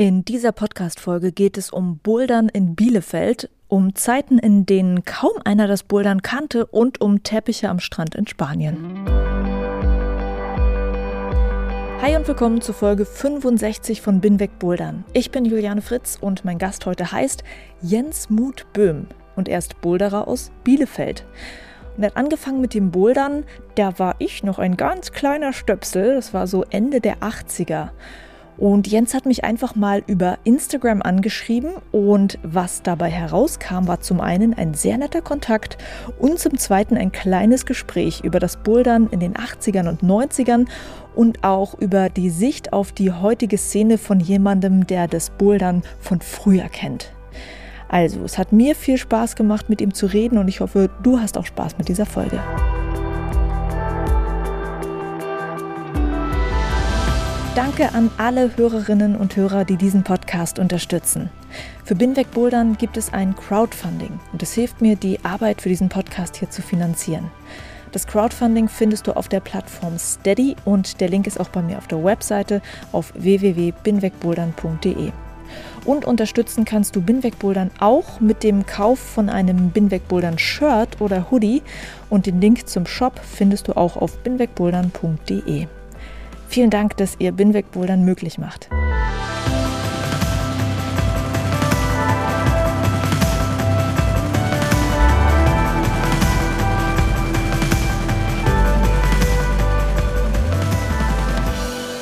In 0.00 0.24
dieser 0.24 0.52
Podcast-Folge 0.52 1.30
geht 1.30 1.58
es 1.58 1.68
um 1.68 1.98
Bouldern 1.98 2.48
in 2.48 2.74
Bielefeld, 2.74 3.50
um 3.68 3.94
Zeiten, 3.94 4.38
in 4.38 4.64
denen 4.64 5.04
kaum 5.04 5.34
einer 5.44 5.66
das 5.66 5.82
Bouldern 5.82 6.22
kannte 6.22 6.64
und 6.64 7.02
um 7.02 7.22
Teppiche 7.22 7.68
am 7.68 7.80
Strand 7.80 8.14
in 8.14 8.26
Spanien. 8.26 9.04
Hi 12.00 12.16
und 12.16 12.26
willkommen 12.26 12.62
zu 12.62 12.72
Folge 12.72 13.04
65 13.04 14.00
von 14.00 14.22
Binweg 14.22 14.58
Bouldern. 14.58 15.04
Ich 15.12 15.30
bin 15.32 15.44
Juliane 15.44 15.82
Fritz 15.82 16.16
und 16.18 16.46
mein 16.46 16.56
Gast 16.56 16.86
heute 16.86 17.12
heißt 17.12 17.44
Jens 17.82 18.30
Mut 18.30 18.64
Böhm 18.72 19.06
und 19.36 19.50
er 19.50 19.58
ist 19.58 19.82
Boulderer 19.82 20.26
aus 20.26 20.50
Bielefeld. 20.64 21.26
Und 21.98 22.04
er 22.04 22.06
hat 22.06 22.16
angefangen 22.16 22.62
mit 22.62 22.72
dem 22.72 22.90
Bouldern, 22.90 23.44
da 23.74 23.98
war 23.98 24.14
ich 24.18 24.44
noch 24.44 24.58
ein 24.58 24.78
ganz 24.78 25.12
kleiner 25.12 25.52
Stöpsel, 25.52 26.14
das 26.14 26.32
war 26.32 26.46
so 26.46 26.64
Ende 26.70 27.02
der 27.02 27.18
80er. 27.18 27.90
Und 28.60 28.86
Jens 28.86 29.14
hat 29.14 29.24
mich 29.24 29.42
einfach 29.42 29.74
mal 29.74 30.02
über 30.06 30.38
Instagram 30.44 31.00
angeschrieben 31.00 31.70
und 31.92 32.38
was 32.42 32.82
dabei 32.82 33.08
herauskam, 33.08 33.86
war 33.86 34.00
zum 34.00 34.20
einen 34.20 34.52
ein 34.52 34.74
sehr 34.74 34.98
netter 34.98 35.22
Kontakt 35.22 35.78
und 36.18 36.38
zum 36.38 36.58
zweiten 36.58 36.98
ein 36.98 37.10
kleines 37.10 37.64
Gespräch 37.64 38.20
über 38.22 38.38
das 38.38 38.58
Bouldern 38.58 39.08
in 39.10 39.18
den 39.18 39.32
80ern 39.32 39.88
und 39.88 40.02
90ern 40.02 40.68
und 41.16 41.42
auch 41.42 41.72
über 41.80 42.10
die 42.10 42.28
Sicht 42.28 42.74
auf 42.74 42.92
die 42.92 43.10
heutige 43.10 43.56
Szene 43.56 43.96
von 43.96 44.20
jemandem, 44.20 44.86
der 44.86 45.08
das 45.08 45.30
Bouldern 45.30 45.82
von 45.98 46.20
früher 46.20 46.68
kennt. 46.68 47.12
Also, 47.88 48.22
es 48.24 48.36
hat 48.36 48.52
mir 48.52 48.74
viel 48.74 48.98
Spaß 48.98 49.36
gemacht, 49.36 49.70
mit 49.70 49.80
ihm 49.80 49.94
zu 49.94 50.04
reden 50.04 50.36
und 50.36 50.48
ich 50.48 50.60
hoffe, 50.60 50.90
du 51.02 51.18
hast 51.18 51.38
auch 51.38 51.46
Spaß 51.46 51.78
mit 51.78 51.88
dieser 51.88 52.06
Folge. 52.06 52.38
Danke 57.56 57.92
an 57.94 58.12
alle 58.16 58.56
Hörerinnen 58.56 59.16
und 59.16 59.34
Hörer, 59.34 59.64
die 59.64 59.76
diesen 59.76 60.04
Podcast 60.04 60.60
unterstützen. 60.60 61.30
Für 61.84 61.96
Binweg 61.96 62.30
Bouldern 62.30 62.78
gibt 62.78 62.96
es 62.96 63.12
ein 63.12 63.34
Crowdfunding 63.34 64.20
und 64.32 64.40
es 64.40 64.52
hilft 64.52 64.80
mir, 64.80 64.94
die 64.94 65.18
Arbeit 65.24 65.60
für 65.60 65.68
diesen 65.68 65.88
Podcast 65.88 66.36
hier 66.36 66.48
zu 66.48 66.62
finanzieren. 66.62 67.28
Das 67.90 68.06
Crowdfunding 68.06 68.68
findest 68.68 69.08
du 69.08 69.16
auf 69.16 69.26
der 69.26 69.40
Plattform 69.40 69.98
Steady 69.98 70.54
und 70.64 71.00
der 71.00 71.08
Link 71.08 71.26
ist 71.26 71.40
auch 71.40 71.48
bei 71.48 71.60
mir 71.60 71.78
auf 71.78 71.88
der 71.88 72.04
Webseite 72.04 72.62
auf 72.92 73.12
www.binwegbouldern.de. 73.16 75.10
Und 75.84 76.04
unterstützen 76.04 76.64
kannst 76.64 76.94
du 76.94 77.02
Binweg 77.02 77.40
Bouldern 77.40 77.72
auch 77.80 78.20
mit 78.20 78.44
dem 78.44 78.64
Kauf 78.64 79.00
von 79.00 79.28
einem 79.28 79.70
Binweg 79.70 80.06
Bouldern 80.06 80.38
Shirt 80.38 81.00
oder 81.00 81.32
Hoodie 81.32 81.62
und 82.10 82.26
den 82.26 82.40
Link 82.40 82.68
zum 82.68 82.86
Shop 82.86 83.18
findest 83.18 83.66
du 83.66 83.76
auch 83.76 83.96
auf 83.96 84.18
binwegbouldern.de. 84.18 85.66
Vielen 86.50 86.70
Dank, 86.70 86.96
dass 86.96 87.14
ihr 87.20 87.30
Binweg 87.30 87.70
Bouldern 87.70 88.04
möglich 88.04 88.36
macht. 88.36 88.68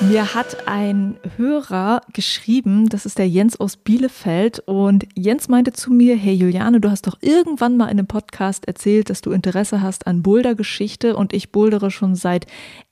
Mir 0.09 0.35
hat 0.35 0.67
ein 0.67 1.19
Hörer 1.37 2.01
geschrieben, 2.15 2.89
das 2.89 3.05
ist 3.05 3.19
der 3.19 3.29
Jens 3.29 3.61
aus 3.61 3.77
Bielefeld 3.77 4.61
und 4.61 5.07
Jens 5.15 5.49
meinte 5.49 5.75
zu 5.75 5.93
mir, 5.93 6.17
hey 6.17 6.33
Juliane, 6.33 6.81
du 6.81 6.91
hast 6.91 7.07
doch 7.07 7.19
irgendwann 7.21 7.77
mal 7.77 7.87
in 7.87 7.99
einem 7.99 8.07
Podcast 8.07 8.67
erzählt, 8.67 9.11
dass 9.11 9.21
du 9.21 9.33
Interesse 9.33 9.83
hast 9.83 10.07
an 10.07 10.23
Boulder-Geschichte 10.23 11.15
und 11.15 11.35
ich 11.35 11.53
bouldere 11.53 11.91
schon 11.91 12.15
seit 12.15 12.47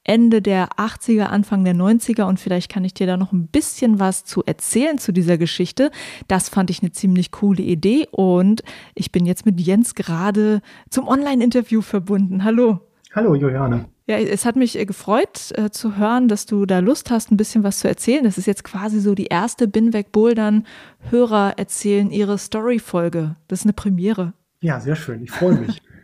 Ende 0.04 0.43
der 0.43 0.69
80er, 0.77 1.25
Anfang 1.25 1.65
der 1.65 1.75
90er 1.75 2.25
und 2.25 2.38
vielleicht 2.38 2.71
kann 2.71 2.84
ich 2.84 2.93
dir 2.93 3.06
da 3.06 3.16
noch 3.16 3.33
ein 3.33 3.47
bisschen 3.47 3.98
was 3.98 4.25
zu 4.25 4.44
erzählen 4.44 4.98
zu 4.98 5.12
dieser 5.12 5.38
Geschichte. 5.38 5.91
Das 6.28 6.50
fand 6.50 6.69
ich 6.69 6.83
eine 6.83 6.93
ziemlich 6.93 7.31
coole 7.31 7.62
Idee 7.62 8.06
und 8.10 8.62
ich 8.94 9.10
bin 9.10 9.25
jetzt 9.25 9.47
mit 9.47 9.59
Jens 9.59 9.94
gerade 9.94 10.60
zum 10.91 11.09
Online-Interview 11.09 11.81
verbunden. 11.81 12.44
Hallo. 12.44 12.85
Hallo 13.16 13.34
Juliane. 13.34 13.87
Ja, 14.06 14.19
es 14.19 14.44
hat 14.44 14.56
mich 14.56 14.78
äh, 14.78 14.84
gefreut 14.84 15.50
äh, 15.54 15.71
zu 15.71 15.97
hören, 15.97 16.28
dass 16.28 16.44
du 16.44 16.66
da 16.66 16.81
Lust 16.81 17.10
hast, 17.10 17.32
ein 17.32 17.38
bisschen 17.38 17.65
was 17.65 17.78
zu 17.78 17.88
erzählen. 17.88 18.22
Das 18.22 18.37
ist 18.37 18.44
jetzt 18.44 18.62
quasi 18.62 19.00
so 19.00 19.15
die 19.15 19.28
erste 19.28 19.66
Binweg 19.66 20.12
Bouldern 20.12 20.66
Hörer 21.10 21.54
erzählen 21.56 22.10
ihre 22.10 22.37
Story-Folge. 22.37 23.37
Das 23.49 23.60
ist 23.60 23.65
eine 23.65 23.72
Premiere. 23.72 24.34
Ja, 24.60 24.81
sehr 24.81 24.97
schön. 24.97 25.22
Ich 25.22 25.31
freue 25.31 25.54
mich. 25.54 25.82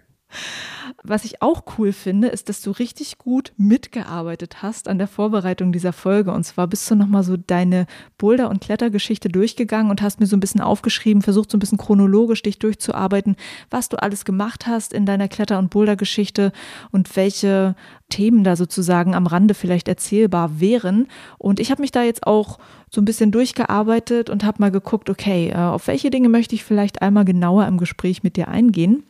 Was 1.03 1.25
ich 1.25 1.43
auch 1.43 1.63
cool 1.79 1.93
finde, 1.93 2.29
ist, 2.29 2.49
dass 2.49 2.61
du 2.61 2.71
richtig 2.71 3.19
gut 3.19 3.53
mitgearbeitet 3.57 4.63
hast 4.63 4.89
an 4.89 4.99
der 4.99 5.09
Vorbereitung 5.09 5.73
dieser 5.73 5.93
Folge. 5.93 6.33
Und 6.33 6.45
zwar 6.45 6.67
bist 6.67 6.91
du 6.91 6.95
nochmal 6.95 7.23
so 7.23 7.37
deine 7.37 7.87
Boulder- 8.19 8.51
und 8.51 8.61
Klettergeschichte 8.61 9.29
durchgegangen 9.29 9.91
und 9.91 10.03
hast 10.03 10.21
mir 10.21 10.27
so 10.27 10.37
ein 10.37 10.41
bisschen 10.41 10.61
aufgeschrieben, 10.61 11.23
versucht 11.23 11.51
so 11.51 11.57
ein 11.57 11.61
bisschen 11.61 11.79
chronologisch 11.79 12.43
dich 12.43 12.59
durchzuarbeiten, 12.59 13.37
was 13.71 13.89
du 13.89 14.01
alles 14.01 14.25
gemacht 14.25 14.67
hast 14.67 14.93
in 14.93 15.07
deiner 15.07 15.29
Kletter- 15.29 15.59
und 15.59 15.71
Boulder-Geschichte 15.71 16.53
und 16.91 17.15
welche 17.17 17.75
Themen 18.09 18.45
da 18.45 18.57
sozusagen 18.57 19.15
am 19.15 19.27
Rande 19.27 19.55
vielleicht 19.55 19.89
erzählbar 19.89 20.61
wären. 20.61 21.09
Und 21.39 21.61
ich 21.61 21.71
habe 21.71 21.81
mich 21.81 21.93
da 21.93 22.03
jetzt 22.03 22.27
auch 22.27 22.59
so 22.91 23.01
ein 23.01 23.07
bisschen 23.07 23.31
durchgearbeitet 23.31 24.29
und 24.29 24.45
habe 24.45 24.59
mal 24.61 24.71
geguckt, 24.71 25.09
okay, 25.09 25.49
äh, 25.49 25.57
auf 25.57 25.87
welche 25.87 26.11
Dinge 26.11 26.29
möchte 26.29 26.55
ich 26.55 26.63
vielleicht 26.63 27.01
einmal 27.01 27.25
genauer 27.25 27.67
im 27.67 27.79
Gespräch 27.79 28.23
mit 28.23 28.37
dir 28.37 28.49
eingehen. 28.49 29.05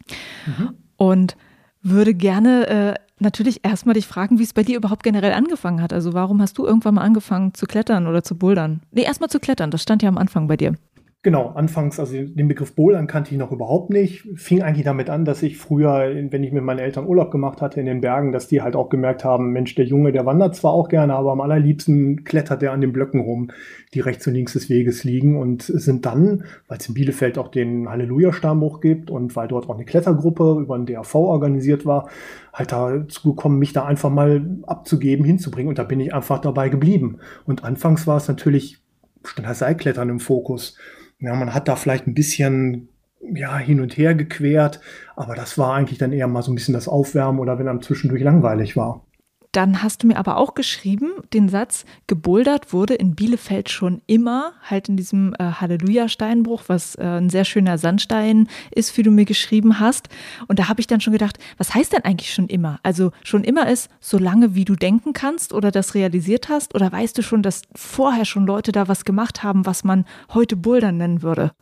Mhm. 0.47 0.71
Und 1.03 1.37
würde 1.83 2.15
gerne 2.15 2.69
äh, 2.69 2.95
natürlich 3.19 3.65
erstmal 3.65 3.95
dich 3.95 4.07
fragen, 4.07 4.39
wie 4.39 4.45
es 4.45 4.53
bei 4.53 4.63
dir 4.63 4.77
überhaupt 4.77 5.03
generell 5.03 5.33
angefangen 5.33 5.83
hat. 5.83 5.93
Also 5.93 6.13
warum 6.13 6.41
hast 6.41 6.59
du 6.59 6.65
irgendwann 6.65 6.95
mal 6.95 7.03
angefangen 7.03 7.55
zu 7.55 7.67
klettern 7.67 8.07
oder 8.07 8.23
zu 8.23 8.37
bouldern? 8.37 8.83
Nee, 8.93 9.03
erstmal 9.03 9.29
zu 9.29 9.41
klettern, 9.41 9.73
das 9.73 9.83
stand 9.83 10.05
ja 10.05 10.09
am 10.09 10.17
Anfang 10.17 10.47
bei 10.47 10.57
dir. 10.57 10.77
Genau, 11.25 11.51
anfangs, 11.51 12.01
also 12.01 12.15
den 12.15 12.49
Begriff 12.49 12.75
Bouldern 12.75 13.07
kannte 13.07 13.31
ich 13.31 13.39
noch 13.39 13.53
überhaupt 13.53 13.91
nicht. 13.91 14.27
Fing 14.35 14.61
eigentlich 14.61 14.85
damit 14.85 15.09
an, 15.09 15.25
dass 15.25 15.45
ich 15.45 15.57
früher, 15.57 16.13
wenn 16.31 16.43
ich 16.43 16.51
mit 16.51 16.65
meinen 16.65 16.81
Eltern 16.81 17.07
Urlaub 17.07 17.31
gemacht 17.31 17.63
hatte 17.63 17.79
in 17.79 17.87
den 17.87 18.01
Bergen, 18.01 18.33
dass 18.33 18.49
die 18.49 18.61
halt 18.61 18.75
auch 18.75 18.89
gemerkt 18.89 19.25
haben, 19.25 19.53
Mensch, 19.53 19.77
der 19.77 19.85
Junge, 19.85 20.11
der 20.11 20.27
wandert 20.27 20.57
zwar 20.57 20.73
auch 20.73 20.89
gerne, 20.89 21.15
aber 21.15 21.31
am 21.31 21.41
allerliebsten 21.41 22.25
klettert 22.25 22.61
der 22.61 22.73
an 22.73 22.81
den 22.81 22.93
Blöcken 22.93 23.21
rum, 23.21 23.53
die 23.95 24.01
rechts 24.01 24.27
und 24.27 24.35
links 24.35 24.55
des 24.55 24.69
Weges 24.69 25.05
liegen 25.05 25.39
und 25.39 25.63
sind 25.63 26.07
dann, 26.07 26.43
weil 26.67 26.79
es 26.79 26.89
in 26.89 26.95
Bielefeld 26.95 27.39
auch 27.39 27.53
den 27.53 27.89
Halleluja-Stammbruch 27.89 28.81
gibt 28.81 29.09
und 29.09 29.37
weil 29.37 29.47
dort 29.47 29.69
auch 29.71 29.77
eine 29.77 29.85
Klettergruppe 29.85 30.59
über 30.61 30.77
den 30.77 30.87
DAV 30.87 31.15
organisiert 31.15 31.87
war, 31.87 32.09
halt 32.53 32.73
dazu 32.73 33.33
gekommen, 33.33 33.61
mich 33.61 33.73
da 33.73 33.85
einfach 33.85 34.11
mal 34.11 34.45
abzugeben, 34.67 35.25
hinzubringen 35.25 35.69
und 35.69 35.79
da 35.79 35.85
bin 35.85 36.01
ich 36.01 36.13
einfach 36.13 36.41
dabei 36.41 36.69
geblieben. 36.69 37.19
Und 37.47 37.63
anfangs 37.63 38.09
war 38.09 38.17
es 38.17 38.27
natürlich, 38.27 38.79
stand 39.23 39.47
das 39.47 39.61
Seilklettern 39.61 40.09
im 40.09 40.19
Fokus. 40.19 40.77
Ja, 41.23 41.37
man 41.37 41.55
hat 41.55 41.69
da 41.69 41.77
vielleicht 41.77 42.09
ein 42.09 42.15
bisschen 42.15 42.89
ja, 43.21 43.57
hin 43.57 43.81
und 43.81 43.97
her 43.97 44.17
gequert, 44.17 44.81
aber 45.15 45.37
das 45.37 45.57
war 45.57 45.75
eigentlich 45.75 45.99
dann 45.99 46.13
eher 46.13 46.27
mal 46.27 46.43
so 46.43 46.51
ein 46.51 46.57
bisschen 46.57 46.75
das 46.75 46.89
Aufwärmen 46.89 47.39
oder 47.39 47.61
wenn 47.61 47.69
einem 47.69 47.81
zwischendurch 47.81 48.23
langweilig 48.23 48.77
war. 48.77 49.07
Dann 49.53 49.83
hast 49.83 50.03
du 50.03 50.07
mir 50.07 50.17
aber 50.17 50.39
auch 50.39 50.55
geschrieben, 50.55 51.11
den 51.35 51.51
Satz, 51.51 51.85
gebouldert 52.07 52.73
wurde 52.73 52.95
in 52.95 53.15
Bielefeld 53.15 53.69
schon 53.69 54.01
immer, 54.07 54.53
halt 54.63 54.89
in 54.89 54.97
diesem 54.97 55.35
äh, 55.39 55.45
Halleluja-Steinbruch, 55.45 56.65
was 56.69 56.95
äh, 56.95 57.03
ein 57.03 57.29
sehr 57.29 57.45
schöner 57.45 57.77
Sandstein 57.77 58.49
ist, 58.71 58.97
wie 58.97 59.03
du 59.03 59.11
mir 59.11 59.27
geschrieben 59.27 59.79
hast. 59.79 60.09
Und 60.49 60.59
da 60.59 60.69
habe 60.69 60.81
ich 60.81 60.87
dann 60.87 61.03
schon 61.03 61.13
gedacht, 61.13 61.39
was 61.59 61.75
heißt 61.75 61.93
denn 61.93 62.05
eigentlich 62.05 62.33
schon 62.33 62.47
immer? 62.47 62.81
Also 62.83 63.13
schon 63.25 63.45
immer 63.45 63.69
ist, 63.69 63.91
so 64.01 64.17
lange 64.17 64.55
wie 64.55 64.65
du 64.65 64.75
denken 64.75 65.13
kannst 65.13 65.53
oder 65.53 65.71
das 65.71 65.95
realisiert 65.95 66.49
hast? 66.49 66.75
Oder 66.75 66.91
weißt 66.91 67.19
du 67.19 67.23
schon, 67.23 67.43
dass 67.43 67.61
vorher 67.75 68.25
schon 68.25 68.47
Leute 68.47 68.73
da 68.73 68.89
was 68.89 69.05
gemacht 69.05 69.43
haben, 69.43 69.67
was 69.67 69.85
man 69.85 70.07
heute 70.33 70.57
Bouldern 70.57 70.97
nennen 70.97 71.21
würde? 71.21 71.53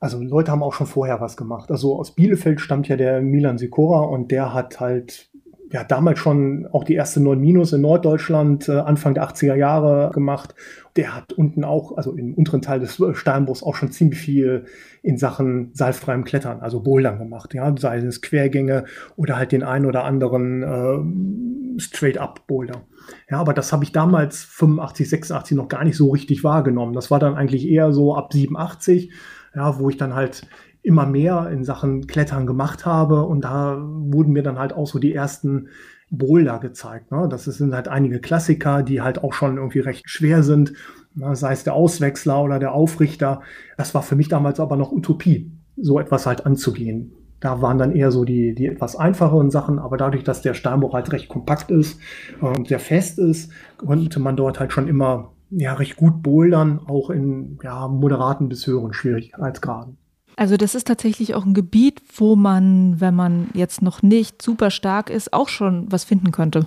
Also 0.00 0.22
Leute 0.22 0.52
haben 0.52 0.62
auch 0.62 0.72
schon 0.72 0.86
vorher 0.86 1.20
was 1.20 1.36
gemacht. 1.36 1.70
Also 1.70 1.98
aus 1.98 2.14
Bielefeld 2.14 2.62
stammt 2.62 2.88
ja 2.88 2.96
der 2.96 3.20
Milan 3.20 3.58
Sikora 3.58 4.00
und 4.04 4.30
der 4.30 4.54
hat 4.54 4.80
halt 4.80 5.30
ja, 5.72 5.82
damals 5.82 6.18
schon 6.18 6.68
auch 6.70 6.84
die 6.84 6.94
erste 6.94 7.20
9 7.20 7.40
Minus 7.40 7.72
in 7.72 7.80
Norddeutschland 7.80 8.68
äh, 8.68 8.78
Anfang 8.78 9.14
der 9.14 9.28
80er 9.28 9.54
Jahre 9.54 10.12
gemacht. 10.12 10.54
Der 10.94 11.14
hat 11.14 11.32
unten 11.32 11.64
auch, 11.64 11.96
also 11.96 12.12
im 12.12 12.34
unteren 12.34 12.62
Teil 12.62 12.78
des 12.78 13.02
Steinbruchs 13.14 13.62
auch 13.62 13.74
schon 13.74 13.90
ziemlich 13.90 14.20
viel 14.20 14.66
in 15.02 15.18
Sachen 15.18 15.70
seilfreiem 15.74 16.24
Klettern, 16.24 16.60
also 16.60 16.80
Bouldern 16.80 17.18
gemacht, 17.18 17.52
ja, 17.52 17.74
sei 17.76 17.98
es 17.98 18.22
Quergänge 18.22 18.84
oder 19.16 19.36
halt 19.36 19.52
den 19.52 19.62
einen 19.62 19.86
oder 19.86 20.04
anderen 20.04 20.62
äh, 20.62 21.80
Straight-Up-Boulder. 21.80 22.82
Ja, 23.30 23.38
aber 23.38 23.52
das 23.52 23.72
habe 23.72 23.84
ich 23.84 23.92
damals 23.92 24.44
85, 24.44 25.08
86 25.08 25.56
noch 25.56 25.68
gar 25.68 25.84
nicht 25.84 25.96
so 25.96 26.10
richtig 26.10 26.44
wahrgenommen. 26.44 26.94
Das 26.94 27.10
war 27.10 27.18
dann 27.18 27.34
eigentlich 27.34 27.68
eher 27.68 27.92
so 27.92 28.14
ab 28.14 28.32
87, 28.32 29.12
ja, 29.54 29.78
wo 29.78 29.90
ich 29.90 29.96
dann 29.96 30.14
halt 30.14 30.46
immer 30.86 31.06
mehr 31.06 31.50
in 31.50 31.64
Sachen 31.64 32.06
Klettern 32.06 32.46
gemacht 32.46 32.86
habe. 32.86 33.24
Und 33.24 33.42
da 33.42 33.76
wurden 33.80 34.32
mir 34.32 34.42
dann 34.42 34.58
halt 34.58 34.72
auch 34.72 34.86
so 34.86 34.98
die 34.98 35.12
ersten 35.12 35.68
Boulder 36.10 36.58
gezeigt. 36.60 37.10
Ne? 37.10 37.26
Das 37.28 37.44
sind 37.44 37.74
halt 37.74 37.88
einige 37.88 38.20
Klassiker, 38.20 38.82
die 38.82 39.00
halt 39.00 39.22
auch 39.22 39.32
schon 39.32 39.56
irgendwie 39.56 39.80
recht 39.80 40.08
schwer 40.08 40.42
sind. 40.42 40.72
Ne? 41.14 41.34
Sei 41.34 41.52
es 41.52 41.64
der 41.64 41.74
Auswechsler 41.74 42.42
oder 42.42 42.58
der 42.58 42.72
Aufrichter. 42.72 43.40
Das 43.76 43.94
war 43.94 44.02
für 44.02 44.16
mich 44.16 44.28
damals 44.28 44.60
aber 44.60 44.76
noch 44.76 44.92
Utopie, 44.92 45.50
so 45.76 45.98
etwas 45.98 46.26
halt 46.26 46.46
anzugehen. 46.46 47.12
Da 47.40 47.60
waren 47.60 47.78
dann 47.78 47.92
eher 47.92 48.12
so 48.12 48.24
die, 48.24 48.54
die 48.54 48.66
etwas 48.66 48.96
einfacheren 48.96 49.50
Sachen, 49.50 49.78
aber 49.78 49.96
dadurch, 49.96 50.24
dass 50.24 50.40
der 50.40 50.54
Steinbruch 50.54 50.94
halt 50.94 51.12
recht 51.12 51.28
kompakt 51.28 51.70
ist 51.70 52.00
und 52.40 52.68
sehr 52.68 52.80
fest 52.80 53.18
ist, 53.18 53.52
konnte 53.76 54.20
man 54.20 54.36
dort 54.36 54.58
halt 54.58 54.72
schon 54.72 54.88
immer 54.88 55.32
ja, 55.50 55.74
recht 55.74 55.96
gut 55.96 56.22
bouldern, 56.22 56.80
auch 56.86 57.10
in 57.10 57.58
ja, 57.62 57.88
moderaten 57.88 58.48
bis 58.48 58.66
höheren 58.66 58.92
Schwierigkeitsgraden. 58.92 59.98
Also 60.36 60.58
das 60.58 60.74
ist 60.74 60.86
tatsächlich 60.86 61.34
auch 61.34 61.46
ein 61.46 61.54
Gebiet, 61.54 62.02
wo 62.16 62.36
man, 62.36 63.00
wenn 63.00 63.14
man 63.14 63.48
jetzt 63.54 63.80
noch 63.80 64.02
nicht 64.02 64.42
super 64.42 64.70
stark 64.70 65.08
ist, 65.08 65.32
auch 65.32 65.48
schon 65.48 65.90
was 65.90 66.04
finden 66.04 66.30
könnte. 66.30 66.66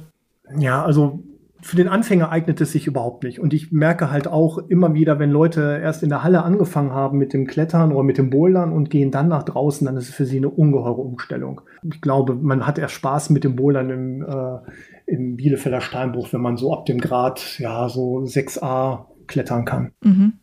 Ja, 0.57 0.83
also 0.83 1.23
für 1.61 1.75
den 1.75 1.87
Anfänger 1.89 2.31
eignet 2.31 2.61
es 2.61 2.71
sich 2.71 2.87
überhaupt 2.87 3.23
nicht. 3.23 3.39
Und 3.39 3.53
ich 3.53 3.71
merke 3.71 4.09
halt 4.09 4.27
auch 4.27 4.57
immer 4.57 4.93
wieder, 4.93 5.19
wenn 5.19 5.29
Leute 5.29 5.79
erst 5.81 6.03
in 6.03 6.09
der 6.09 6.23
Halle 6.23 6.43
angefangen 6.43 6.93
haben 6.93 7.17
mit 7.17 7.33
dem 7.33 7.47
Klettern 7.47 7.91
oder 7.91 8.03
mit 8.03 8.17
dem 8.17 8.29
Bouldern 8.29 8.71
und 8.71 8.89
gehen 8.89 9.11
dann 9.11 9.27
nach 9.27 9.43
draußen, 9.43 9.85
dann 9.85 9.97
ist 9.97 10.09
es 10.09 10.15
für 10.15 10.25
sie 10.25 10.37
eine 10.37 10.49
ungeheure 10.49 11.01
Umstellung. 11.01 11.61
Ich 11.83 12.01
glaube, 12.01 12.35
man 12.35 12.65
hat 12.65 12.79
erst 12.79 12.95
Spaß 12.95 13.29
mit 13.29 13.43
dem 13.43 13.55
Bouldern 13.55 13.89
im, 13.89 14.23
äh, 14.23 14.59
im 15.05 15.35
Bielefelder 15.35 15.81
Steinbruch, 15.81 16.31
wenn 16.31 16.41
man 16.41 16.55
so 16.55 16.73
ab 16.73 16.85
dem 16.85 16.99
Grad, 16.99 17.59
ja, 17.59 17.89
so 17.89 18.19
6a 18.19 19.05
klettern 19.27 19.65
kann. 19.65 19.91
Mhm. 20.01 20.33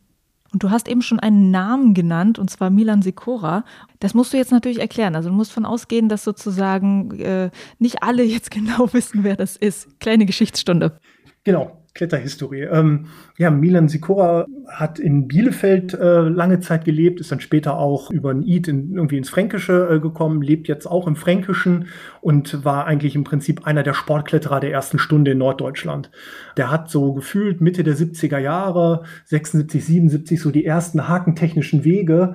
Und 0.56 0.62
du 0.62 0.70
hast 0.70 0.88
eben 0.88 1.02
schon 1.02 1.20
einen 1.20 1.50
Namen 1.50 1.92
genannt, 1.92 2.38
und 2.38 2.48
zwar 2.48 2.70
Milan 2.70 3.02
Sikora. 3.02 3.62
Das 4.00 4.14
musst 4.14 4.32
du 4.32 4.38
jetzt 4.38 4.52
natürlich 4.52 4.80
erklären. 4.80 5.14
Also 5.14 5.28
du 5.28 5.34
musst 5.34 5.52
von 5.52 5.66
ausgehen, 5.66 6.08
dass 6.08 6.24
sozusagen 6.24 7.10
äh, 7.20 7.50
nicht 7.78 8.02
alle 8.02 8.22
jetzt 8.22 8.50
genau 8.52 8.90
wissen, 8.94 9.22
wer 9.22 9.36
das 9.36 9.56
ist. 9.56 10.00
Kleine 10.00 10.24
Geschichtsstunde. 10.24 10.98
Genau. 11.44 11.76
Kletterhistorie. 11.96 12.62
Ähm, 12.62 13.06
ja, 13.36 13.50
Milan 13.50 13.88
Sikora 13.88 14.46
hat 14.68 14.98
in 14.98 15.26
Bielefeld 15.26 15.94
äh, 15.94 16.20
lange 16.28 16.60
Zeit 16.60 16.84
gelebt, 16.84 17.20
ist 17.20 17.32
dann 17.32 17.40
später 17.40 17.78
auch 17.78 18.10
über 18.10 18.30
ein 18.30 18.44
Eid 18.46 18.68
in, 18.68 18.94
irgendwie 18.94 19.16
ins 19.16 19.30
Fränkische 19.30 19.88
äh, 19.90 19.98
gekommen, 19.98 20.42
lebt 20.42 20.68
jetzt 20.68 20.86
auch 20.86 21.06
im 21.06 21.16
Fränkischen 21.16 21.88
und 22.20 22.64
war 22.64 22.86
eigentlich 22.86 23.16
im 23.16 23.24
Prinzip 23.24 23.66
einer 23.66 23.82
der 23.82 23.94
Sportkletterer 23.94 24.60
der 24.60 24.72
ersten 24.72 24.98
Stunde 24.98 25.32
in 25.32 25.38
Norddeutschland. 25.38 26.10
Der 26.56 26.70
hat 26.70 26.90
so 26.90 27.14
gefühlt 27.14 27.60
Mitte 27.60 27.82
der 27.82 27.96
70er 27.96 28.38
Jahre, 28.38 29.02
76, 29.24 29.84
77, 29.84 30.40
so 30.40 30.50
die 30.50 30.64
ersten 30.64 31.08
hakentechnischen 31.08 31.84
Wege 31.84 32.34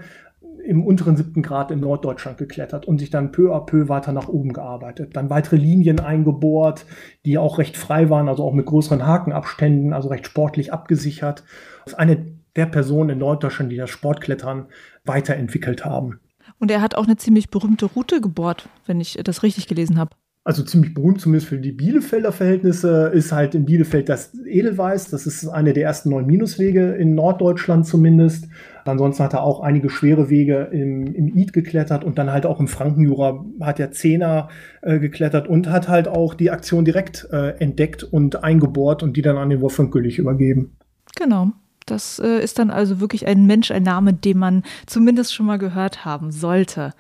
im 0.66 0.86
unteren 0.86 1.18
siebten 1.18 1.42
Grad 1.42 1.72
in 1.72 1.80
Norddeutschland 1.80 2.38
geklettert 2.38 2.86
und 2.86 3.00
sich 3.00 3.10
dann 3.10 3.32
peu 3.32 3.54
à 3.54 3.66
peu 3.66 3.90
weiter 3.90 4.12
nach 4.12 4.28
oben 4.28 4.54
gearbeitet. 4.54 5.16
Dann 5.16 5.30
weitere 5.30 5.58
Linien 5.58 6.00
eingebohrt, 6.00 6.86
die 7.26 7.38
auch 7.38 7.58
recht 7.58 7.78
frei 7.78 8.10
waren, 8.10 8.30
also 8.30 8.44
auch 8.44 8.54
mit 8.54 8.66
größeren 8.66 9.06
Hakenabständen, 9.06 9.94
also 9.94 10.10
recht 10.10 10.26
sportlich 10.26 10.74
abgesichert. 10.74 11.44
Das 11.84 11.94
ist 11.94 12.00
eine 12.00 12.26
der 12.56 12.66
Personen 12.66 13.12
in 13.12 13.20
Norddeutschland, 13.20 13.72
die 13.72 13.78
das 13.78 13.90
Sportklettern 13.90 14.68
weiterentwickelt 15.06 15.86
haben. 15.86 16.20
Und 16.60 16.70
er 16.70 16.82
hat 16.82 16.96
auch 16.96 17.06
eine 17.06 17.18
ziemlich 17.18 17.50
berühmte 17.50 17.86
Route 17.86 18.22
gebohrt, 18.22 18.70
wenn 18.86 19.00
ich 19.00 19.20
das 19.24 19.44
richtig 19.44 19.68
gelesen 19.68 19.98
habe 19.98 20.12
also 20.44 20.64
ziemlich 20.64 20.94
berühmt 20.94 21.22
zumindest 21.22 21.48
für 21.48 21.60
die 21.60 21.72
Bielefelder 21.72 22.32
Verhältnisse, 22.32 23.12
ist 23.14 23.32
halt 23.32 23.54
in 23.54 23.66
Bielefeld 23.66 24.10
das 24.10 24.34
Edelweiß. 24.46 25.10
Das 25.10 25.28
ist 25.28 25.48
eine 25.48 25.74
der 25.74 25.84
ersten 25.84 26.10
neun 26.10 26.26
Minuswege 26.26 26.94
in 26.94 27.14
Norddeutschland 27.14 27.86
zumindest. 27.86 28.48
Ansonsten 28.86 29.24
hat 29.24 29.34
er 29.34 29.44
auch 29.44 29.62
einige 29.62 29.90
schwere 29.90 30.30
Wege 30.30 30.70
im, 30.72 31.08
im 31.14 31.36
Id 31.36 31.54
geklettert 31.54 32.04
und 32.04 32.18
dann 32.18 32.32
halt 32.32 32.46
auch 32.46 32.60
im 32.60 32.68
Frankenjura 32.68 33.46
hat 33.62 33.80
er 33.80 33.92
Zehner 33.92 34.50
äh, 34.82 35.00
geklettert 35.00 35.48
und 35.48 35.70
hat 35.70 35.88
halt 35.88 36.08
auch 36.08 36.34
die 36.34 36.52
Aktion 36.52 36.86
direkt 36.86 37.28
äh, 37.32 37.58
entdeckt 37.60 38.04
und 38.04 38.44
eingebohrt 38.44 39.04
und 39.04 39.18
die 39.18 39.22
dann 39.22 39.38
an 39.38 39.50
den 39.50 39.62
Wolfgang 39.62 39.92
Güllich 39.92 40.18
übergeben. 40.18 40.78
Genau. 41.16 41.52
Das 41.86 42.20
äh, 42.20 42.40
ist 42.42 42.60
dann 42.60 42.70
also 42.70 43.00
wirklich 43.00 43.28
ein 43.28 43.46
Mensch, 43.46 43.72
ein 43.72 43.84
Name, 43.84 44.14
den 44.14 44.38
man 44.38 44.64
zumindest 44.86 45.34
schon 45.34 45.46
mal 45.46 45.58
gehört 45.58 46.06
haben 46.06 46.32
sollte. 46.32 46.94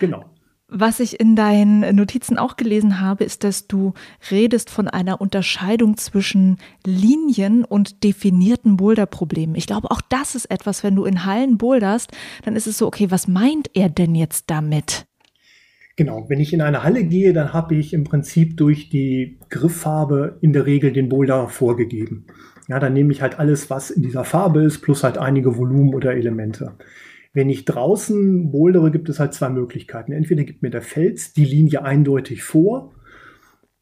Genau. 0.00 0.24
Was 0.76 0.98
ich 0.98 1.20
in 1.20 1.36
deinen 1.36 1.94
Notizen 1.94 2.36
auch 2.36 2.56
gelesen 2.56 3.00
habe, 3.00 3.22
ist, 3.22 3.44
dass 3.44 3.68
du 3.68 3.94
redest 4.32 4.70
von 4.70 4.88
einer 4.88 5.20
Unterscheidung 5.20 5.96
zwischen 5.96 6.58
Linien 6.84 7.64
und 7.64 8.02
definierten 8.02 8.76
Boulderproblemen. 8.76 9.54
Ich 9.54 9.68
glaube, 9.68 9.92
auch 9.92 10.00
das 10.00 10.34
ist 10.34 10.46
etwas, 10.46 10.82
wenn 10.82 10.96
du 10.96 11.04
in 11.04 11.24
Hallen 11.24 11.58
boulderst, 11.58 12.10
dann 12.44 12.56
ist 12.56 12.66
es 12.66 12.76
so, 12.76 12.88
okay, 12.88 13.08
was 13.12 13.28
meint 13.28 13.70
er 13.74 13.88
denn 13.88 14.16
jetzt 14.16 14.50
damit? 14.50 15.06
Genau, 15.94 16.28
wenn 16.28 16.40
ich 16.40 16.52
in 16.52 16.60
eine 16.60 16.82
Halle 16.82 17.04
gehe, 17.04 17.32
dann 17.32 17.52
habe 17.52 17.76
ich 17.76 17.92
im 17.92 18.02
Prinzip 18.02 18.56
durch 18.56 18.88
die 18.88 19.38
Grifffarbe 19.50 20.38
in 20.40 20.52
der 20.52 20.66
Regel 20.66 20.92
den 20.92 21.08
Boulder 21.08 21.46
vorgegeben. 21.46 22.26
Ja, 22.66 22.80
dann 22.80 22.94
nehme 22.94 23.12
ich 23.12 23.22
halt 23.22 23.38
alles, 23.38 23.70
was 23.70 23.92
in 23.92 24.02
dieser 24.02 24.24
Farbe 24.24 24.64
ist, 24.64 24.80
plus 24.80 25.04
halt 25.04 25.18
einige 25.18 25.56
Volumen 25.56 25.94
oder 25.94 26.16
Elemente. 26.16 26.76
Wenn 27.34 27.50
ich 27.50 27.66
draußen 27.66 28.50
bouldere, 28.50 28.90
gibt 28.90 29.08
es 29.08 29.20
halt 29.20 29.34
zwei 29.34 29.50
Möglichkeiten. 29.50 30.12
Entweder 30.12 30.44
gibt 30.44 30.62
mir 30.62 30.70
der 30.70 30.82
Fels 30.82 31.32
die 31.34 31.44
Linie 31.44 31.82
eindeutig 31.82 32.42
vor, 32.42 32.94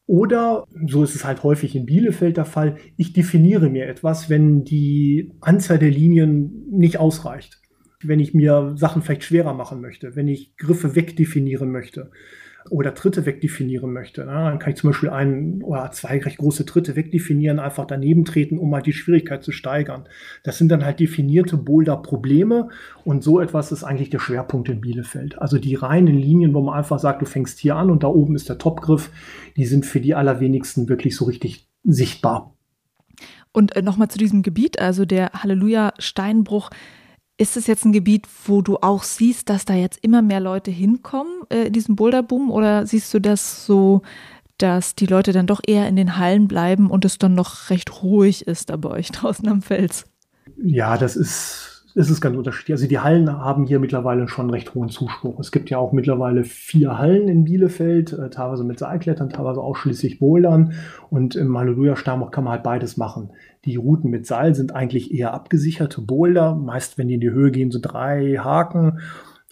oder, 0.05 0.65
so 0.87 1.03
ist 1.03 1.15
es 1.15 1.23
halt 1.23 1.43
häufig 1.43 1.75
in 1.75 1.85
Bielefeld 1.85 2.35
der 2.35 2.45
Fall, 2.45 2.75
ich 2.97 3.13
definiere 3.13 3.69
mir 3.69 3.87
etwas, 3.87 4.29
wenn 4.29 4.65
die 4.65 5.31
Anzahl 5.39 5.79
der 5.79 5.91
Linien 5.91 6.65
nicht 6.69 6.97
ausreicht. 6.97 7.61
Wenn 8.03 8.19
ich 8.19 8.33
mir 8.33 8.73
Sachen 8.75 9.01
vielleicht 9.01 9.23
schwerer 9.23 9.53
machen 9.53 9.79
möchte, 9.79 10.17
wenn 10.17 10.27
ich 10.27 10.57
Griffe 10.57 10.95
wegdefinieren 10.95 11.71
möchte 11.71 12.11
oder 12.69 12.93
Tritte 12.93 13.25
wegdefinieren 13.25 13.91
möchte. 13.91 14.23
Na, 14.25 14.49
dann 14.49 14.59
kann 14.59 14.71
ich 14.71 14.79
zum 14.79 14.89
Beispiel 14.89 15.09
ein 15.09 15.61
oder 15.63 15.91
zwei 15.91 16.19
recht 16.19 16.37
große 16.37 16.65
Tritte 16.65 16.95
wegdefinieren, 16.95 17.59
einfach 17.59 17.85
daneben 17.85 18.25
treten, 18.25 18.57
um 18.57 18.73
halt 18.73 18.85
die 18.85 18.93
Schwierigkeit 18.93 19.43
zu 19.43 19.51
steigern. 19.51 20.07
Das 20.43 20.57
sind 20.57 20.69
dann 20.69 20.85
halt 20.85 20.99
definierte 20.99 21.57
Boulder-Probleme 21.57 22.69
und 23.03 23.23
so 23.23 23.39
etwas 23.39 23.71
ist 23.71 23.83
eigentlich 23.83 24.09
der 24.09 24.19
Schwerpunkt 24.19 24.69
in 24.69 24.81
Bielefeld. 24.81 25.39
Also 25.39 25.59
die 25.59 25.75
reinen 25.75 26.17
Linien, 26.17 26.53
wo 26.53 26.61
man 26.61 26.77
einfach 26.77 26.99
sagt, 26.99 27.21
du 27.21 27.25
fängst 27.25 27.59
hier 27.59 27.75
an 27.75 27.89
und 27.89 28.03
da 28.03 28.07
oben 28.07 28.35
ist 28.35 28.49
der 28.49 28.57
Topgriff, 28.57 29.11
die 29.57 29.65
sind 29.65 29.85
für 29.85 29.99
die 29.99 30.15
allerwenigsten 30.15 30.89
wirklich 30.89 31.15
so 31.15 31.25
richtig 31.25 31.67
sichtbar. 31.83 32.55
Und 33.51 33.75
äh, 33.75 33.81
nochmal 33.81 34.09
zu 34.09 34.17
diesem 34.17 34.41
Gebiet, 34.41 34.79
also 34.79 35.05
der 35.05 35.31
Halleluja-Steinbruch, 35.33 36.71
ist 37.43 37.57
es 37.57 37.67
jetzt 37.67 37.83
ein 37.83 37.91
Gebiet, 37.91 38.25
wo 38.45 38.61
du 38.61 38.77
auch 38.77 39.03
siehst, 39.03 39.49
dass 39.49 39.65
da 39.65 39.73
jetzt 39.73 39.99
immer 40.01 40.21
mehr 40.21 40.39
Leute 40.39 40.71
hinkommen, 40.71 41.41
äh, 41.49 41.65
in 41.65 41.73
diesem 41.73 41.97
Boulderboom? 41.97 42.49
Oder 42.49 42.87
siehst 42.87 43.13
du 43.13 43.19
das 43.19 43.65
so, 43.65 44.01
dass 44.57 44.95
die 44.95 45.07
Leute 45.07 45.33
dann 45.33 45.45
doch 45.45 45.59
eher 45.67 45.89
in 45.89 45.97
den 45.97 46.17
Hallen 46.17 46.47
bleiben 46.47 46.89
und 46.89 47.03
es 47.03 47.17
dann 47.17 47.35
noch 47.35 47.69
recht 47.69 48.01
ruhig 48.01 48.47
ist 48.47 48.69
da 48.69 48.77
bei 48.77 48.89
euch 48.91 49.11
draußen 49.11 49.45
am 49.49 49.61
Fels? 49.61 50.05
Ja, 50.55 50.97
das 50.97 51.17
ist 51.17 51.73
es 51.95 52.09
ist 52.09 52.21
ganz 52.21 52.35
unterschiedlich. 52.35 52.73
Also 52.73 52.87
die 52.87 52.99
Hallen 52.99 53.31
haben 53.31 53.65
hier 53.65 53.79
mittlerweile 53.79 54.27
schon 54.27 54.49
recht 54.49 54.73
hohen 54.73 54.89
Zuspruch. 54.89 55.39
Es 55.39 55.51
gibt 55.51 55.69
ja 55.69 55.77
auch 55.77 55.91
mittlerweile 55.91 56.43
vier 56.43 56.97
Hallen 56.97 57.27
in 57.27 57.43
Bielefeld, 57.43 58.13
äh, 58.13 58.29
teilweise 58.29 58.63
mit 58.63 58.79
Seilklettern, 58.79 59.29
teilweise 59.29 59.61
ausschließlich 59.61 60.19
Bouldern. 60.19 60.73
Und 61.11 61.35
im 61.35 61.55
Halleluja-Stammbach 61.55 62.31
kann 62.31 62.45
man 62.45 62.53
halt 62.53 62.63
beides 62.63 62.97
machen. 62.97 63.29
Die 63.65 63.77
Routen 63.77 64.09
mit 64.09 64.27
Seil 64.27 64.55
sind 64.55 64.75
eigentlich 64.75 65.13
eher 65.13 65.33
abgesicherte 65.33 66.01
Boulder. 66.01 66.55
Meist, 66.55 66.97
wenn 66.97 67.07
die 67.07 67.13
in 67.13 67.21
die 67.21 67.31
Höhe 67.31 67.51
gehen, 67.51 67.71
so 67.71 67.79
drei 67.81 68.35
Haken, 68.37 68.99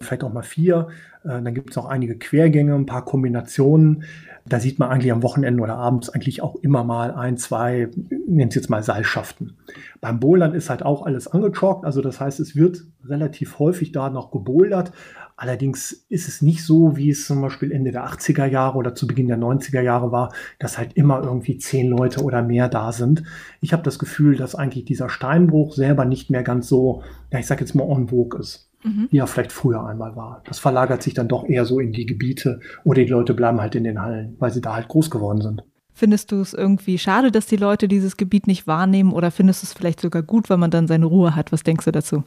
vielleicht 0.01 0.23
auch 0.23 0.33
mal 0.33 0.43
vier. 0.43 0.87
Äh, 1.23 1.41
dann 1.41 1.53
gibt 1.53 1.71
es 1.71 1.77
auch 1.77 1.85
einige 1.85 2.17
Quergänge, 2.17 2.75
ein 2.75 2.85
paar 2.85 3.05
Kombinationen. 3.05 4.03
Da 4.45 4.59
sieht 4.59 4.79
man 4.79 4.89
eigentlich 4.89 5.11
am 5.11 5.23
Wochenende 5.23 5.61
oder 5.61 5.75
abends 5.75 6.09
eigentlich 6.09 6.41
auch 6.41 6.55
immer 6.55 6.83
mal 6.83 7.11
ein, 7.11 7.37
zwei, 7.37 7.89
nennt 8.27 8.51
es 8.51 8.55
jetzt 8.55 8.69
mal 8.69 8.81
Seilschaften. 8.81 9.57
Beim 9.99 10.19
Bouldern 10.19 10.53
ist 10.53 10.69
halt 10.69 10.83
auch 10.83 11.05
alles 11.05 11.27
angechalkt, 11.27 11.85
also 11.85 12.01
das 12.01 12.19
heißt, 12.19 12.39
es 12.39 12.55
wird 12.55 12.83
relativ 13.05 13.59
häufig 13.59 13.91
da 13.91 14.09
noch 14.09 14.31
gebouldert. 14.31 14.91
Allerdings 15.37 16.05
ist 16.09 16.27
es 16.27 16.41
nicht 16.41 16.63
so, 16.63 16.97
wie 16.97 17.09
es 17.09 17.25
zum 17.25 17.41
Beispiel 17.41 17.71
Ende 17.71 17.91
der 17.91 18.05
80er 18.05 18.45
Jahre 18.45 18.77
oder 18.77 18.93
zu 18.93 19.07
Beginn 19.07 19.27
der 19.27 19.39
90er 19.39 19.81
Jahre 19.81 20.11
war, 20.11 20.33
dass 20.59 20.77
halt 20.77 20.93
immer 20.93 21.23
irgendwie 21.23 21.57
zehn 21.57 21.89
Leute 21.89 22.23
oder 22.23 22.43
mehr 22.43 22.69
da 22.69 22.91
sind. 22.91 23.23
Ich 23.59 23.73
habe 23.73 23.81
das 23.81 23.97
Gefühl, 23.97 24.35
dass 24.35 24.53
eigentlich 24.53 24.85
dieser 24.85 25.09
Steinbruch 25.09 25.73
selber 25.73 26.05
nicht 26.05 26.29
mehr 26.29 26.43
ganz 26.43 26.67
so, 26.67 27.01
ja, 27.31 27.39
ich 27.39 27.47
sag 27.47 27.59
jetzt 27.59 27.73
mal 27.73 27.89
en 27.89 28.09
vogue 28.09 28.39
ist 28.39 28.70
mhm. 28.83 29.07
wie 29.11 29.17
er 29.17 29.27
vielleicht 29.27 29.51
früher 29.51 29.85
einmal 29.85 30.15
war. 30.15 30.41
Das 30.45 30.59
verlagert 30.59 31.03
sich 31.03 31.13
dann 31.13 31.27
doch 31.27 31.45
eher 31.47 31.65
so 31.65 31.79
in 31.79 31.91
die 31.91 32.05
Gebiete 32.05 32.59
oder 32.83 33.03
die 33.03 33.09
Leute 33.09 33.33
bleiben 33.33 33.61
halt 33.61 33.75
in 33.75 33.83
den 33.83 34.01
Hallen, 34.01 34.35
weil 34.39 34.51
sie 34.51 34.61
da 34.61 34.75
halt 34.75 34.87
groß 34.87 35.09
geworden 35.09 35.41
sind. 35.41 35.63
Findest 35.93 36.31
du 36.31 36.39
es 36.41 36.53
irgendwie 36.53 36.97
schade, 36.97 37.31
dass 37.31 37.45
die 37.45 37.57
Leute 37.57 37.87
dieses 37.87 38.17
Gebiet 38.17 38.47
nicht 38.47 38.65
wahrnehmen 38.65 39.11
oder 39.11 39.29
findest 39.29 39.61
du 39.61 39.65
es 39.65 39.73
vielleicht 39.73 39.99
sogar 39.99 40.23
gut, 40.23 40.49
weil 40.49 40.57
man 40.57 40.71
dann 40.71 40.87
seine 40.87 41.05
Ruhe 41.05 41.35
hat? 41.35 41.51
Was 41.51 41.63
denkst 41.63 41.85
du 41.85 41.91
dazu? 41.91 42.23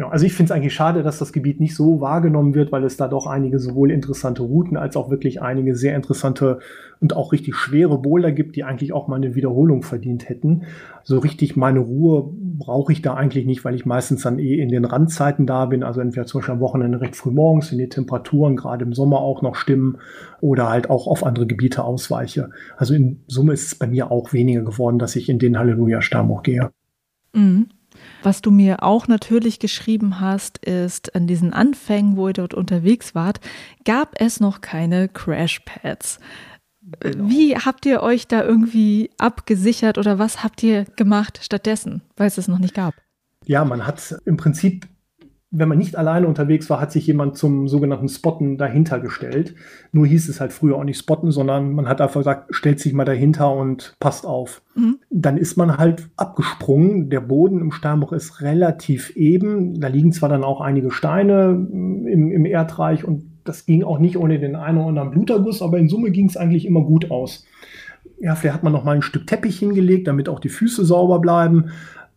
Ja, 0.00 0.08
also 0.08 0.24
ich 0.24 0.32
finde 0.32 0.50
es 0.50 0.56
eigentlich 0.56 0.72
schade, 0.72 1.02
dass 1.02 1.18
das 1.18 1.30
Gebiet 1.30 1.60
nicht 1.60 1.76
so 1.76 2.00
wahrgenommen 2.00 2.54
wird, 2.54 2.72
weil 2.72 2.84
es 2.84 2.96
da 2.96 3.06
doch 3.06 3.26
einige 3.26 3.58
sowohl 3.58 3.90
interessante 3.90 4.40
Routen 4.40 4.78
als 4.78 4.96
auch 4.96 5.10
wirklich 5.10 5.42
einige 5.42 5.76
sehr 5.76 5.94
interessante 5.94 6.60
und 7.00 7.14
auch 7.14 7.32
richtig 7.32 7.54
schwere 7.54 7.98
Boulder 7.98 8.32
gibt, 8.32 8.56
die 8.56 8.64
eigentlich 8.64 8.94
auch 8.94 9.08
mal 9.08 9.16
eine 9.16 9.34
Wiederholung 9.34 9.82
verdient 9.82 10.30
hätten. 10.30 10.62
So 11.04 11.18
richtig 11.18 11.54
meine 11.54 11.80
Ruhe 11.80 12.32
brauche 12.34 12.92
ich 12.92 13.02
da 13.02 13.12
eigentlich 13.12 13.44
nicht, 13.44 13.62
weil 13.62 13.74
ich 13.74 13.84
meistens 13.84 14.22
dann 14.22 14.38
eh 14.38 14.54
in 14.54 14.70
den 14.70 14.86
Randzeiten 14.86 15.44
da 15.44 15.66
bin. 15.66 15.82
Also 15.82 16.00
entweder 16.00 16.24
zum 16.24 16.40
Beispiel 16.40 16.54
am 16.54 16.60
Wochenende 16.60 17.02
recht 17.02 17.14
früh 17.14 17.30
morgens, 17.30 17.70
wenn 17.70 17.76
die 17.76 17.90
Temperaturen 17.90 18.56
gerade 18.56 18.86
im 18.86 18.94
Sommer 18.94 19.20
auch 19.20 19.42
noch 19.42 19.54
stimmen 19.54 19.98
oder 20.40 20.70
halt 20.70 20.88
auch 20.88 21.08
auf 21.08 21.26
andere 21.26 21.46
Gebiete 21.46 21.84
ausweiche. 21.84 22.48
Also 22.78 22.94
in 22.94 23.20
Summe 23.26 23.52
ist 23.52 23.66
es 23.66 23.74
bei 23.74 23.86
mir 23.86 24.10
auch 24.10 24.32
weniger 24.32 24.62
geworden, 24.62 24.98
dass 24.98 25.14
ich 25.14 25.28
in 25.28 25.38
den 25.38 25.58
Halleluja-Stamm 25.58 26.32
auch 26.32 26.42
gehe. 26.42 26.70
Mhm. 27.34 27.66
Was 28.22 28.42
du 28.42 28.50
mir 28.50 28.82
auch 28.82 29.08
natürlich 29.08 29.58
geschrieben 29.58 30.20
hast, 30.20 30.58
ist, 30.58 31.14
an 31.14 31.26
diesen 31.26 31.52
Anfängen, 31.52 32.16
wo 32.16 32.28
ihr 32.28 32.34
dort 32.34 32.54
unterwegs 32.54 33.14
wart, 33.14 33.40
gab 33.84 34.14
es 34.20 34.40
noch 34.40 34.60
keine 34.60 35.08
Crashpads. 35.08 36.18
Genau. 37.00 37.28
Wie 37.28 37.56
habt 37.56 37.86
ihr 37.86 38.02
euch 38.02 38.26
da 38.26 38.42
irgendwie 38.42 39.10
abgesichert 39.18 39.98
oder 39.98 40.18
was 40.18 40.42
habt 40.42 40.62
ihr 40.62 40.84
gemacht 40.96 41.40
stattdessen, 41.42 42.02
weil 42.16 42.26
es 42.26 42.38
es 42.38 42.48
noch 42.48 42.58
nicht 42.58 42.74
gab? 42.74 42.94
Ja, 43.46 43.64
man 43.64 43.86
hat 43.86 44.16
im 44.24 44.36
Prinzip 44.36 44.86
wenn 45.52 45.68
man 45.68 45.78
nicht 45.78 45.96
alleine 45.96 46.28
unterwegs 46.28 46.70
war, 46.70 46.80
hat 46.80 46.92
sich 46.92 47.08
jemand 47.08 47.36
zum 47.36 47.66
sogenannten 47.66 48.08
Spotten 48.08 48.56
dahinter 48.56 49.00
gestellt. 49.00 49.56
Nur 49.90 50.06
hieß 50.06 50.28
es 50.28 50.40
halt 50.40 50.52
früher 50.52 50.76
auch 50.76 50.84
nicht 50.84 50.98
Spotten, 50.98 51.32
sondern 51.32 51.72
man 51.72 51.88
hat 51.88 52.00
einfach 52.00 52.20
gesagt, 52.20 52.54
stellt 52.54 52.78
sich 52.78 52.92
mal 52.92 53.04
dahinter 53.04 53.52
und 53.52 53.96
passt 53.98 54.26
auf. 54.26 54.62
Mhm. 54.76 54.98
Dann 55.10 55.36
ist 55.36 55.56
man 55.56 55.76
halt 55.76 56.08
abgesprungen. 56.16 57.10
Der 57.10 57.20
Boden 57.20 57.60
im 57.60 57.72
Steinbruch 57.72 58.12
ist 58.12 58.42
relativ 58.42 59.16
eben. 59.16 59.80
Da 59.80 59.88
liegen 59.88 60.12
zwar 60.12 60.28
dann 60.28 60.44
auch 60.44 60.60
einige 60.60 60.92
Steine 60.92 61.50
im, 61.50 62.30
im 62.30 62.44
Erdreich 62.44 63.04
und 63.04 63.24
das 63.42 63.66
ging 63.66 63.82
auch 63.82 63.98
nicht 63.98 64.16
ohne 64.16 64.38
den 64.38 64.54
einen 64.54 64.78
oder 64.78 64.88
anderen 64.88 65.10
Bluterguss, 65.10 65.62
aber 65.62 65.78
in 65.78 65.88
Summe 65.88 66.12
ging 66.12 66.26
es 66.26 66.36
eigentlich 66.36 66.64
immer 66.64 66.82
gut 66.82 67.10
aus. 67.10 67.44
Ja, 68.20 68.36
vielleicht 68.36 68.54
hat 68.54 68.62
man 68.62 68.72
noch 68.72 68.84
mal 68.84 68.96
ein 68.96 69.02
Stück 69.02 69.26
Teppich 69.26 69.58
hingelegt, 69.58 70.06
damit 70.06 70.28
auch 70.28 70.40
die 70.40 70.50
Füße 70.50 70.84
sauber 70.84 71.18
bleiben. 71.20 71.70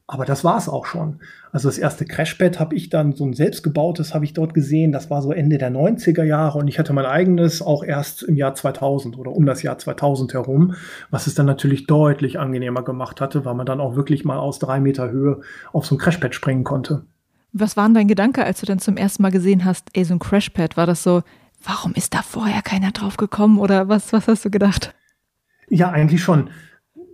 Aber 0.05 0.25
das 0.25 0.43
war 0.43 0.57
es 0.57 0.67
auch 0.67 0.86
schon. 0.86 1.19
Also 1.53 1.69
das 1.69 1.77
erste 1.77 2.05
Crashpad 2.05 2.60
habe 2.60 2.75
ich 2.75 2.89
dann, 2.89 3.13
so 3.13 3.25
ein 3.25 3.33
selbstgebautes 3.33 4.13
habe 4.13 4.25
ich 4.25 4.33
dort 4.33 4.53
gesehen. 4.53 4.91
Das 4.91 5.10
war 5.10 5.22
so 5.22 5.31
Ende 5.31 5.57
der 5.57 5.72
90er 5.72 6.24
Jahre 6.24 6.60
und 6.60 6.67
ich 6.67 6.77
hatte 6.77 6.91
mein 6.91 7.05
eigenes 7.05 7.62
auch 7.62 7.83
erst 7.83 8.22
im 8.24 8.36
Jahr 8.36 8.53
2000 8.53 9.17
oder 9.17 9.31
um 9.31 9.45
das 9.45 9.63
Jahr 9.63 9.77
2000 9.77 10.33
herum, 10.33 10.75
was 11.10 11.27
es 11.27 11.36
dann 11.36 11.45
natürlich 11.45 11.88
deutlich 11.88 12.38
angenehmer 12.38 12.83
gemacht 12.83 13.22
hatte, 13.22 13.45
weil 13.45 13.53
man 13.53 13.65
dann 13.65 13.79
auch 13.79 13.95
wirklich 13.95 14.25
mal 14.25 14.39
aus 14.39 14.60
drei 14.60 14.81
Meter 14.81 15.10
Höhe 15.10 15.41
auf 15.72 15.86
so 15.86 15.95
ein 15.95 16.00
Crashpad 16.00 16.36
springen 16.36 16.65
konnte. 16.65 17.05
Was 17.53 17.77
war 17.77 17.86
denn 17.86 17.93
dein 17.93 18.07
Gedanke, 18.07 18.43
als 18.43 18.60
du 18.60 18.65
dann 18.65 18.79
zum 18.79 18.98
ersten 18.98 19.22
Mal 19.22 19.31
gesehen 19.31 19.63
hast, 19.63 19.88
ey, 19.93 20.03
so 20.03 20.15
ein 20.15 20.19
Crashpad? 20.19 20.75
War 20.75 20.88
das 20.88 21.03
so, 21.03 21.22
warum 21.63 21.93
ist 21.93 22.13
da 22.13 22.24
vorher 22.24 22.62
keiner 22.62 22.91
drauf 22.91 23.15
gekommen 23.15 23.57
oder 23.57 23.88
was, 23.88 24.12
was 24.12 24.27
hast 24.27 24.43
du 24.43 24.50
gedacht? 24.50 24.93
Ja, 25.69 25.91
eigentlich 25.91 26.22
schon 26.22 26.50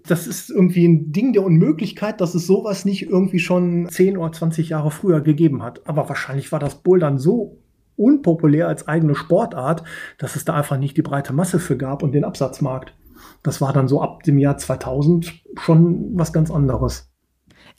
das 0.05 0.27
ist 0.27 0.49
irgendwie 0.49 0.87
ein 0.87 1.11
Ding 1.11 1.33
der 1.33 1.43
Unmöglichkeit, 1.43 2.21
dass 2.21 2.35
es 2.35 2.47
sowas 2.47 2.85
nicht 2.85 3.03
irgendwie 3.03 3.39
schon 3.39 3.87
10 3.89 4.17
oder 4.17 4.31
20 4.31 4.69
Jahre 4.69 4.91
früher 4.91 5.21
gegeben 5.21 5.63
hat. 5.63 5.87
Aber 5.87 6.09
wahrscheinlich 6.09 6.51
war 6.51 6.59
das 6.59 6.75
Bouldern 6.75 7.17
so 7.17 7.57
unpopulär 7.95 8.67
als 8.67 8.87
eigene 8.87 9.15
Sportart, 9.15 9.83
dass 10.17 10.35
es 10.35 10.45
da 10.45 10.53
einfach 10.53 10.77
nicht 10.77 10.95
die 10.95 11.01
breite 11.01 11.33
Masse 11.33 11.59
für 11.59 11.77
gab 11.77 12.01
und 12.01 12.13
den 12.13 12.23
Absatzmarkt. 12.23 12.95
Das 13.43 13.61
war 13.61 13.73
dann 13.73 13.87
so 13.87 14.01
ab 14.01 14.23
dem 14.23 14.37
Jahr 14.37 14.57
2000 14.57 15.43
schon 15.59 16.17
was 16.17 16.31
ganz 16.31 16.49
anderes. 16.49 17.08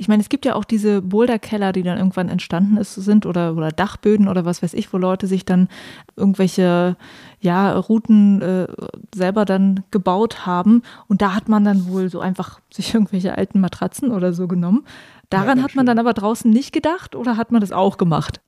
Ich 0.01 0.09
meine, 0.09 0.23
es 0.23 0.31
gibt 0.31 0.47
ja 0.47 0.55
auch 0.55 0.65
diese 0.65 1.03
Boulderkeller, 1.03 1.73
die 1.73 1.83
dann 1.83 1.99
irgendwann 1.99 2.31
entstanden 2.31 2.79
ist, 2.79 2.95
sind 2.95 3.27
oder, 3.27 3.55
oder 3.55 3.69
Dachböden 3.69 4.29
oder 4.29 4.47
was 4.47 4.63
weiß 4.63 4.73
ich, 4.73 4.95
wo 4.95 4.97
Leute 4.97 5.27
sich 5.27 5.45
dann 5.45 5.69
irgendwelche 6.17 6.97
ja, 7.39 7.77
Routen 7.77 8.41
äh, 8.41 8.67
selber 9.15 9.45
dann 9.45 9.85
gebaut 9.91 10.47
haben. 10.47 10.83
Und 11.07 11.21
da 11.21 11.35
hat 11.35 11.51
man 11.51 11.65
dann 11.65 11.87
wohl 11.87 12.09
so 12.09 12.19
einfach 12.19 12.61
sich 12.73 12.95
irgendwelche 12.95 13.37
alten 13.37 13.61
Matratzen 13.61 14.11
oder 14.11 14.33
so 14.33 14.49
genommen. 14.49 14.87
Daran 15.29 15.59
ja, 15.59 15.65
hat 15.65 15.75
man 15.75 15.85
dann 15.85 15.99
aber 15.99 16.15
draußen 16.15 16.51
nicht 16.51 16.73
gedacht 16.73 17.15
oder 17.15 17.37
hat 17.37 17.53
man 17.53 17.61
das 17.61 17.71
auch 17.71 17.99
gemacht? 17.99 18.41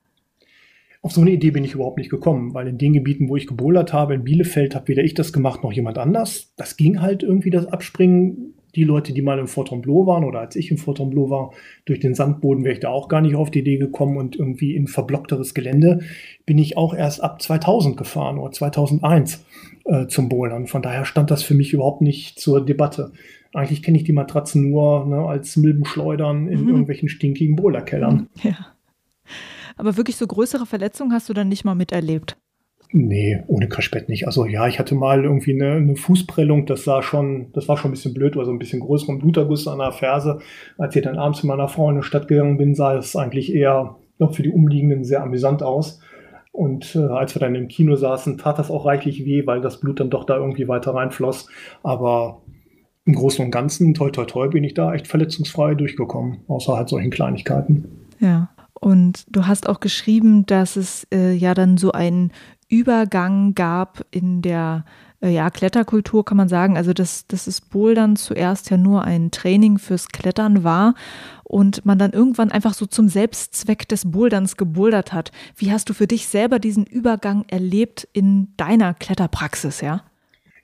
Auf 1.03 1.13
so 1.13 1.21
eine 1.21 1.33
Idee 1.33 1.51
bin 1.51 1.65
ich 1.65 1.75
überhaupt 1.75 1.99
nicht 1.99 2.11
gekommen, 2.11 2.55
weil 2.55 2.67
in 2.67 2.79
den 2.79 2.95
Gebieten, 2.95 3.29
wo 3.29 3.37
ich 3.37 3.47
gebouldert 3.47 3.93
habe, 3.93 4.15
in 4.15 4.25
Bielefeld, 4.25 4.75
hat 4.75 4.89
weder 4.89 5.05
ich 5.05 5.13
das 5.13 5.35
gemacht 5.35 5.63
noch 5.63 5.73
jemand 5.73 5.99
anders. 5.99 6.55
Das 6.57 6.79
ging 6.79 7.03
halt 7.03 7.23
irgendwie, 7.23 7.51
das 7.51 7.67
Abspringen 7.67 8.55
die 8.75 8.85
Leute, 8.85 9.13
die 9.13 9.23
mal 9.23 9.39
im 9.39 9.49
Fontainebleau 9.49 10.07
waren 10.07 10.25
oder 10.25 10.41
als 10.41 10.57
ich 10.57 10.71
im 10.71 10.79
Fontainebleau 10.79 11.31
war, 11.31 11.53
durch 11.85 12.01
den 12.01 12.15
Sandboden 12.15 12.65
wäre 12.65 12.75
ich 12.75 12.81
da 12.81 12.89
auch 12.89 13.09
gar 13.09 13.21
nicht 13.21 13.35
auf 13.35 13.51
die 13.51 13.61
Idee 13.61 13.79
gekommen 13.79 14.17
und 14.17 14.37
irgendwie 14.37 14.75
in 14.75 14.87
verblockteres 14.87 15.55
Gelände 15.55 16.01
bin 16.47 16.59
ich 16.59 16.77
auch 16.77 16.95
erst 16.95 17.23
ab 17.23 17.43
2000 17.43 17.97
gefahren 17.97 18.39
oder 18.39 18.53
2001 18.53 19.45
äh, 19.85 20.07
zum 20.07 20.29
Bouldern. 20.29 20.67
Von 20.67 20.83
daher 20.83 21.05
stand 21.05 21.31
das 21.31 21.43
für 21.43 21.55
mich 21.55 21.73
überhaupt 21.73 22.01
nicht 22.01 22.41
zur 22.41 22.65
Debatte. 22.65 23.13
Eigentlich 23.53 23.83
kenne 23.83 23.99
ich 23.99 24.05
die 24.05 24.13
Matratzen 24.13 24.71
nur 24.71 25.07
ne, 25.07 25.27
als 25.27 25.57
Milbenschleudern 25.57 26.49
in 26.49 26.63
mhm. 26.63 26.69
irgendwelchen 26.69 27.09
stinkigen 27.09 27.57
Boulderkellern. 27.57 28.29
Ja. 28.43 28.57
Aber 29.77 29.97
wirklich 29.97 30.17
so 30.17 30.27
größere 30.27 30.67
Verletzungen 30.67 31.13
hast 31.13 31.29
du 31.29 31.33
dann 31.33 31.49
nicht 31.49 31.65
mal 31.65 31.75
miterlebt? 31.75 32.37
Nee, 32.95 33.43
ohne 33.47 33.69
Crashbett 33.69 34.11
nicht. 34.11 34.27
Also 34.27 34.45
ja, 34.45 34.69
ich 34.69 34.79
hatte 34.79 34.95
mal 34.95 35.25
irgendwie 35.25 35.55
eine, 35.55 35.73
eine, 35.73 35.97
Fußprellung, 35.97 36.67
das 36.67 36.85
sah 36.85 37.03
schon, 37.03 37.51
das 37.55 37.67
war 37.67 37.79
schon 37.79 37.91
ein 37.91 37.95
bisschen 37.95 38.13
blöd, 38.13 38.37
also 38.37 38.51
ein 38.51 38.59
bisschen 38.59 38.81
größeren 38.81 39.19
Bluterguss 39.19 39.67
an 39.67 39.79
der 39.79 39.93
Ferse. 39.93 40.41
Als 40.77 40.95
ich 40.95 41.03
dann 41.03 41.17
abends 41.17 41.43
mit 41.43 41.49
meiner 41.49 41.69
Frau 41.69 41.89
in 41.89 41.97
die 41.97 42.03
Stadt 42.03 42.29
gegangen 42.29 42.59
bin, 42.59 42.75
sah 42.75 42.95
es 42.95 43.17
eigentlich 43.17 43.55
eher 43.55 43.97
noch 44.19 44.35
für 44.35 44.43
die 44.43 44.51
Umliegenden 44.51 45.05
sehr 45.05 45.23
amüsant 45.23 45.63
aus. 45.63 46.01
Und 46.53 46.95
äh, 46.95 46.99
als 46.99 47.35
wir 47.35 47.41
dann 47.41 47.55
im 47.55 47.69
Kino 47.69 47.97
saßen, 47.97 48.37
tat 48.37 48.59
das 48.59 48.71
auch 48.71 48.85
reichlich 48.85 49.25
weh, 49.25 49.47
weil 49.47 49.63
das 49.63 49.81
Blut 49.81 49.99
dann 49.99 50.11
doch 50.11 50.25
da 50.25 50.37
irgendwie 50.37 50.69
weiter 50.69 50.95
reinfloss. 50.95 51.49
Aber 51.83 52.43
im 53.07 53.15
Großen 53.15 53.43
und 53.43 53.51
Ganzen, 53.51 53.95
toi 53.95 54.11
toi 54.11 54.27
toi, 54.27 54.49
bin 54.49 54.65
ich 54.65 54.75
da 54.75 54.93
echt 54.93 55.09
verletzungsfrei 55.09 55.75
durchgekommen, 55.75 56.43
außer 56.47 56.77
halt 56.77 56.91
solchen 56.91 57.11
Kleinigkeiten. 57.11 57.89
Ja. 58.21 58.51
Und 58.75 59.25
du 59.35 59.47
hast 59.47 59.69
auch 59.69 59.81
geschrieben, 59.81 60.45
dass 60.45 60.77
es 60.77 61.07
äh, 61.13 61.33
ja 61.33 61.55
dann 61.55 61.77
so 61.79 61.93
ein 61.93 62.33
Übergang 62.73 63.55
gab 63.55 64.03
in 64.11 64.41
der 64.41 64.87
äh, 65.21 65.29
ja, 65.29 65.51
Kletterkultur, 65.51 66.25
kann 66.25 66.39
man 66.39 66.49
sagen. 66.49 66.79
Also, 66.79 66.95
dass, 66.95 67.27
dass 67.27 67.45
das 67.45 67.61
Bouldern 67.61 68.17
zuerst 68.17 68.71
ja 68.71 68.79
nur 68.79 69.05
ein 69.05 69.31
Training 69.31 69.77
fürs 69.77 70.09
Klettern 70.09 70.65
war 70.65 70.95
und 71.45 71.85
man 71.85 71.99
dann 71.99 72.13
irgendwann 72.13 72.51
einfach 72.51 72.73
so 72.73 72.87
zum 72.87 73.09
Selbstzweck 73.09 73.87
des 73.89 74.11
Boulderns 74.11 74.57
gebouldert 74.57 75.13
hat. 75.13 75.33
Wie 75.55 75.71
hast 75.71 75.91
du 75.91 75.93
für 75.93 76.07
dich 76.07 76.29
selber 76.29 76.59
diesen 76.59 76.87
Übergang 76.87 77.45
erlebt 77.49 78.09
in 78.15 78.49
deiner 78.57 78.95
Kletterpraxis, 78.95 79.83
ja? 79.83 80.01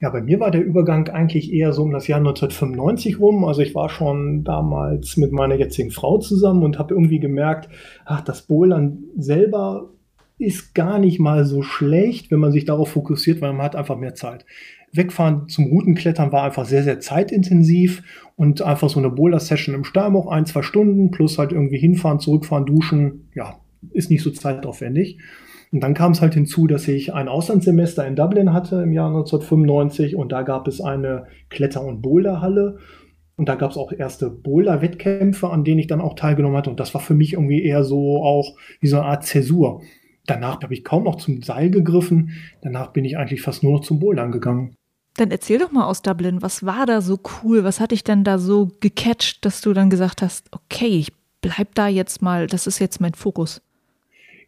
Ja, 0.00 0.08
bei 0.10 0.22
mir 0.22 0.40
war 0.40 0.50
der 0.50 0.64
Übergang 0.64 1.08
eigentlich 1.08 1.52
eher 1.52 1.74
so 1.74 1.82
um 1.82 1.90
das 1.90 2.06
Jahr 2.06 2.20
1995 2.20 3.20
rum. 3.20 3.44
Also 3.44 3.60
ich 3.60 3.74
war 3.74 3.90
schon 3.90 4.44
damals 4.44 5.18
mit 5.18 5.32
meiner 5.32 5.56
jetzigen 5.56 5.90
Frau 5.90 6.18
zusammen 6.18 6.62
und 6.62 6.78
habe 6.78 6.94
irgendwie 6.94 7.18
gemerkt, 7.18 7.68
ach, 8.06 8.22
das 8.22 8.42
Bouldern 8.42 9.02
selber 9.16 9.90
ist 10.38 10.74
gar 10.74 10.98
nicht 10.98 11.18
mal 11.18 11.44
so 11.44 11.62
schlecht, 11.62 12.30
wenn 12.30 12.40
man 12.40 12.52
sich 12.52 12.64
darauf 12.64 12.90
fokussiert, 12.90 13.40
weil 13.40 13.52
man 13.52 13.64
hat 13.64 13.76
einfach 13.76 13.96
mehr 13.96 14.14
Zeit. 14.14 14.44
Wegfahren 14.92 15.48
zum 15.48 15.66
Routenklettern 15.66 16.32
war 16.32 16.44
einfach 16.44 16.64
sehr, 16.64 16.82
sehr 16.82 17.00
zeitintensiv 17.00 18.02
und 18.36 18.62
einfach 18.62 18.88
so 18.88 18.98
eine 18.98 19.10
Boulder-Session 19.10 19.74
im 19.74 19.84
Steinbruch, 19.84 20.28
ein, 20.28 20.46
zwei 20.46 20.62
Stunden, 20.62 21.10
plus 21.10 21.38
halt 21.38 21.52
irgendwie 21.52 21.78
hinfahren, 21.78 22.20
zurückfahren, 22.20 22.66
duschen, 22.66 23.28
ja, 23.34 23.58
ist 23.92 24.10
nicht 24.10 24.22
so 24.22 24.30
zeitaufwendig. 24.30 25.18
Und 25.70 25.80
dann 25.80 25.92
kam 25.92 26.12
es 26.12 26.22
halt 26.22 26.34
hinzu, 26.34 26.66
dass 26.66 26.88
ich 26.88 27.12
ein 27.12 27.28
Auslandssemester 27.28 28.06
in 28.06 28.16
Dublin 28.16 28.52
hatte 28.52 28.82
im 28.82 28.92
Jahr 28.92 29.08
1995 29.08 30.16
und 30.16 30.32
da 30.32 30.42
gab 30.42 30.66
es 30.66 30.80
eine 30.80 31.26
Kletter- 31.50 31.84
und 31.84 32.00
Boulderhalle. 32.00 32.78
Und 33.36 33.48
da 33.48 33.54
gab 33.54 33.70
es 33.70 33.76
auch 33.76 33.92
erste 33.92 34.30
Boulder-Wettkämpfe, 34.30 35.48
an 35.48 35.62
denen 35.62 35.78
ich 35.78 35.86
dann 35.86 36.00
auch 36.00 36.14
teilgenommen 36.14 36.56
hatte. 36.56 36.70
Und 36.70 36.80
das 36.80 36.92
war 36.94 37.00
für 37.00 37.14
mich 37.14 37.34
irgendwie 37.34 37.62
eher 37.62 37.84
so 37.84 38.22
auch 38.24 38.56
wie 38.80 38.88
so 38.88 38.96
eine 38.96 39.06
Art 39.06 39.24
Zäsur. 39.24 39.82
Danach 40.28 40.62
habe 40.62 40.74
ich 40.74 40.84
kaum 40.84 41.04
noch 41.04 41.16
zum 41.16 41.42
Seil 41.42 41.70
gegriffen. 41.70 42.32
Danach 42.62 42.92
bin 42.92 43.04
ich 43.04 43.16
eigentlich 43.16 43.42
fast 43.42 43.62
nur 43.62 43.72
noch 43.72 43.80
zum 43.80 43.98
Bouldern 43.98 44.30
gegangen. 44.30 44.76
Dann 45.16 45.30
erzähl 45.32 45.58
doch 45.58 45.72
mal 45.72 45.86
aus 45.86 46.02
Dublin, 46.02 46.42
was 46.42 46.64
war 46.64 46.86
da 46.86 47.00
so 47.00 47.18
cool? 47.42 47.64
Was 47.64 47.80
hat 47.80 47.90
dich 47.90 48.04
denn 48.04 48.22
da 48.22 48.38
so 48.38 48.70
gecatcht, 48.80 49.44
dass 49.44 49.62
du 49.62 49.72
dann 49.72 49.90
gesagt 49.90 50.22
hast, 50.22 50.46
okay, 50.52 50.86
ich 50.86 51.12
bleib 51.40 51.74
da 51.74 51.88
jetzt 51.88 52.22
mal, 52.22 52.46
das 52.46 52.66
ist 52.66 52.78
jetzt 52.78 53.00
mein 53.00 53.14
Fokus? 53.14 53.60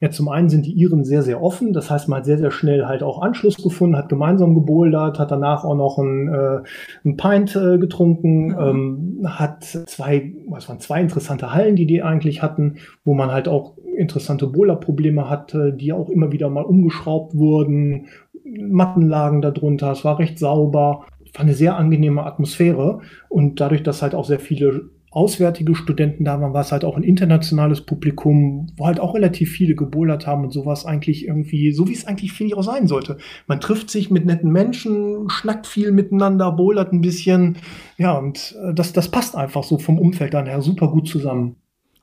Ja, 0.00 0.10
zum 0.10 0.30
einen 0.30 0.48
sind 0.48 0.64
die 0.64 0.72
Iren 0.72 1.04
sehr, 1.04 1.22
sehr 1.22 1.42
offen. 1.42 1.74
Das 1.74 1.90
heißt, 1.90 2.08
man 2.08 2.18
hat 2.18 2.24
sehr, 2.24 2.38
sehr 2.38 2.50
schnell 2.50 2.86
halt 2.86 3.02
auch 3.02 3.20
Anschluss 3.20 3.56
gefunden, 3.62 3.98
hat 3.98 4.08
gemeinsam 4.08 4.54
gebouldert, 4.54 5.18
hat 5.18 5.30
danach 5.30 5.62
auch 5.64 5.74
noch 5.74 5.98
ein, 5.98 6.28
äh, 6.28 6.60
ein 7.04 7.16
Pint 7.18 7.54
äh, 7.54 7.76
getrunken, 7.76 8.46
mhm. 8.46 8.58
ähm, 8.58 9.28
hat 9.28 9.64
zwei, 9.64 10.32
was 10.48 10.70
waren 10.70 10.80
zwei 10.80 11.02
interessante 11.02 11.52
Hallen, 11.52 11.76
die 11.76 11.86
die 11.86 12.02
eigentlich 12.02 12.42
hatten, 12.42 12.76
wo 13.04 13.12
man 13.12 13.30
halt 13.30 13.46
auch 13.46 13.76
interessante 13.94 14.46
Boulder-Probleme 14.46 15.28
hatte, 15.28 15.74
die 15.74 15.92
auch 15.92 16.08
immer 16.08 16.32
wieder 16.32 16.48
mal 16.48 16.64
umgeschraubt 16.64 17.36
wurden, 17.36 18.06
Mattenlagen 18.42 19.42
darunter, 19.42 19.92
es 19.92 20.04
war 20.04 20.18
recht 20.18 20.38
sauber, 20.38 21.04
war 21.34 21.40
eine 21.42 21.54
sehr 21.54 21.76
angenehme 21.76 22.24
Atmosphäre 22.24 23.00
und 23.28 23.60
dadurch, 23.60 23.82
dass 23.82 24.00
halt 24.00 24.14
auch 24.14 24.24
sehr 24.24 24.40
viele 24.40 24.90
auswärtige 25.10 25.74
Studenten 25.74 26.24
da 26.24 26.40
waren, 26.40 26.52
war 26.52 26.60
es 26.60 26.70
halt 26.70 26.84
auch 26.84 26.96
ein 26.96 27.02
internationales 27.02 27.80
Publikum, 27.80 28.68
wo 28.76 28.86
halt 28.86 29.00
auch 29.00 29.14
relativ 29.14 29.50
viele 29.50 29.74
gebouldert 29.74 30.26
haben 30.26 30.44
und 30.44 30.52
sowas 30.52 30.86
eigentlich 30.86 31.26
irgendwie, 31.26 31.72
so 31.72 31.88
wie 31.88 31.92
es 31.92 32.06
eigentlich, 32.06 32.32
finde 32.32 32.52
ich, 32.52 32.58
auch 32.58 32.62
sein 32.62 32.86
sollte. 32.86 33.18
Man 33.48 33.60
trifft 33.60 33.90
sich 33.90 34.10
mit 34.10 34.24
netten 34.24 34.52
Menschen, 34.52 35.28
schnackt 35.28 35.66
viel 35.66 35.90
miteinander, 35.90 36.52
bouldert 36.52 36.92
ein 36.92 37.00
bisschen. 37.00 37.58
Ja, 37.98 38.16
und 38.16 38.56
äh, 38.62 38.72
das, 38.72 38.92
das 38.92 39.08
passt 39.08 39.34
einfach 39.34 39.64
so 39.64 39.78
vom 39.78 39.98
Umfeld 39.98 40.32
dann 40.32 40.46
her 40.46 40.62
super 40.62 40.88
gut 40.88 41.08
zusammen. 41.08 41.56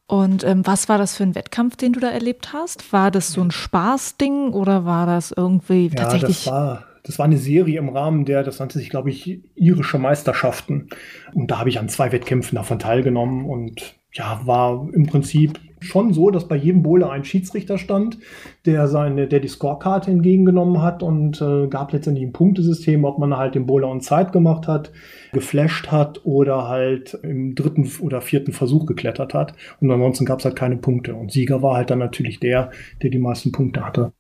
Und 0.08 0.46
ähm, 0.46 0.66
was 0.66 0.88
war 0.88 0.98
das 0.98 1.16
für 1.16 1.24
ein 1.24 1.36
Wettkampf, 1.36 1.76
den 1.76 1.94
du 1.94 2.00
da 2.00 2.10
erlebt 2.10 2.54
hast? 2.54 2.94
War 2.94 3.12
das 3.12 3.32
so 3.32 3.42
ein 3.42 3.52
Spaßding 3.52 4.54
oder 4.54 4.86
war 4.86 5.06
das 5.06 5.34
irgendwie 5.36 5.88
ja, 5.88 5.96
tatsächlich? 5.96 6.46
Das 6.46 6.54
war, 6.54 6.84
das 7.04 7.20
war 7.20 7.26
eine 7.26 7.38
Serie 7.38 7.80
im 7.80 7.90
Rahmen 7.90 8.26
der, 8.26 8.44
das 8.44 8.60
nannte 8.60 8.80
sich, 8.80 8.90
glaube 8.90 9.10
ich, 9.10 9.42
irische 9.56 9.98
Meisterschaften. 9.98 10.90
Und 11.34 11.52
da 11.52 11.60
habe 11.60 11.70
ich 11.70 11.80
an 11.80 11.90
zwei 11.90 12.12
Wettkämpfen 12.12 12.56
davon 12.56 12.80
teilgenommen 12.80 13.46
und 13.46 13.96
ja, 14.14 14.42
war 14.46 14.88
im 14.94 15.06
Prinzip 15.06 15.60
schon 15.80 16.14
so, 16.14 16.32
dass 16.32 16.48
bei 16.48 16.56
jedem 16.56 16.82
Bowler 16.82 17.12
ein 17.12 17.24
Schiedsrichter 17.24 17.78
stand, 17.78 18.18
der 18.66 18.88
seine, 18.88 19.28
der 19.28 19.40
die 19.40 19.48
Scorekarte 19.48 20.10
entgegengenommen 20.10 20.82
hat 20.82 21.04
und 21.04 21.42
äh, 21.42 21.68
gab 21.68 21.94
letztendlich 21.94 22.26
ein 22.26 22.34
Punktesystem, 22.34 23.06
ob 23.06 23.20
man 23.20 23.38
halt 23.38 23.56
den 23.56 23.68
Bowler 23.68 23.90
on 23.90 24.02
Zeit 24.02 24.32
gemacht 24.32 24.68
hat, 24.68 24.92
geflasht 25.34 25.92
hat 25.92 26.26
oder 26.26 26.68
halt 26.68 27.14
im 27.22 27.54
dritten 27.54 27.90
oder 28.02 28.22
vierten 28.22 28.54
Versuch 28.54 28.86
geklettert 28.86 29.34
hat. 29.34 29.54
Und 29.80 29.92
ansonsten 29.92 30.26
gab 30.26 30.40
es 30.40 30.46
halt 30.46 30.56
keine 30.56 30.78
Punkte. 30.78 31.16
Und 31.16 31.32
Sieger 31.32 31.62
war 31.62 31.76
halt 31.76 31.90
dann 31.92 32.00
natürlich 32.00 32.40
der, 32.40 32.72
der 33.04 33.10
die 33.12 33.20
meisten 33.20 33.52
Punkte 33.52 33.86
hatte. 33.86 34.14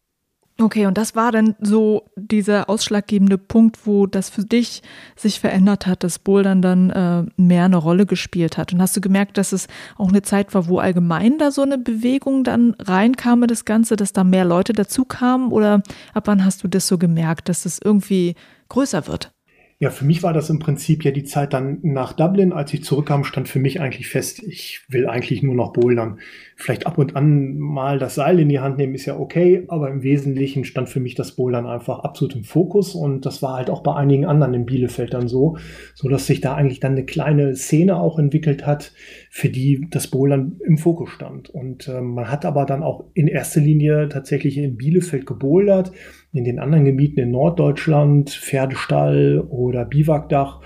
Okay, 0.59 0.87
und 0.87 0.97
das 0.97 1.15
war 1.15 1.31
dann 1.31 1.55
so 1.59 2.09
dieser 2.15 2.67
ausschlaggebende 2.67 3.37
Punkt, 3.37 3.85
wo 3.85 4.07
das 4.07 4.31
für 4.31 4.43
dich 4.43 4.81
sich 5.15 5.39
verändert 5.39 5.85
hat, 5.85 6.03
dass 6.03 6.17
Bouldern 6.17 6.63
dann 6.63 6.89
äh, 6.89 7.25
mehr 7.39 7.65
eine 7.65 7.77
Rolle 7.77 8.07
gespielt 8.07 8.57
hat. 8.57 8.73
Und 8.73 8.81
hast 8.81 8.97
du 8.97 9.01
gemerkt, 9.01 9.37
dass 9.37 9.51
es 9.51 9.67
auch 9.97 10.09
eine 10.09 10.23
Zeit 10.23 10.55
war, 10.55 10.67
wo 10.67 10.79
allgemein 10.79 11.37
da 11.37 11.51
so 11.51 11.61
eine 11.61 11.77
Bewegung 11.77 12.43
dann 12.43 12.75
reinkam 12.79 13.43
in 13.43 13.49
das 13.49 13.65
Ganze, 13.65 13.97
dass 13.97 14.13
da 14.13 14.23
mehr 14.23 14.45
Leute 14.45 14.73
dazu 14.73 15.05
kamen? 15.05 15.51
Oder 15.51 15.83
ab 16.15 16.23
wann 16.25 16.43
hast 16.43 16.63
du 16.63 16.67
das 16.67 16.87
so 16.87 16.97
gemerkt, 16.97 17.49
dass 17.49 17.65
es 17.65 17.79
irgendwie 17.83 18.33
größer 18.69 19.05
wird? 19.05 19.31
Ja, 19.79 19.91
für 19.91 20.05
mich 20.05 20.23
war 20.23 20.33
das 20.33 20.49
im 20.49 20.57
Prinzip 20.57 21.05
ja 21.05 21.11
die 21.11 21.23
Zeit 21.23 21.53
dann 21.53 21.77
nach 21.83 22.13
Dublin. 22.13 22.51
Als 22.51 22.73
ich 22.73 22.83
zurückkam, 22.83 23.23
stand 23.23 23.47
für 23.47 23.59
mich 23.59 23.79
eigentlich 23.79 24.07
fest, 24.07 24.41
ich 24.41 24.81
will 24.89 25.07
eigentlich 25.07 25.43
nur 25.43 25.53
noch 25.53 25.71
bouldern. 25.71 26.17
Vielleicht 26.55 26.87
ab 26.87 26.97
und 26.97 27.15
an 27.15 27.59
mal 27.59 27.99
das 27.99 28.15
Seil 28.15 28.39
in 28.39 28.49
die 28.49 28.59
Hand 28.59 28.79
nehmen 28.79 28.95
ist 28.95 29.05
ja 29.05 29.19
okay, 29.19 29.65
aber 29.67 29.91
im 29.91 30.01
Wesentlichen 30.01 30.63
stand 30.63 30.89
für 30.89 30.99
mich 30.99 31.13
das 31.13 31.33
Bouldern 31.33 31.67
einfach 31.67 31.99
absolut 31.99 32.33
im 32.33 32.43
Fokus 32.43 32.95
und 32.95 33.27
das 33.27 33.43
war 33.43 33.55
halt 33.55 33.69
auch 33.69 33.83
bei 33.83 33.93
einigen 33.93 34.25
anderen 34.25 34.55
in 34.55 34.65
Bielefeld 34.65 35.13
dann 35.13 35.27
so, 35.27 35.57
so 35.93 36.09
dass 36.09 36.25
sich 36.25 36.41
da 36.41 36.55
eigentlich 36.55 36.79
dann 36.79 36.93
eine 36.93 37.05
kleine 37.05 37.55
Szene 37.55 37.99
auch 37.99 38.17
entwickelt 38.17 38.65
hat, 38.65 38.93
für 39.29 39.49
die 39.49 39.85
das 39.91 40.07
Bouldern 40.07 40.59
im 40.65 40.79
Fokus 40.79 41.11
stand. 41.11 41.51
Und 41.51 41.87
äh, 41.87 42.01
man 42.01 42.31
hat 42.31 42.45
aber 42.45 42.65
dann 42.65 42.81
auch 42.81 43.03
in 43.13 43.27
erster 43.27 43.61
Linie 43.61 44.09
tatsächlich 44.09 44.57
in 44.57 44.75
Bielefeld 44.75 45.27
gebouldert 45.27 45.91
in 46.37 46.43
den 46.43 46.59
anderen 46.59 46.85
Gebieten 46.85 47.19
in 47.19 47.31
Norddeutschland, 47.31 48.29
Pferdestall 48.29 49.45
oder 49.49 49.85
Biwakdach, 49.85 50.61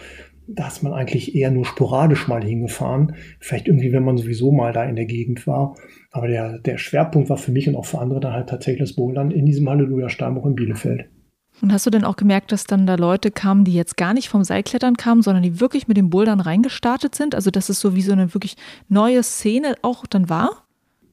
da 0.48 0.68
ist 0.68 0.84
man 0.84 0.94
eigentlich 0.94 1.36
eher 1.36 1.51
nur 1.51 1.66
sporadisch 1.66 2.28
mal 2.28 2.44
hingefahren. 2.44 3.16
Vielleicht 3.40 3.68
irgendwie, 3.68 3.94
wenn 3.94 4.04
man 4.04 4.18
sowieso 4.18 4.51
mal 4.51 4.74
da 4.74 4.84
in 4.84 4.96
der 4.96 5.06
Gegend 5.06 5.48
war. 5.48 5.75
Aber 6.12 6.28
der, 6.28 6.60
der 6.60 6.78
Schwerpunkt 6.78 7.30
war 7.30 7.38
für 7.38 7.51
mich 7.51 7.68
und 7.68 7.75
auch 7.75 7.86
für 7.86 8.00
andere 8.00 8.20
dann 8.20 8.34
halt 8.34 8.50
tatsächlich 8.50 8.90
das 8.90 8.96
Bouldern 8.96 9.32
in 9.32 9.46
diesem 9.46 9.70
Halleluja-Steinbruch 9.70 10.46
in 10.46 10.56
Bielefeld. 10.56 11.06
Und 11.62 11.72
hast 11.72 11.86
du 11.86 11.90
denn 11.90 12.04
auch 12.04 12.16
gemerkt, 12.16 12.51
dass 12.51 12.63
dann 12.66 12.88
da 12.88 12.96
Leute 12.96 13.30
kamen, 13.30 13.66
die 13.66 13.74
jetzt 13.74 13.96
gar 13.96 14.13
nicht 14.13 14.30
vom 14.30 14.44
Seilklettern 14.44 14.98
kamen, 14.98 15.22
sondern 15.22 15.44
die 15.44 15.60
wirklich 15.60 15.88
mit 15.88 15.96
dem 15.96 16.10
Bouldern 16.10 16.40
reingestartet 16.40 17.13
sind? 17.13 17.36
Also, 17.36 17.51
dass 17.51 17.70
es 17.70 17.80
so 17.80 17.96
wie 17.96 18.01
so 18.01 18.12
eine 18.12 18.34
wirklich 18.34 18.56
neue 18.90 19.22
Szene 19.22 19.75
auch 19.84 20.06
dann 20.08 20.28
war? 20.28 20.66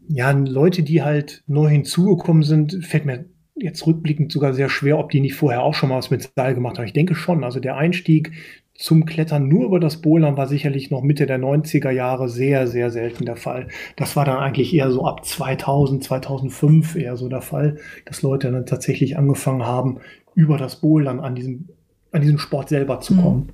Ja, 0.09 0.31
Leute, 0.31 0.83
die 0.83 1.03
halt 1.03 1.45
neu 1.47 1.69
hinzugekommen 1.69 2.43
sind, 2.43 2.83
fällt 2.83 3.05
mir 3.05 3.27
jetzt 3.61 3.87
rückblickend 3.87 4.33
sogar 4.33 4.53
sehr 4.53 4.69
schwer, 4.69 4.99
ob 4.99 5.11
die 5.11 5.21
nicht 5.21 5.35
vorher 5.35 5.63
auch 5.63 5.75
schon 5.75 5.89
mal 5.89 5.99
was 5.99 6.11
mit 6.11 6.31
Seil 6.35 6.55
gemacht 6.55 6.79
haben. 6.79 6.87
Ich 6.87 6.93
denke 6.93 7.15
schon. 7.15 7.45
Also 7.45 7.61
der 7.61 7.77
Einstieg 7.77 8.33
zum 8.75 9.07
Klettern 9.07 9.49
nur 9.49 9.65
über 9.65 9.81
das 9.81 10.01
Bouldern 10.01 10.37
war 10.37 10.47
sicherlich 10.47 10.91
noch 10.91 11.03
Mitte 11.03 11.27
der 11.27 11.41
90er 11.41 11.91
Jahre 11.91 12.29
sehr, 12.29 12.69
sehr 12.69 12.91
selten 12.91 13.25
der 13.25 13.37
Fall. 13.37 13.69
Das 13.97 14.15
war 14.15 14.25
dann 14.25 14.39
eigentlich 14.39 14.73
eher 14.73 14.91
so 14.93 15.05
ab 15.05 15.25
2000, 15.25 16.05
2005 16.05 16.95
eher 16.95 17.17
so 17.17 17.29
der 17.29 17.43
Fall, 17.43 17.79
dass 18.05 18.23
Leute 18.23 18.53
dann 18.53 18.67
tatsächlich 18.67 19.19
angefangen 19.19 19.67
haben, 19.67 19.99
über 20.35 20.57
das 20.59 20.77
Bouldern 20.77 21.19
an 21.19 21.35
diesem, 21.35 21.69
an 22.13 22.23
diesem 22.23 22.39
Sport 22.39 22.69
selber 22.69 23.01
zu 23.01 23.15
mhm. 23.15 23.21
kommen. 23.21 23.53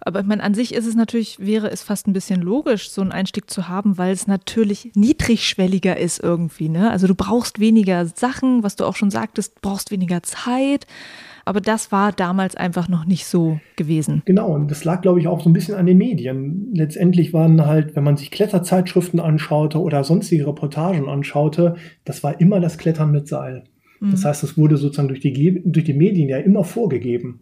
Aber 0.00 0.20
ich 0.20 0.26
meine, 0.26 0.42
an 0.42 0.54
sich 0.54 0.74
ist 0.74 0.86
es 0.86 0.94
natürlich, 0.94 1.38
wäre 1.38 1.70
es 1.70 1.82
fast 1.82 2.06
ein 2.06 2.12
bisschen 2.12 2.40
logisch, 2.40 2.90
so 2.90 3.00
einen 3.00 3.12
Einstieg 3.12 3.50
zu 3.50 3.68
haben, 3.68 3.98
weil 3.98 4.12
es 4.12 4.26
natürlich 4.26 4.90
niedrigschwelliger 4.94 5.96
ist 5.96 6.22
irgendwie. 6.22 6.68
Ne? 6.68 6.90
Also 6.90 7.06
du 7.06 7.14
brauchst 7.14 7.60
weniger 7.60 8.06
Sachen, 8.06 8.62
was 8.62 8.76
du 8.76 8.84
auch 8.84 8.96
schon 8.96 9.10
sagtest, 9.10 9.60
brauchst 9.62 9.90
weniger 9.90 10.22
Zeit. 10.22 10.86
Aber 11.44 11.60
das 11.60 11.92
war 11.92 12.12
damals 12.12 12.56
einfach 12.56 12.88
noch 12.88 13.04
nicht 13.04 13.26
so 13.26 13.60
gewesen. 13.76 14.22
Genau, 14.24 14.54
und 14.54 14.70
das 14.70 14.84
lag, 14.84 15.02
glaube 15.02 15.20
ich, 15.20 15.28
auch 15.28 15.42
so 15.42 15.50
ein 15.50 15.52
bisschen 15.52 15.74
an 15.74 15.86
den 15.86 15.98
Medien. 15.98 16.70
Letztendlich 16.72 17.32
waren 17.32 17.66
halt, 17.66 17.96
wenn 17.96 18.04
man 18.04 18.16
sich 18.16 18.30
Kletterzeitschriften 18.30 19.20
anschaute 19.20 19.78
oder 19.78 20.04
sonstige 20.04 20.46
Reportagen 20.46 21.08
anschaute, 21.08 21.76
das 22.04 22.22
war 22.22 22.40
immer 22.40 22.60
das 22.60 22.78
Klettern 22.78 23.10
mit 23.12 23.28
Seil. 23.28 23.64
Mhm. 24.00 24.12
Das 24.12 24.24
heißt, 24.24 24.42
es 24.42 24.56
wurde 24.56 24.76
sozusagen 24.76 25.08
durch 25.08 25.20
die, 25.20 25.62
durch 25.64 25.84
die 25.84 25.94
Medien 25.94 26.28
ja 26.28 26.38
immer 26.38 26.64
vorgegeben. 26.64 27.40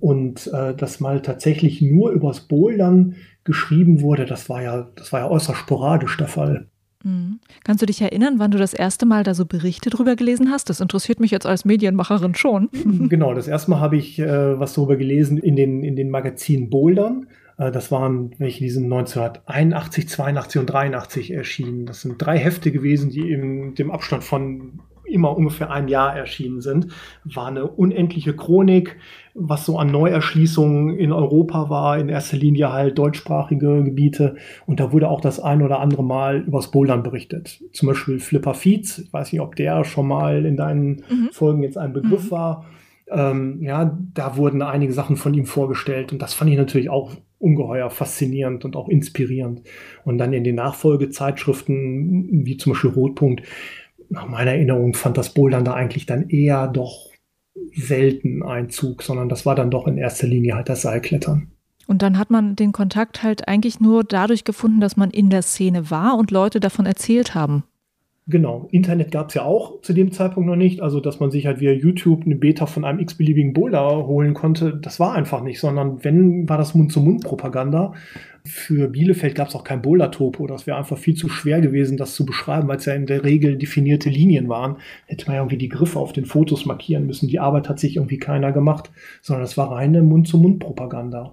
Und 0.00 0.46
äh, 0.52 0.74
dass 0.74 1.00
mal 1.00 1.22
tatsächlich 1.22 1.82
nur 1.82 2.10
übers 2.10 2.40
Bouldern 2.40 3.16
geschrieben 3.44 4.00
wurde, 4.00 4.26
das 4.26 4.48
war 4.48 4.62
ja, 4.62 4.88
das 4.94 5.12
war 5.12 5.20
ja 5.20 5.28
äußerst 5.28 5.58
sporadisch 5.58 6.16
der 6.16 6.28
Fall. 6.28 6.66
Mhm. 7.04 7.40
Kannst 7.64 7.82
du 7.82 7.86
dich 7.86 8.02
erinnern, 8.02 8.34
wann 8.38 8.50
du 8.50 8.58
das 8.58 8.74
erste 8.74 9.06
Mal 9.06 9.22
da 9.22 9.34
so 9.34 9.46
Berichte 9.46 9.90
drüber 9.90 10.16
gelesen 10.16 10.50
hast? 10.50 10.68
Das 10.68 10.80
interessiert 10.80 11.20
mich 11.20 11.30
jetzt 11.30 11.46
als 11.46 11.64
Medienmacherin 11.64 12.34
schon. 12.34 12.68
Genau, 13.08 13.34
das 13.34 13.48
erste 13.48 13.70
Mal 13.70 13.80
habe 13.80 13.96
ich 13.96 14.18
äh, 14.18 14.58
was 14.58 14.74
darüber 14.74 14.96
gelesen 14.96 15.38
in 15.38 15.56
den, 15.56 15.82
in 15.82 15.96
den 15.96 16.10
Magazinen 16.10 16.70
Bouldern. 16.70 17.28
Äh, 17.56 17.70
das 17.70 17.90
waren 17.92 18.32
welche, 18.38 18.60
die 18.60 18.70
sind 18.70 18.84
1981, 18.84 20.08
82 20.08 20.60
und 20.60 20.66
83 20.66 21.30
erschienen. 21.32 21.86
Das 21.86 22.02
sind 22.02 22.16
drei 22.18 22.38
Hefte 22.38 22.72
gewesen, 22.72 23.10
die 23.10 23.30
in 23.30 23.74
dem 23.74 23.90
Abstand 23.90 24.24
von 24.24 24.80
immer 25.08 25.36
ungefähr 25.36 25.70
ein 25.70 25.88
Jahr 25.88 26.16
erschienen 26.16 26.60
sind, 26.60 26.88
war 27.24 27.48
eine 27.48 27.66
unendliche 27.66 28.34
Chronik, 28.34 28.96
was 29.34 29.64
so 29.64 29.78
an 29.78 29.90
Neuerschließungen 29.90 30.96
in 30.98 31.12
Europa 31.12 31.70
war, 31.70 31.98
in 31.98 32.08
erster 32.08 32.36
Linie 32.36 32.72
halt 32.72 32.98
deutschsprachige 32.98 33.84
Gebiete. 33.84 34.36
Und 34.66 34.80
da 34.80 34.92
wurde 34.92 35.08
auch 35.08 35.20
das 35.20 35.40
ein 35.40 35.62
oder 35.62 35.80
andere 35.80 36.04
Mal 36.04 36.40
übers 36.40 36.70
Bouldern 36.70 37.02
berichtet. 37.02 37.62
Zum 37.72 37.88
Beispiel 37.88 38.18
Flipper 38.18 38.54
Feeds, 38.54 38.98
ich 38.98 39.12
weiß 39.12 39.32
nicht, 39.32 39.40
ob 39.40 39.56
der 39.56 39.84
schon 39.84 40.08
mal 40.08 40.44
in 40.44 40.56
deinen 40.56 41.04
mhm. 41.08 41.28
Folgen 41.32 41.62
jetzt 41.62 41.78
ein 41.78 41.92
Begriff 41.92 42.26
mhm. 42.26 42.30
war. 42.30 42.66
Ähm, 43.10 43.62
ja, 43.62 43.96
da 44.14 44.36
wurden 44.36 44.60
einige 44.60 44.92
Sachen 44.92 45.16
von 45.16 45.32
ihm 45.32 45.46
vorgestellt 45.46 46.12
und 46.12 46.20
das 46.20 46.34
fand 46.34 46.50
ich 46.50 46.58
natürlich 46.58 46.90
auch 46.90 47.14
ungeheuer 47.38 47.88
faszinierend 47.90 48.64
und 48.64 48.76
auch 48.76 48.88
inspirierend. 48.88 49.62
Und 50.04 50.18
dann 50.18 50.32
in 50.32 50.44
den 50.44 50.56
Nachfolgezeitschriften, 50.56 52.44
wie 52.44 52.56
zum 52.56 52.72
Beispiel 52.72 52.90
Rotpunkt, 52.90 53.42
nach 54.10 54.26
meiner 54.26 54.52
Erinnerung 54.52 54.94
fand 54.94 55.16
das 55.18 55.34
Bouldern 55.34 55.64
da 55.64 55.74
eigentlich 55.74 56.06
dann 56.06 56.28
eher 56.28 56.66
doch 56.68 57.08
selten 57.74 58.42
Einzug, 58.42 59.02
sondern 59.02 59.28
das 59.28 59.44
war 59.46 59.54
dann 59.54 59.70
doch 59.70 59.86
in 59.86 59.98
erster 59.98 60.26
Linie 60.26 60.54
halt 60.54 60.68
das 60.68 60.82
Seilklettern. 60.82 61.50
Und 61.86 62.02
dann 62.02 62.18
hat 62.18 62.30
man 62.30 62.54
den 62.54 62.72
Kontakt 62.72 63.22
halt 63.22 63.48
eigentlich 63.48 63.80
nur 63.80 64.04
dadurch 64.04 64.44
gefunden, 64.44 64.80
dass 64.80 64.96
man 64.96 65.10
in 65.10 65.30
der 65.30 65.42
Szene 65.42 65.90
war 65.90 66.18
und 66.18 66.30
Leute 66.30 66.60
davon 66.60 66.86
erzählt 66.86 67.34
haben. 67.34 67.64
Genau, 68.30 68.68
Internet 68.72 69.10
gab 69.10 69.30
es 69.30 69.34
ja 69.36 69.44
auch 69.44 69.80
zu 69.80 69.94
dem 69.94 70.12
Zeitpunkt 70.12 70.46
noch 70.46 70.56
nicht, 70.56 70.82
also 70.82 71.00
dass 71.00 71.18
man 71.18 71.30
sich 71.30 71.46
halt 71.46 71.60
via 71.60 71.72
YouTube 71.72 72.26
eine 72.26 72.36
Beta 72.36 72.66
von 72.66 72.84
einem 72.84 72.98
x-beliebigen 72.98 73.54
Boulder 73.54 74.06
holen 74.06 74.34
konnte, 74.34 74.76
das 74.76 75.00
war 75.00 75.14
einfach 75.14 75.42
nicht, 75.42 75.58
sondern 75.58 76.04
wenn, 76.04 76.46
war 76.46 76.58
das 76.58 76.74
Mund-zu-Mund-Propaganda. 76.74 77.94
Für 78.44 78.88
Bielefeld 78.88 79.34
gab 79.34 79.48
es 79.48 79.54
auch 79.54 79.64
kein 79.64 79.80
Boulder-Topo, 79.80 80.46
das 80.46 80.66
wäre 80.66 80.76
einfach 80.76 80.98
viel 80.98 81.14
zu 81.14 81.30
schwer 81.30 81.62
gewesen, 81.62 81.96
das 81.96 82.14
zu 82.14 82.26
beschreiben, 82.26 82.68
weil 82.68 82.76
es 82.76 82.84
ja 82.84 82.92
in 82.92 83.06
der 83.06 83.24
Regel 83.24 83.56
definierte 83.56 84.10
Linien 84.10 84.50
waren. 84.50 84.76
Hätte 85.06 85.24
man 85.26 85.36
ja 85.36 85.40
irgendwie 85.40 85.56
die 85.56 85.70
Griffe 85.70 85.98
auf 85.98 86.12
den 86.12 86.26
Fotos 86.26 86.66
markieren 86.66 87.06
müssen, 87.06 87.28
die 87.28 87.40
Arbeit 87.40 87.70
hat 87.70 87.80
sich 87.80 87.96
irgendwie 87.96 88.18
keiner 88.18 88.52
gemacht, 88.52 88.90
sondern 89.22 89.44
es 89.44 89.56
war 89.56 89.72
reine 89.72 90.02
Mund-zu-Mund-Propaganda 90.02 91.32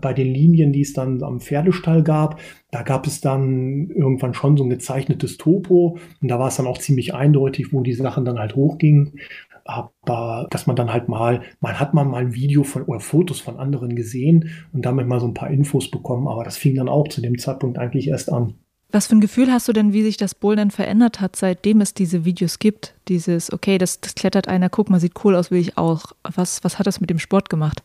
bei 0.00 0.12
den 0.12 0.32
Linien, 0.32 0.72
die 0.72 0.80
es 0.80 0.92
dann 0.92 1.22
am 1.22 1.40
Pferdestall 1.40 2.02
gab, 2.02 2.40
da 2.70 2.82
gab 2.82 3.06
es 3.06 3.20
dann 3.20 3.90
irgendwann 3.90 4.34
schon 4.34 4.56
so 4.56 4.64
ein 4.64 4.70
gezeichnetes 4.70 5.36
Topo 5.36 5.98
und 6.20 6.28
da 6.28 6.38
war 6.38 6.48
es 6.48 6.56
dann 6.56 6.66
auch 6.66 6.78
ziemlich 6.78 7.14
eindeutig, 7.14 7.72
wo 7.72 7.82
die 7.82 7.94
Sachen 7.94 8.24
dann 8.24 8.38
halt 8.38 8.56
hochgingen. 8.56 9.18
Aber 9.64 10.48
dass 10.50 10.66
man 10.66 10.74
dann 10.74 10.92
halt 10.92 11.08
mal, 11.08 11.42
man 11.60 11.78
hat 11.78 11.94
mal 11.94 12.12
ein 12.14 12.34
Video 12.34 12.64
von 12.64 12.82
oder 12.82 12.98
Fotos 12.98 13.40
von 13.40 13.58
anderen 13.58 13.94
gesehen 13.94 14.50
und 14.72 14.84
damit 14.84 15.06
mal 15.06 15.20
so 15.20 15.26
ein 15.26 15.34
paar 15.34 15.50
Infos 15.50 15.90
bekommen, 15.90 16.26
aber 16.26 16.42
das 16.42 16.56
fing 16.56 16.74
dann 16.74 16.88
auch 16.88 17.08
zu 17.08 17.20
dem 17.20 17.38
Zeitpunkt 17.38 17.78
eigentlich 17.78 18.08
erst 18.08 18.32
an. 18.32 18.54
Was 18.90 19.06
für 19.06 19.16
ein 19.16 19.20
Gefühl 19.22 19.50
hast 19.50 19.68
du 19.68 19.72
denn, 19.72 19.94
wie 19.94 20.02
sich 20.02 20.18
das 20.18 20.34
Bouldern 20.34 20.70
verändert 20.70 21.20
hat, 21.22 21.34
seitdem 21.36 21.80
es 21.80 21.94
diese 21.94 22.26
Videos 22.26 22.58
gibt? 22.58 22.94
Dieses, 23.08 23.50
okay, 23.50 23.78
das, 23.78 24.00
das 24.02 24.14
klettert 24.14 24.48
einer, 24.48 24.68
guck 24.68 24.90
mal, 24.90 25.00
sieht 25.00 25.24
cool 25.24 25.34
aus, 25.34 25.50
will 25.50 25.60
ich 25.60 25.78
auch. 25.78 26.12
Was, 26.22 26.62
was 26.62 26.78
hat 26.78 26.86
das 26.86 27.00
mit 27.00 27.08
dem 27.08 27.18
Sport 27.18 27.48
gemacht? 27.48 27.82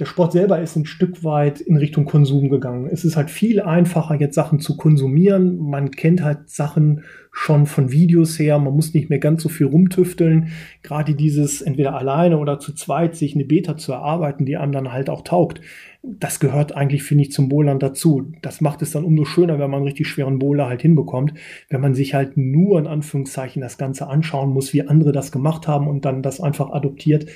Der 0.00 0.06
Sport 0.06 0.32
selber 0.32 0.60
ist 0.60 0.74
ein 0.74 0.86
Stück 0.86 1.22
weit 1.22 1.60
in 1.60 1.76
Richtung 1.76 2.04
Konsum 2.04 2.48
gegangen. 2.48 2.88
Es 2.90 3.04
ist 3.04 3.16
halt 3.16 3.30
viel 3.30 3.60
einfacher, 3.60 4.16
jetzt 4.16 4.34
Sachen 4.34 4.58
zu 4.58 4.76
konsumieren. 4.76 5.56
Man 5.56 5.92
kennt 5.92 6.20
halt 6.20 6.50
Sachen 6.50 7.04
schon 7.30 7.66
von 7.66 7.92
Videos 7.92 8.36
her. 8.40 8.58
Man 8.58 8.74
muss 8.74 8.92
nicht 8.92 9.08
mehr 9.08 9.20
ganz 9.20 9.44
so 9.44 9.48
viel 9.48 9.66
rumtüfteln. 9.66 10.48
Gerade 10.82 11.14
dieses 11.14 11.62
entweder 11.62 11.94
alleine 11.94 12.38
oder 12.38 12.58
zu 12.58 12.74
zweit 12.74 13.14
sich 13.14 13.36
eine 13.36 13.44
Beta 13.44 13.76
zu 13.76 13.92
erarbeiten, 13.92 14.46
die 14.46 14.56
einem 14.56 14.72
dann 14.72 14.92
halt 14.92 15.08
auch 15.08 15.22
taugt. 15.22 15.60
Das 16.02 16.40
gehört 16.40 16.74
eigentlich, 16.74 17.04
finde 17.04 17.22
ich, 17.22 17.30
zum 17.30 17.48
Bowlern 17.48 17.78
dazu. 17.78 18.32
Das 18.42 18.60
macht 18.60 18.82
es 18.82 18.90
dann 18.90 19.04
umso 19.04 19.24
schöner, 19.24 19.60
wenn 19.60 19.70
man 19.70 19.78
einen 19.78 19.86
richtig 19.86 20.08
schweren 20.08 20.40
Bowler 20.40 20.66
halt 20.66 20.82
hinbekommt. 20.82 21.34
Wenn 21.70 21.80
man 21.80 21.94
sich 21.94 22.14
halt 22.14 22.36
nur 22.36 22.80
in 22.80 22.88
Anführungszeichen 22.88 23.62
das 23.62 23.78
Ganze 23.78 24.08
anschauen 24.08 24.50
muss, 24.50 24.72
wie 24.72 24.88
andere 24.88 25.12
das 25.12 25.30
gemacht 25.30 25.68
haben 25.68 25.86
und 25.86 26.04
dann 26.04 26.20
das 26.20 26.40
einfach 26.40 26.72
adoptiert. 26.72 27.26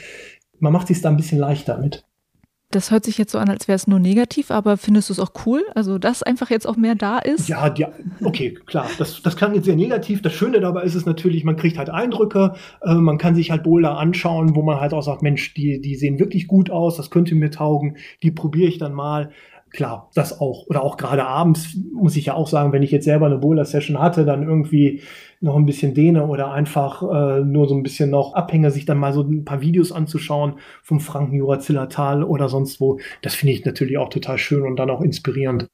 Man 0.59 0.73
macht 0.73 0.91
es 0.91 1.03
da 1.03 1.09
ein 1.09 1.17
bisschen 1.17 1.39
leichter 1.39 1.79
mit. 1.79 2.08
Das 2.71 2.91
hört 2.91 3.05
sich 3.05 3.17
jetzt 3.17 3.33
so 3.33 3.39
an, 3.39 3.49
als 3.49 3.67
wäre 3.67 3.77
es 3.77 3.87
nur 3.87 3.99
negativ, 3.99 4.51
aber 4.51 4.77
findest 4.77 5.09
du 5.09 5.15
es 5.15 5.21
auch 5.21 5.33
cool? 5.47 5.65
Also, 5.75 5.97
dass 5.99 6.23
einfach 6.23 6.51
jetzt 6.51 6.67
auch 6.67 6.77
mehr 6.77 6.95
da 6.95 7.19
ist? 7.19 7.49
Ja, 7.49 7.73
ja 7.75 7.91
okay, 8.23 8.59
klar. 8.67 8.91
Das, 8.99 9.23
das 9.23 9.37
klang 9.37 9.55
jetzt 9.55 9.65
sehr 9.65 9.77
negativ. 9.77 10.21
Das 10.21 10.35
Schöne 10.35 10.61
dabei 10.61 10.83
ist 10.83 10.95
es 10.95 11.07
natürlich, 11.07 11.45
man 11.45 11.57
kriegt 11.57 11.79
halt 11.79 11.89
Eindrücke, 11.89 12.55
äh, 12.83 12.95
man 12.95 13.17
kann 13.17 13.35
sich 13.35 13.51
halt 13.51 13.63
Boulder 13.63 13.97
anschauen, 13.97 14.55
wo 14.55 14.61
man 14.63 14.81
halt 14.81 14.93
auch 14.93 15.03
sagt, 15.03 15.23
Mensch, 15.23 15.55
die, 15.55 15.81
die 15.81 15.95
sehen 15.95 16.19
wirklich 16.19 16.47
gut 16.47 16.69
aus, 16.69 16.99
das 16.99 17.11
könnte 17.11 17.35
mir 17.35 17.51
taugen, 17.51 17.97
die 18.23 18.31
probiere 18.31 18.69
ich 18.69 18.77
dann 18.77 18.93
mal. 18.93 19.31
Klar, 19.71 20.11
das 20.15 20.41
auch. 20.41 20.67
Oder 20.67 20.83
auch 20.83 20.97
gerade 20.97 21.25
abends 21.27 21.77
muss 21.93 22.17
ich 22.17 22.27
ja 22.27 22.35
auch 22.35 22.49
sagen, 22.49 22.73
wenn 22.73 22.83
ich 22.83 22.91
jetzt 22.91 23.05
selber 23.05 23.27
eine 23.27 23.39
Boulder-Session 23.39 23.99
hatte, 23.99 24.25
dann 24.25 24.43
irgendwie 24.43 25.03
noch 25.41 25.57
ein 25.57 25.67
bisschen 25.67 25.95
dehne 25.95 26.27
oder 26.27 26.53
einfach 26.53 27.03
äh, 27.03 27.41
nur 27.45 27.69
so 27.69 27.75
ein 27.75 27.83
bisschen 27.83 28.11
noch 28.11 28.35
abhänge, 28.35 28.71
sich 28.71 28.87
dann 28.87 28.99
mal 28.99 29.13
so 29.13 29.23
ein 29.23 29.45
paar 29.45 29.61
Videos 29.61 29.93
anzuschauen 29.93 30.55
vom 30.83 31.01
Frankenjura 31.01 31.59
Zillertal 31.61 32.25
oder 32.25 32.49
sonst 32.49 32.81
wo. 32.81 32.99
Das 33.23 33.35
finde 33.35 33.53
ich 33.53 33.65
natürlich 33.65 33.99
auch 33.99 34.09
total 34.09 34.39
schön 34.39 34.63
und 34.63 34.77
dann 34.77 34.91
auch 34.91 35.03
inspirierend. 35.03 35.69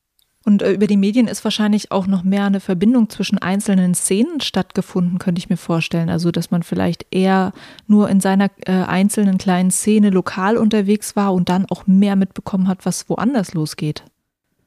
Und 0.44 0.60
äh, 0.62 0.72
über 0.72 0.86
die 0.86 0.98
Medien 0.98 1.26
ist 1.26 1.42
wahrscheinlich 1.44 1.90
auch 1.90 2.06
noch 2.06 2.22
mehr 2.22 2.44
eine 2.44 2.60
Verbindung 2.60 3.08
zwischen 3.08 3.38
einzelnen 3.38 3.94
Szenen 3.94 4.40
stattgefunden, 4.40 5.18
könnte 5.18 5.38
ich 5.38 5.48
mir 5.48 5.56
vorstellen. 5.56 6.10
Also, 6.10 6.30
dass 6.30 6.50
man 6.50 6.62
vielleicht 6.62 7.06
eher 7.10 7.52
nur 7.86 8.10
in 8.10 8.20
seiner 8.20 8.50
äh, 8.66 8.72
einzelnen 8.72 9.38
kleinen 9.38 9.70
Szene 9.70 10.10
lokal 10.10 10.58
unterwegs 10.58 11.16
war 11.16 11.32
und 11.32 11.48
dann 11.48 11.66
auch 11.70 11.86
mehr 11.86 12.14
mitbekommen 12.14 12.68
hat, 12.68 12.84
was 12.84 13.08
woanders 13.08 13.54
losgeht. 13.54 14.04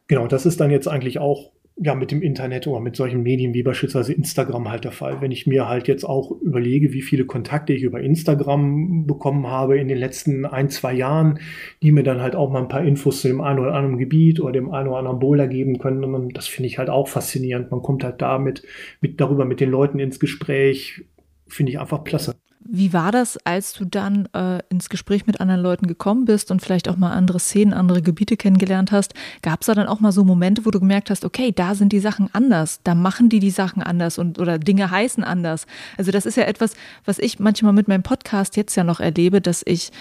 Genau, 0.08 0.26
das 0.28 0.46
ist 0.46 0.60
dann 0.60 0.72
jetzt 0.72 0.88
eigentlich 0.88 1.20
auch 1.20 1.52
ja, 1.80 1.94
mit 1.94 2.10
dem 2.10 2.24
Internet 2.24 2.66
oder 2.66 2.80
mit 2.80 2.96
solchen 2.96 3.22
Medien 3.22 3.54
wie 3.54 3.62
beispielsweise 3.62 4.12
Instagram 4.12 4.70
halt 4.70 4.84
der 4.84 4.92
Fall. 4.92 5.22
Wenn 5.22 5.32
ich 5.32 5.46
mir 5.46 5.68
halt 5.68 5.88
jetzt 5.88 6.04
auch 6.04 6.32
überlege, 6.42 6.92
wie 6.92 7.04
viele 7.04 7.26
Kontakte 7.26 7.74
ich 7.74 7.84
über 7.84 8.02
Instagram 8.02 9.06
bekommen 9.06 9.46
habe 9.48 9.78
in 9.78 9.88
den 9.88 9.98
letzten 9.98 10.46
ein, 10.46 10.70
zwei 10.70 10.94
Jahren, 10.94 11.40
die 11.84 11.92
mir 11.92 12.02
dann 12.04 12.20
halt 12.20 12.36
auch 12.36 12.50
mal 12.50 12.63
ein 12.63 12.68
paar 12.68 12.84
Infos 12.84 13.22
zu 13.22 13.28
dem 13.28 13.42
einen 13.42 13.60
oder 13.60 13.76
anderen 13.76 14.00
Gebiet 14.00 14.40
oder 14.40 14.54
dem 14.54 14.72
einen 14.72 14.88
oder 14.90 14.98
anderen 14.98 15.20
Boulder 15.20 15.48
geben 15.48 15.78
können. 15.78 16.04
Und 16.04 16.36
das 16.36 16.48
finde 16.48 16.68
ich 16.68 16.80
halt 16.80 16.90
auch 16.90 17.08
faszinierend. 17.08 17.70
Man 17.70 17.84
kommt 17.84 18.04
halt 18.04 18.22
damit, 18.24 18.63
mit, 19.00 19.22
darüber 19.22 19.46
mit 19.46 19.60
den 19.60 19.70
Leuten 19.70 20.00
ins 20.00 20.20
Gespräch. 20.20 21.06
Finde 21.48 21.72
ich 21.72 21.80
einfach 21.80 22.04
klasse. 22.04 22.36
Wie 22.69 22.91
war 22.91 23.12
das, 23.12 23.38
als 23.45 23.71
du 23.73 23.86
dann 23.86 24.27
äh, 24.34 24.60
ins 24.69 24.89
Gespräch 24.89 25.25
mit 25.25 25.39
anderen 25.39 25.62
Leuten 25.62 25.88
gekommen 25.88 26.25
bist 26.25 26.51
und 26.51 26.62
vielleicht 26.62 26.89
auch 26.89 26.97
mal 26.97 27.12
andere 27.12 27.39
Szenen, 27.39 27.73
andere 27.73 28.01
Gebiete 28.01 28.36
kennengelernt 28.36 28.91
hast? 28.91 29.13
Gab 29.41 29.62
es 29.62 29.67
da 29.67 29.73
dann 29.73 29.88
auch 29.88 30.01
mal 30.01 30.12
so 30.12 30.25
Momente, 30.25 30.65
wo 30.65 30.71
du 30.71 30.80
gemerkt 30.80 31.10
hast, 31.10 31.23
okay, 31.23 31.53
da 31.53 31.75
sind 31.75 31.93
die 31.93 31.99
Sachen 31.99 32.30
anders, 32.34 32.82
da 32.84 32.93
machen 32.93 33.30
die 33.30 33.39
die 33.39 33.51
Sachen 33.51 33.82
anders 33.82 34.17
und 34.17 34.38
oder 34.38 34.60
Dinge 34.60 34.91
heißen 34.91 35.23
anders? 35.23 35.65
Also 35.97 36.12
das 36.12 36.25
ist 36.25 36.36
ja 36.36 36.43
etwas, 36.43 36.73
was 37.06 37.19
ich 37.19 37.39
manchmal 37.39 37.73
mit 37.73 37.88
meinem 37.88 38.03
Podcast 38.03 38.58
jetzt 38.58 38.75
ja 38.75 38.84
noch 38.84 38.99
erlebe, 38.99 39.39
dass 39.39 39.63
ich, 39.65 39.91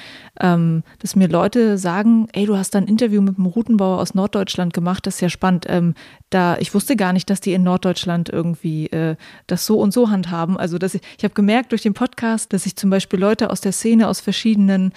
ähm, 0.41 0.83
dass 1.01 1.17
mir 1.17 1.29
Leute 1.29 1.79
sagen, 1.79 2.29
ey, 2.33 2.47
du 2.47 2.57
hast 2.57 2.75
da 2.75 2.79
ein 2.79 2.87
Interview 2.87 3.23
mit 3.23 3.37
einem 3.37 3.47
Routenbauer 3.47 4.01
aus 4.01 4.15
Norddeutschland 4.15 4.73
gemacht, 4.73 5.07
das 5.07 5.17
ist 5.17 5.21
ja 5.21 5.29
spannend. 5.29 5.67
Ähm, 5.69 5.95
da, 6.31 6.59
ich 6.59 6.75
wusste 6.75 6.97
gar 6.97 7.13
nicht, 7.13 7.31
dass 7.31 7.41
die 7.41 7.53
in 7.53 7.63
Norddeutschland 7.63 8.29
irgendwie 8.29 8.87
äh, 8.89 9.17
das 9.47 9.67
so 9.67 9.79
und 9.79 9.93
so 9.93 10.11
handhaben. 10.11 10.57
Also 10.57 10.79
dass 10.79 10.95
ich, 10.95 11.03
ich 11.19 11.25
habe 11.25 11.35
gemerkt 11.35 11.73
durch 11.73 11.83
den 11.83 11.95
Podcast, 11.95 12.53
dass 12.53 12.67
ich 12.67 12.77
zum 12.77 12.91
Beispiel 12.91 13.19
Leute 13.19 13.51
aus 13.51 13.61
der 13.61 13.73
Szene, 13.73 14.09
aus 14.09 14.21
verschiedenen 14.21 14.93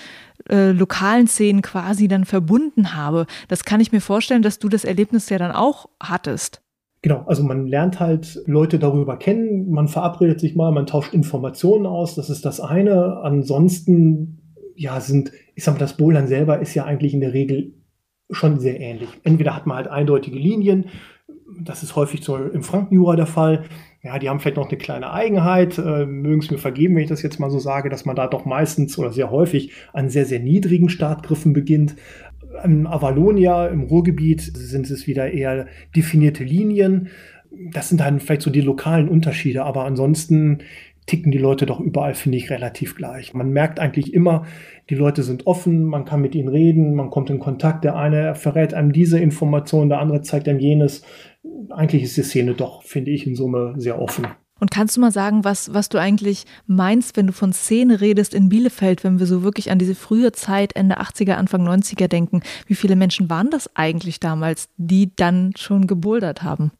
äh, 0.49 0.71
lokalen 0.71 1.27
Szenen 1.27 1.61
quasi 1.61 2.07
dann 2.07 2.25
verbunden 2.25 2.95
habe. 2.95 3.25
Das 3.47 3.65
kann 3.65 3.81
ich 3.81 3.91
mir 3.91 4.01
vorstellen, 4.01 4.41
dass 4.41 4.59
du 4.59 4.69
das 4.69 4.85
Erlebnis 4.85 5.29
ja 5.29 5.37
dann 5.37 5.51
auch 5.51 5.87
hattest. 6.01 6.61
Genau, 7.01 7.23
also 7.27 7.43
man 7.43 7.65
lernt 7.65 8.01
halt 8.01 8.41
Leute 8.45 8.77
darüber 8.77 9.15
kennen, 9.15 9.69
man 9.71 9.87
verabredet 9.87 10.41
sich 10.41 10.55
mal, 10.55 10.71
man 10.71 10.85
tauscht 10.85 11.13
Informationen 11.13 11.85
aus, 11.85 12.15
das 12.15 12.29
ist 12.29 12.43
das 12.43 12.59
eine. 12.59 13.21
Ansonsten, 13.23 14.38
ja, 14.79 15.01
sind, 15.01 15.33
ich 15.55 15.65
sag 15.65 15.73
mal, 15.73 15.79
das 15.79 15.97
Bouldern 15.97 16.27
selber 16.27 16.59
ist 16.59 16.73
ja 16.73 16.85
eigentlich 16.85 17.13
in 17.13 17.19
der 17.19 17.33
Regel 17.33 17.73
schon 18.31 18.59
sehr 18.59 18.79
ähnlich. 18.79 19.09
Entweder 19.25 19.53
hat 19.53 19.67
man 19.67 19.75
halt 19.75 19.87
eindeutige 19.89 20.39
Linien, 20.39 20.85
das 21.61 21.83
ist 21.83 21.97
häufig 21.97 22.23
so 22.23 22.37
im 22.37 22.63
Frankenjura 22.63 23.17
der 23.17 23.25
Fall. 23.25 23.65
Ja, 24.01 24.17
die 24.19 24.29
haben 24.29 24.39
vielleicht 24.39 24.55
noch 24.55 24.69
eine 24.69 24.77
kleine 24.77 25.11
Eigenheit, 25.11 25.77
äh, 25.77 26.05
mögen 26.05 26.39
es 26.39 26.49
mir 26.49 26.59
vergeben, 26.59 26.95
wenn 26.95 27.03
ich 27.03 27.09
das 27.09 27.23
jetzt 27.23 27.39
mal 27.39 27.49
so 27.49 27.59
sage, 27.59 27.89
dass 27.89 28.05
man 28.05 28.15
da 28.15 28.27
doch 28.27 28.45
meistens 28.45 28.97
oder 28.97 29.11
sehr 29.11 29.29
häufig 29.31 29.73
an 29.91 30.09
sehr, 30.09 30.25
sehr 30.25 30.39
niedrigen 30.39 30.87
Startgriffen 30.87 31.51
beginnt. 31.51 31.97
Im 32.63 32.87
Avalonia, 32.87 33.67
im 33.67 33.81
Ruhrgebiet, 33.81 34.39
sind 34.41 34.89
es 34.89 35.07
wieder 35.07 35.29
eher 35.31 35.67
definierte 35.93 36.45
Linien. 36.45 37.09
Das 37.51 37.89
sind 37.89 37.99
dann 37.99 38.21
vielleicht 38.21 38.43
so 38.43 38.49
die 38.49 38.61
lokalen 38.61 39.09
Unterschiede, 39.09 39.65
aber 39.65 39.83
ansonsten 39.83 40.59
ticken 41.09 41.31
die 41.31 41.37
Leute 41.37 41.65
doch 41.65 41.79
überall, 41.79 42.13
finde 42.13 42.37
ich, 42.37 42.49
relativ 42.49 42.95
gleich. 42.95 43.33
Man 43.33 43.49
merkt 43.49 43.79
eigentlich 43.79 44.13
immer, 44.13 44.45
die 44.89 44.95
Leute 44.95 45.23
sind 45.23 45.47
offen, 45.47 45.83
man 45.83 46.05
kann 46.05 46.21
mit 46.21 46.35
ihnen 46.35 46.49
reden, 46.49 46.93
man 46.93 47.09
kommt 47.09 47.29
in 47.29 47.39
Kontakt. 47.39 47.83
Der 47.83 47.95
eine 47.95 48.35
verrät 48.35 48.73
einem 48.73 48.93
diese 48.93 49.19
Information, 49.19 49.89
der 49.89 49.99
andere 49.99 50.21
zeigt 50.21 50.47
einem 50.47 50.59
jenes 50.59 51.03
eigentlich 51.69 52.03
ist 52.03 52.17
die 52.17 52.23
Szene 52.23 52.53
doch, 52.53 52.83
finde 52.83 53.11
ich, 53.11 53.25
in 53.25 53.35
Summe 53.35 53.75
sehr 53.77 54.01
offen. 54.01 54.27
Und 54.59 54.71
kannst 54.71 54.97
du 54.97 55.01
mal 55.01 55.11
sagen, 55.11 55.45
was, 55.45 55.73
was 55.73 55.87
du 55.87 55.97
eigentlich 55.97 56.45
meinst, 56.67 57.15
wenn 57.15 57.27
du 57.27 57.33
von 57.33 57.53
Szene 57.53 58.01
redest 58.01 58.33
in 58.33 58.49
Bielefeld, 58.49 59.05
wenn 59.05 59.19
wir 59.19 59.25
so 59.25 59.41
wirklich 59.41 59.71
an 59.71 59.79
diese 59.79 59.95
frühe 59.95 60.33
Zeit, 60.33 60.75
Ende 60.75 60.99
80er, 60.99 61.33
Anfang 61.33 61.65
90er 61.65 62.09
denken? 62.09 62.41
Wie 62.67 62.75
viele 62.75 62.97
Menschen 62.97 63.29
waren 63.29 63.49
das 63.49 63.73
eigentlich 63.77 64.19
damals, 64.19 64.67
die 64.75 65.15
dann 65.15 65.53
schon 65.55 65.87
gebouldert 65.87 66.43
haben? 66.43 66.71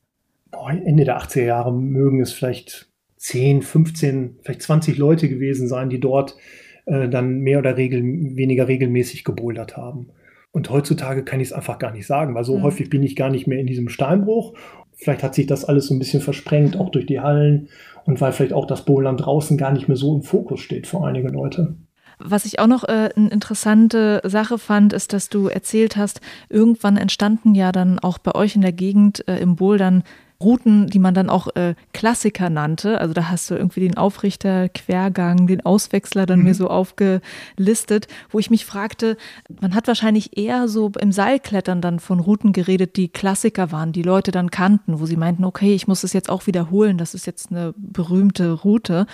Boah, 0.51 0.71
Ende 0.71 1.05
der 1.05 1.21
80er 1.21 1.45
Jahre 1.45 1.71
mögen 1.71 2.19
es 2.19 2.33
vielleicht 2.33 2.88
10, 3.19 3.61
15, 3.61 4.39
vielleicht 4.41 4.61
20 4.61 4.97
Leute 4.97 5.29
gewesen 5.29 5.67
sein, 5.67 5.89
die 5.89 5.99
dort 5.99 6.37
äh, 6.85 7.09
dann 7.09 7.39
mehr 7.39 7.59
oder 7.59 7.77
regel, 7.77 8.01
weniger 8.01 8.67
regelmäßig 8.67 9.23
gebouldert 9.25 9.77
haben. 9.77 10.07
Und 10.51 10.69
heutzutage 10.69 11.23
kann 11.23 11.39
ich 11.39 11.49
es 11.49 11.53
einfach 11.53 11.77
gar 11.77 11.91
nicht 11.91 12.07
sagen, 12.07 12.33
weil 12.33 12.45
so 12.45 12.57
mhm. 12.57 12.63
häufig 12.63 12.89
bin 12.89 13.03
ich 13.03 13.15
gar 13.15 13.29
nicht 13.29 13.45
mehr 13.45 13.59
in 13.59 13.67
diesem 13.67 13.89
Steinbruch. 13.89 14.55
Vielleicht 14.93 15.21
hat 15.21 15.35
sich 15.35 15.47
das 15.47 15.65
alles 15.65 15.87
so 15.87 15.93
ein 15.93 15.99
bisschen 15.99 16.21
versprengt, 16.21 16.77
auch 16.77 16.89
durch 16.89 17.05
die 17.05 17.19
Hallen 17.19 17.69
und 18.05 18.19
weil 18.21 18.31
vielleicht 18.31 18.53
auch 18.53 18.65
das 18.65 18.85
Bohlland 18.85 19.23
draußen 19.23 19.57
gar 19.57 19.71
nicht 19.71 19.87
mehr 19.87 19.97
so 19.97 20.15
im 20.15 20.23
Fokus 20.23 20.61
steht 20.61 20.87
für 20.87 21.03
einige 21.03 21.27
Leute. 21.27 21.75
Was 22.19 22.45
ich 22.45 22.59
auch 22.59 22.67
noch 22.67 22.83
äh, 22.83 23.09
eine 23.15 23.29
interessante 23.29 24.21
Sache 24.25 24.57
fand, 24.57 24.91
ist, 24.93 25.13
dass 25.13 25.29
du 25.29 25.47
erzählt 25.47 25.95
hast, 25.95 26.19
irgendwann 26.49 26.97
entstanden 26.97 27.53
ja 27.53 27.71
dann 27.71 27.99
auch 27.99 28.17
bei 28.17 28.33
euch 28.35 28.55
in 28.55 28.61
der 28.61 28.73
Gegend 28.73 29.25
äh, 29.27 29.37
im 29.37 29.55
Bouldern 29.55 30.03
Routen, 30.41 30.87
die 30.87 30.99
man 30.99 31.13
dann 31.13 31.29
auch 31.29 31.53
äh, 31.55 31.75
Klassiker 31.93 32.49
nannte. 32.49 33.01
Also 33.01 33.13
da 33.13 33.29
hast 33.29 33.49
du 33.51 33.55
irgendwie 33.55 33.81
den 33.81 33.97
Aufrichter, 33.97 34.69
Quergang, 34.69 35.47
den 35.47 35.65
Auswechsler 35.65 36.25
dann 36.25 36.39
mhm. 36.39 36.45
mir 36.45 36.53
so 36.55 36.69
aufgelistet, 36.69 38.07
wo 38.29 38.39
ich 38.39 38.49
mich 38.49 38.65
fragte, 38.65 39.17
man 39.59 39.75
hat 39.75 39.87
wahrscheinlich 39.87 40.37
eher 40.37 40.69
so 40.69 40.91
im 40.99 41.11
Seilklettern 41.11 41.81
dann 41.81 41.99
von 41.99 42.21
Routen 42.21 42.53
geredet, 42.53 42.95
die 42.95 43.09
Klassiker 43.09 43.73
waren, 43.73 43.91
die 43.91 44.01
Leute 44.01 44.31
dann 44.31 44.49
kannten, 44.49 45.01
wo 45.01 45.05
sie 45.05 45.17
meinten, 45.17 45.43
okay, 45.43 45.73
ich 45.75 45.87
muss 45.87 46.03
es 46.03 46.13
jetzt 46.13 46.29
auch 46.29 46.47
wiederholen, 46.47 46.97
das 46.97 47.13
ist 47.13 47.25
jetzt 47.25 47.51
eine 47.51 47.73
berühmte 47.75 48.53
Route. 48.53 49.07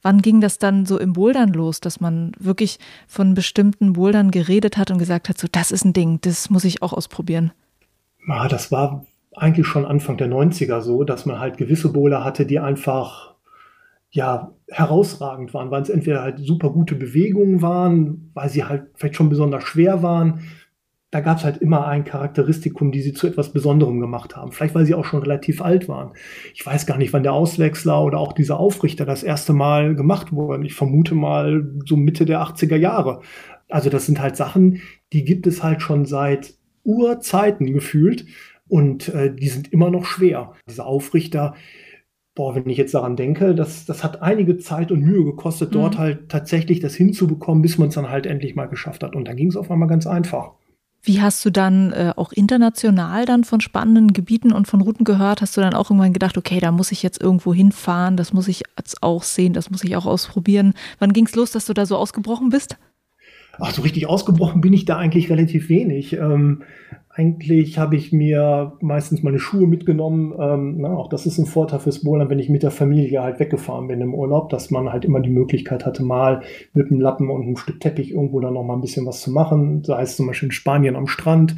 Wann 0.00 0.22
ging 0.22 0.40
das 0.40 0.56
dann 0.56 0.86
so 0.86 0.98
im 0.98 1.12
Bouldern 1.12 1.52
los, 1.52 1.80
dass 1.80 2.00
man 2.00 2.32
wirklich 2.38 2.78
von 3.06 3.34
bestimmten 3.34 3.92
Bouldern 3.92 4.30
geredet 4.30 4.78
hat 4.78 4.90
und 4.90 4.98
gesagt 4.98 5.28
hat, 5.28 5.36
so 5.36 5.46
das 5.52 5.70
ist 5.72 5.84
ein 5.84 5.92
Ding, 5.92 6.20
das 6.22 6.48
muss 6.48 6.64
ich 6.64 6.80
auch 6.80 6.94
ausprobieren? 6.94 7.52
Ah, 8.26 8.48
das 8.48 8.72
war 8.72 9.04
eigentlich 9.34 9.66
schon 9.66 9.84
Anfang 9.86 10.16
der 10.16 10.28
90er 10.28 10.80
so, 10.80 11.04
dass 11.04 11.26
man 11.26 11.38
halt 11.38 11.56
gewisse 11.56 11.92
Bowler 11.92 12.24
hatte, 12.24 12.46
die 12.46 12.58
einfach 12.58 13.34
ja 14.10 14.52
herausragend 14.68 15.54
waren, 15.54 15.70
weil 15.70 15.82
es 15.82 15.88
entweder 15.88 16.22
halt 16.22 16.40
super 16.40 16.70
gute 16.70 16.96
Bewegungen 16.96 17.62
waren, 17.62 18.30
weil 18.34 18.48
sie 18.48 18.64
halt 18.64 18.88
vielleicht 18.94 19.16
schon 19.16 19.28
besonders 19.28 19.64
schwer 19.64 20.02
waren. 20.02 20.40
Da 21.12 21.20
gab 21.20 21.38
es 21.38 21.44
halt 21.44 21.56
immer 21.58 21.88
ein 21.88 22.04
Charakteristikum, 22.04 22.92
die 22.92 23.02
sie 23.02 23.12
zu 23.12 23.26
etwas 23.26 23.52
Besonderem 23.52 24.00
gemacht 24.00 24.36
haben. 24.36 24.52
Vielleicht 24.52 24.76
weil 24.76 24.86
sie 24.86 24.94
auch 24.94 25.04
schon 25.04 25.20
relativ 25.20 25.60
alt 25.60 25.88
waren. 25.88 26.12
Ich 26.54 26.64
weiß 26.64 26.86
gar 26.86 26.98
nicht, 26.98 27.12
wann 27.12 27.24
der 27.24 27.32
Auswechsler 27.32 28.02
oder 28.04 28.18
auch 28.18 28.32
dieser 28.32 28.60
Aufrichter 28.60 29.04
das 29.04 29.24
erste 29.24 29.52
Mal 29.52 29.96
gemacht 29.96 30.32
wurden. 30.32 30.64
Ich 30.64 30.74
vermute 30.74 31.16
mal 31.16 31.68
so 31.84 31.96
Mitte 31.96 32.26
der 32.26 32.40
80er 32.40 32.76
Jahre. 32.76 33.22
Also 33.68 33.90
das 33.90 34.06
sind 34.06 34.20
halt 34.20 34.36
Sachen, 34.36 34.82
die 35.12 35.24
gibt 35.24 35.46
es 35.48 35.62
halt 35.64 35.82
schon 35.82 36.04
seit 36.04 36.54
Urzeiten 36.84 37.72
gefühlt. 37.72 38.24
Und 38.70 39.08
äh, 39.08 39.34
die 39.34 39.48
sind 39.48 39.72
immer 39.72 39.90
noch 39.90 40.04
schwer. 40.04 40.52
Diese 40.68 40.84
Aufrichter, 40.86 41.54
boah, 42.34 42.54
wenn 42.54 42.68
ich 42.70 42.78
jetzt 42.78 42.94
daran 42.94 43.16
denke, 43.16 43.54
das, 43.54 43.84
das 43.84 44.04
hat 44.04 44.22
einige 44.22 44.58
Zeit 44.58 44.92
und 44.92 45.00
Mühe 45.00 45.24
gekostet, 45.24 45.70
mhm. 45.70 45.74
dort 45.74 45.98
halt 45.98 46.28
tatsächlich 46.28 46.80
das 46.80 46.94
hinzubekommen, 46.94 47.62
bis 47.62 47.78
man 47.78 47.88
es 47.88 47.94
dann 47.96 48.08
halt 48.08 48.26
endlich 48.26 48.54
mal 48.54 48.66
geschafft 48.66 49.02
hat. 49.02 49.16
Und 49.16 49.26
dann 49.26 49.36
ging 49.36 49.48
es 49.48 49.56
auf 49.56 49.70
einmal 49.70 49.88
ganz 49.88 50.06
einfach. 50.06 50.52
Wie 51.02 51.20
hast 51.20 51.44
du 51.44 51.50
dann 51.50 51.92
äh, 51.92 52.12
auch 52.14 52.30
international 52.30 53.24
dann 53.24 53.42
von 53.42 53.60
spannenden 53.60 54.12
Gebieten 54.12 54.52
und 54.52 54.68
von 54.68 54.82
Routen 54.82 55.04
gehört? 55.04 55.40
Hast 55.40 55.56
du 55.56 55.62
dann 55.62 55.74
auch 55.74 55.90
irgendwann 55.90 56.12
gedacht, 56.12 56.36
okay, 56.36 56.60
da 56.60 56.72
muss 56.72 56.92
ich 56.92 57.02
jetzt 57.02 57.20
irgendwo 57.20 57.54
hinfahren, 57.54 58.16
das 58.16 58.32
muss 58.32 58.48
ich 58.48 58.62
jetzt 58.78 59.02
auch 59.02 59.22
sehen, 59.22 59.54
das 59.54 59.70
muss 59.70 59.82
ich 59.82 59.96
auch 59.96 60.06
ausprobieren. 60.06 60.74
Wann 60.98 61.14
ging 61.14 61.26
es 61.26 61.34
los, 61.34 61.52
dass 61.52 61.64
du 61.64 61.72
da 61.72 61.86
so 61.86 61.96
ausgebrochen 61.96 62.50
bist? 62.50 62.76
Ach, 63.58 63.72
so 63.72 63.82
richtig 63.82 64.06
ausgebrochen 64.06 64.60
bin 64.60 64.74
ich 64.74 64.84
da 64.84 64.98
eigentlich 64.98 65.30
relativ 65.30 65.68
wenig. 65.68 66.12
Ähm, 66.14 66.62
eigentlich 67.12 67.76
habe 67.76 67.96
ich 67.96 68.12
mir 68.12 68.76
meistens 68.80 69.24
meine 69.24 69.40
Schuhe 69.40 69.66
mitgenommen. 69.66 70.32
Ähm, 70.38 70.76
na, 70.78 70.96
auch 70.96 71.08
das 71.08 71.26
ist 71.26 71.38
ein 71.38 71.46
Vorteil 71.46 71.80
fürs 71.80 72.04
Bouldern, 72.04 72.30
wenn 72.30 72.38
ich 72.38 72.48
mit 72.48 72.62
der 72.62 72.70
Familie 72.70 73.20
halt 73.20 73.40
weggefahren 73.40 73.88
bin 73.88 74.00
im 74.00 74.14
Urlaub, 74.14 74.48
dass 74.48 74.70
man 74.70 74.92
halt 74.92 75.04
immer 75.04 75.18
die 75.18 75.30
Möglichkeit 75.30 75.84
hatte, 75.84 76.04
mal 76.04 76.42
mit 76.72 76.88
einem 76.88 77.00
Lappen 77.00 77.28
und 77.28 77.42
einem 77.42 77.56
Stück 77.56 77.80
Teppich 77.80 78.12
irgendwo 78.12 78.38
dann 78.38 78.54
noch 78.54 78.62
mal 78.62 78.74
ein 78.74 78.80
bisschen 78.80 79.06
was 79.06 79.22
zu 79.22 79.32
machen. 79.32 79.82
Sei 79.82 80.02
es 80.02 80.14
zum 80.16 80.28
Beispiel 80.28 80.48
in 80.48 80.52
Spanien 80.52 80.94
am 80.94 81.08
Strand 81.08 81.56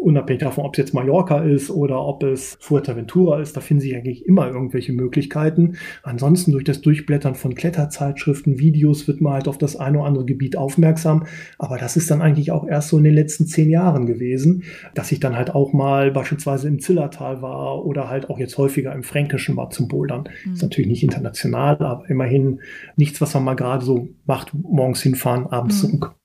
unabhängig 0.00 0.40
davon, 0.40 0.64
ob 0.64 0.74
es 0.74 0.78
jetzt 0.78 0.94
Mallorca 0.94 1.40
ist 1.40 1.70
oder 1.70 2.00
ob 2.04 2.22
es 2.22 2.56
Fuerteventura 2.60 3.40
ist, 3.40 3.56
da 3.56 3.60
finden 3.60 3.82
sich 3.82 3.94
eigentlich 3.94 4.26
immer 4.26 4.48
irgendwelche 4.48 4.92
Möglichkeiten. 4.92 5.76
Ansonsten 6.02 6.52
durch 6.52 6.64
das 6.64 6.80
Durchblättern 6.80 7.34
von 7.34 7.54
Kletterzeitschriften, 7.54 8.58
Videos 8.58 9.06
wird 9.06 9.20
man 9.20 9.34
halt 9.34 9.48
auf 9.48 9.58
das 9.58 9.76
eine 9.76 9.98
oder 9.98 10.06
andere 10.06 10.24
Gebiet 10.24 10.56
aufmerksam. 10.56 11.26
Aber 11.58 11.78
das 11.78 11.96
ist 11.96 12.10
dann 12.10 12.22
eigentlich 12.22 12.50
auch 12.50 12.66
erst 12.66 12.88
so 12.88 12.98
in 12.98 13.04
den 13.04 13.14
letzten 13.14 13.46
zehn 13.46 13.70
Jahren 13.70 14.06
gewesen, 14.06 14.64
dass 14.94 15.12
ich 15.12 15.20
dann 15.20 15.36
halt 15.36 15.54
auch 15.54 15.72
mal 15.72 16.10
beispielsweise 16.10 16.68
im 16.68 16.80
Zillertal 16.80 17.42
war 17.42 17.84
oder 17.84 18.08
halt 18.08 18.30
auch 18.30 18.38
jetzt 18.38 18.56
häufiger 18.58 18.94
im 18.94 19.02
Fränkischen 19.02 19.56
war 19.56 19.70
zum 19.70 19.88
Bouldern. 19.88 20.28
Mhm. 20.44 20.54
Ist 20.54 20.62
natürlich 20.62 20.90
nicht 20.90 21.02
international, 21.02 21.76
aber 21.78 22.08
immerhin 22.08 22.60
nichts, 22.96 23.20
was 23.20 23.34
man 23.34 23.44
mal 23.44 23.54
gerade 23.54 23.84
so 23.84 24.08
macht, 24.26 24.52
morgens 24.54 25.02
hinfahren, 25.02 25.46
abends 25.46 25.82
mhm. 25.82 25.88
zurück. 25.88 26.19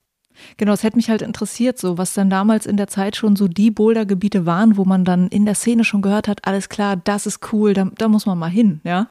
Genau, 0.57 0.73
es 0.73 0.83
hätte 0.83 0.97
mich 0.97 1.09
halt 1.09 1.21
interessiert, 1.21 1.77
so 1.77 1.97
was 1.97 2.13
dann 2.13 2.29
damals 2.29 2.65
in 2.65 2.77
der 2.77 2.87
Zeit 2.87 3.15
schon 3.15 3.35
so 3.35 3.47
die 3.47 3.71
Bouldergebiete 3.71 4.45
waren, 4.45 4.77
wo 4.77 4.85
man 4.85 5.05
dann 5.05 5.27
in 5.27 5.45
der 5.45 5.55
Szene 5.55 5.83
schon 5.83 6.01
gehört 6.01 6.27
hat, 6.27 6.47
alles 6.47 6.69
klar, 6.69 6.95
das 6.95 7.25
ist 7.25 7.53
cool, 7.53 7.73
da, 7.73 7.89
da 7.97 8.07
muss 8.07 8.25
man 8.25 8.37
mal 8.37 8.49
hin, 8.49 8.81
ja? 8.83 9.09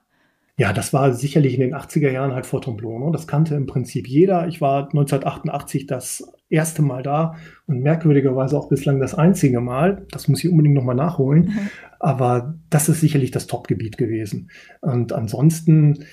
Ja, 0.56 0.72
das 0.72 0.92
war 0.92 1.12
sicherlich 1.12 1.54
in 1.54 1.60
den 1.60 1.74
80er 1.74 2.10
Jahren 2.12 2.32
halt 2.32 2.48
Tremblant. 2.48 3.04
Ne? 3.04 3.10
Das 3.12 3.26
kannte 3.26 3.56
im 3.56 3.66
Prinzip 3.66 4.06
jeder. 4.06 4.46
Ich 4.46 4.60
war 4.60 4.84
1988 4.84 5.86
das 5.86 6.32
erste 6.48 6.80
Mal 6.80 7.02
da 7.02 7.34
und 7.66 7.80
merkwürdigerweise 7.80 8.56
auch 8.56 8.68
bislang 8.68 9.00
das 9.00 9.16
einzige 9.16 9.60
Mal. 9.60 10.06
Das 10.12 10.28
muss 10.28 10.44
ich 10.44 10.50
unbedingt 10.50 10.76
nochmal 10.76 10.94
nachholen. 10.94 11.46
Mhm. 11.46 11.70
Aber 11.98 12.54
das 12.70 12.88
ist 12.88 13.00
sicherlich 13.00 13.32
das 13.32 13.48
Top-Gebiet 13.48 13.98
gewesen. 13.98 14.48
Und 14.80 15.12
ansonsten 15.12 16.04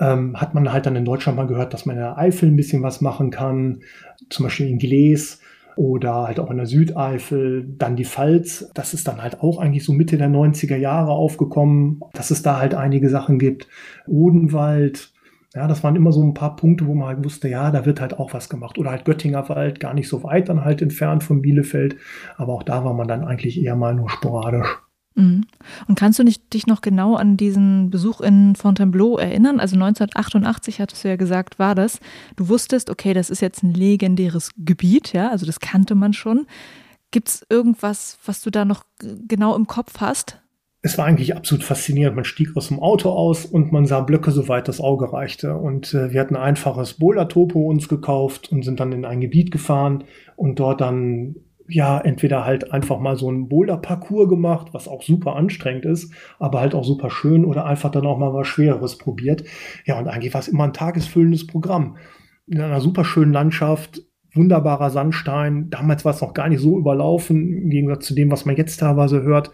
ähm, 0.00 0.40
hat 0.40 0.54
man 0.54 0.72
halt 0.72 0.86
dann 0.86 0.96
in 0.96 1.04
Deutschland 1.04 1.36
mal 1.36 1.46
gehört, 1.46 1.74
dass 1.74 1.86
man 1.86 1.96
in 1.96 2.02
der 2.02 2.18
Eifel 2.18 2.48
ein 2.48 2.56
bisschen 2.56 2.82
was 2.82 3.00
machen 3.00 3.30
kann, 3.30 3.80
zum 4.30 4.44
Beispiel 4.44 4.68
in 4.68 4.78
Glees 4.78 5.40
oder 5.76 6.26
halt 6.26 6.40
auch 6.40 6.50
in 6.50 6.56
der 6.56 6.66
Südeifel, 6.66 7.66
dann 7.78 7.96
die 7.96 8.04
Pfalz. 8.04 8.70
Das 8.74 8.94
ist 8.94 9.06
dann 9.06 9.22
halt 9.22 9.40
auch 9.40 9.58
eigentlich 9.58 9.84
so 9.84 9.92
Mitte 9.92 10.18
der 10.18 10.28
90er 10.28 10.76
Jahre 10.76 11.12
aufgekommen, 11.12 12.00
dass 12.12 12.30
es 12.30 12.42
da 12.42 12.58
halt 12.58 12.74
einige 12.74 13.08
Sachen 13.08 13.38
gibt. 13.38 13.68
Odenwald, 14.06 15.12
ja, 15.54 15.66
das 15.66 15.82
waren 15.82 15.96
immer 15.96 16.12
so 16.12 16.22
ein 16.22 16.34
paar 16.34 16.56
Punkte, 16.56 16.86
wo 16.86 16.94
man 16.94 17.08
halt 17.08 17.24
wusste, 17.24 17.48
ja, 17.48 17.70
da 17.70 17.84
wird 17.84 18.00
halt 18.00 18.18
auch 18.18 18.32
was 18.34 18.48
gemacht. 18.48 18.78
Oder 18.78 18.90
halt 18.90 19.04
Göttinger 19.04 19.48
Wald, 19.48 19.80
gar 19.80 19.94
nicht 19.94 20.08
so 20.08 20.22
weit 20.22 20.48
dann 20.48 20.64
halt 20.64 20.80
entfernt 20.80 21.24
von 21.24 21.42
Bielefeld. 21.42 21.96
Aber 22.36 22.54
auch 22.54 22.62
da 22.62 22.84
war 22.84 22.94
man 22.94 23.08
dann 23.08 23.24
eigentlich 23.24 23.62
eher 23.62 23.76
mal 23.76 23.94
nur 23.94 24.08
sporadisch. 24.10 24.78
Mhm. 25.14 25.46
Und 25.88 25.98
kannst 25.98 26.18
du 26.18 26.24
nicht, 26.24 26.52
dich 26.52 26.66
noch 26.66 26.80
genau 26.80 27.16
an 27.16 27.36
diesen 27.36 27.90
Besuch 27.90 28.20
in 28.20 28.54
Fontainebleau 28.54 29.18
erinnern? 29.18 29.60
Also 29.60 29.74
1988 29.74 30.80
hattest 30.80 31.04
du 31.04 31.08
ja 31.08 31.16
gesagt, 31.16 31.58
war 31.58 31.74
das. 31.74 32.00
Du 32.36 32.48
wusstest, 32.48 32.90
okay, 32.90 33.14
das 33.14 33.30
ist 33.30 33.40
jetzt 33.40 33.62
ein 33.62 33.74
legendäres 33.74 34.50
Gebiet, 34.56 35.12
ja, 35.12 35.30
also 35.30 35.46
das 35.46 35.60
kannte 35.60 35.94
man 35.94 36.12
schon. 36.12 36.46
Gibt 37.10 37.28
es 37.28 37.46
irgendwas, 37.50 38.18
was 38.24 38.40
du 38.40 38.50
da 38.50 38.64
noch 38.64 38.84
genau 39.26 39.56
im 39.56 39.66
Kopf 39.66 40.00
hast? 40.00 40.40
Es 40.82 40.96
war 40.96 41.04
eigentlich 41.04 41.36
absolut 41.36 41.62
faszinierend. 41.62 42.16
Man 42.16 42.24
stieg 42.24 42.56
aus 42.56 42.68
dem 42.68 42.78
Auto 42.78 43.10
aus 43.10 43.44
und 43.44 43.70
man 43.70 43.84
sah 43.84 44.00
Blöcke, 44.00 44.30
soweit 44.30 44.66
das 44.66 44.80
Auge 44.80 45.12
reichte. 45.12 45.56
Und 45.56 45.92
äh, 45.92 46.12
wir 46.12 46.20
hatten 46.20 46.36
ein 46.36 46.42
einfaches 46.42 46.94
Boulder-Topo 46.94 47.68
uns 47.68 47.88
gekauft 47.88 48.50
und 48.50 48.64
sind 48.64 48.80
dann 48.80 48.92
in 48.92 49.04
ein 49.04 49.20
Gebiet 49.20 49.50
gefahren 49.50 50.04
und 50.36 50.58
dort 50.58 50.80
dann 50.80 51.34
ja, 51.70 51.98
entweder 51.98 52.44
halt 52.44 52.72
einfach 52.72 52.98
mal 52.98 53.16
so 53.16 53.30
ein 53.30 53.48
Boulder-Parcours 53.48 54.28
gemacht, 54.28 54.68
was 54.72 54.88
auch 54.88 55.02
super 55.02 55.36
anstrengend 55.36 55.84
ist, 55.84 56.12
aber 56.38 56.60
halt 56.60 56.74
auch 56.74 56.84
super 56.84 57.10
schön 57.10 57.44
oder 57.44 57.64
einfach 57.64 57.90
dann 57.90 58.06
auch 58.06 58.18
mal 58.18 58.34
was 58.34 58.48
Schwereres 58.48 58.98
probiert. 58.98 59.44
Ja, 59.84 59.98
und 59.98 60.08
eigentlich 60.08 60.34
war 60.34 60.40
es 60.40 60.48
immer 60.48 60.64
ein 60.64 60.72
tagesfüllendes 60.72 61.46
Programm. 61.46 61.96
In 62.46 62.60
einer 62.60 62.80
super 62.80 63.04
schönen 63.04 63.32
Landschaft, 63.32 64.02
wunderbarer 64.34 64.90
Sandstein. 64.90 65.70
Damals 65.70 66.04
war 66.04 66.12
es 66.12 66.20
noch 66.20 66.34
gar 66.34 66.48
nicht 66.48 66.60
so 66.60 66.78
überlaufen, 66.78 67.52
im 67.52 67.70
Gegensatz 67.70 68.06
zu 68.06 68.14
dem, 68.14 68.30
was 68.30 68.44
man 68.44 68.56
jetzt 68.56 68.78
teilweise 68.78 69.22
hört. 69.22 69.50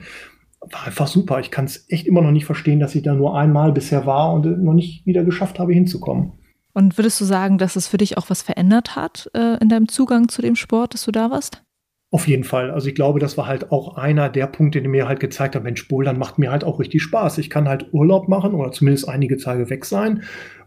War 0.60 0.86
einfach 0.86 1.06
super. 1.06 1.38
Ich 1.40 1.50
kann 1.50 1.66
es 1.66 1.86
echt 1.90 2.06
immer 2.06 2.22
noch 2.22 2.32
nicht 2.32 2.46
verstehen, 2.46 2.80
dass 2.80 2.94
ich 2.94 3.02
da 3.02 3.14
nur 3.14 3.38
einmal 3.38 3.72
bisher 3.72 4.06
war 4.06 4.32
und 4.32 4.62
noch 4.62 4.74
nicht 4.74 5.06
wieder 5.06 5.24
geschafft 5.24 5.58
habe, 5.58 5.72
hinzukommen. 5.72 6.32
Und 6.72 6.98
würdest 6.98 7.20
du 7.20 7.24
sagen, 7.24 7.56
dass 7.56 7.76
es 7.76 7.88
für 7.88 7.96
dich 7.96 8.18
auch 8.18 8.28
was 8.28 8.42
verändert 8.42 8.96
hat 8.96 9.30
äh, 9.34 9.56
in 9.62 9.68
deinem 9.68 9.88
Zugang 9.88 10.28
zu 10.28 10.42
dem 10.42 10.56
Sport, 10.56 10.92
dass 10.92 11.04
du 11.04 11.12
da 11.12 11.30
warst? 11.30 11.62
Auf 12.12 12.28
jeden 12.28 12.44
Fall. 12.44 12.70
Also 12.70 12.88
ich 12.88 12.94
glaube, 12.94 13.18
das 13.18 13.36
war 13.36 13.46
halt 13.46 13.72
auch 13.72 13.96
einer 13.96 14.28
der 14.28 14.46
Punkte, 14.46 14.80
die 14.80 14.88
mir 14.88 15.08
halt 15.08 15.18
gezeigt 15.18 15.56
hat, 15.56 15.64
Mensch, 15.64 15.88
Bouldern 15.88 16.18
macht 16.18 16.38
mir 16.38 16.52
halt 16.52 16.62
auch 16.62 16.78
richtig 16.78 17.02
Spaß. 17.02 17.38
Ich 17.38 17.50
kann 17.50 17.68
halt 17.68 17.92
Urlaub 17.92 18.28
machen 18.28 18.54
oder 18.54 18.70
zumindest 18.70 19.08
einige 19.08 19.36
Tage 19.36 19.70
weg 19.70 19.84
sein 19.84 20.22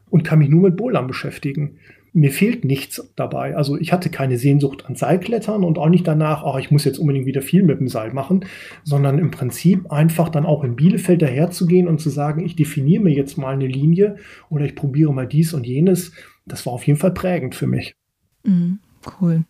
und 0.10 0.24
kann 0.24 0.40
mich 0.40 0.50
nur 0.50 0.64
mit 0.64 0.76
Bouldern 0.76 1.08
beschäftigen. 1.08 1.78
Mir 2.12 2.32
fehlt 2.32 2.66
nichts 2.66 3.14
dabei. 3.16 3.56
Also 3.56 3.78
ich 3.78 3.94
hatte 3.94 4.10
keine 4.10 4.38
Sehnsucht 4.38 4.86
an 4.88 4.96
Seilklettern 4.96 5.64
und 5.64 5.78
auch 5.78 5.90
nicht 5.90 6.08
danach, 6.08 6.44
oh, 6.44 6.58
ich 6.58 6.72
muss 6.72 6.84
jetzt 6.84 6.98
unbedingt 6.98 7.28
wieder 7.28 7.42
viel 7.42 7.64
mit 7.64 7.80
dem 7.80 7.88
Seil 7.88 8.12
machen, 8.12 8.46
sondern 8.84 9.20
im 9.20 9.32
Prinzip 9.32 9.92
einfach 9.92 10.28
dann 10.30 10.46
auch 10.46 10.64
in 10.64 10.76
Bielefeld 10.76 11.22
daherzugehen 11.22 11.88
und 11.88 12.02
zu 12.02 12.10
sagen, 12.10 12.44
ich 12.44 12.56
definiere 12.56 13.04
mir 13.04 13.14
jetzt 13.14 13.38
mal 13.38 13.54
eine 13.54 13.68
Linie 13.68 14.18
oder 14.50 14.66
ich 14.66 14.76
probiere 14.76 15.14
mal 15.14 15.28
dies 15.28 15.54
und 15.54 15.66
jenes. 15.66 16.12
Das 16.46 16.66
war 16.66 16.74
auf 16.74 16.86
jeden 16.86 17.00
Fall 17.00 17.14
prägend 17.14 17.56
für 17.56 17.68
mich. 17.68 17.96
Mhm, 18.44 18.80
cool. 19.22 19.46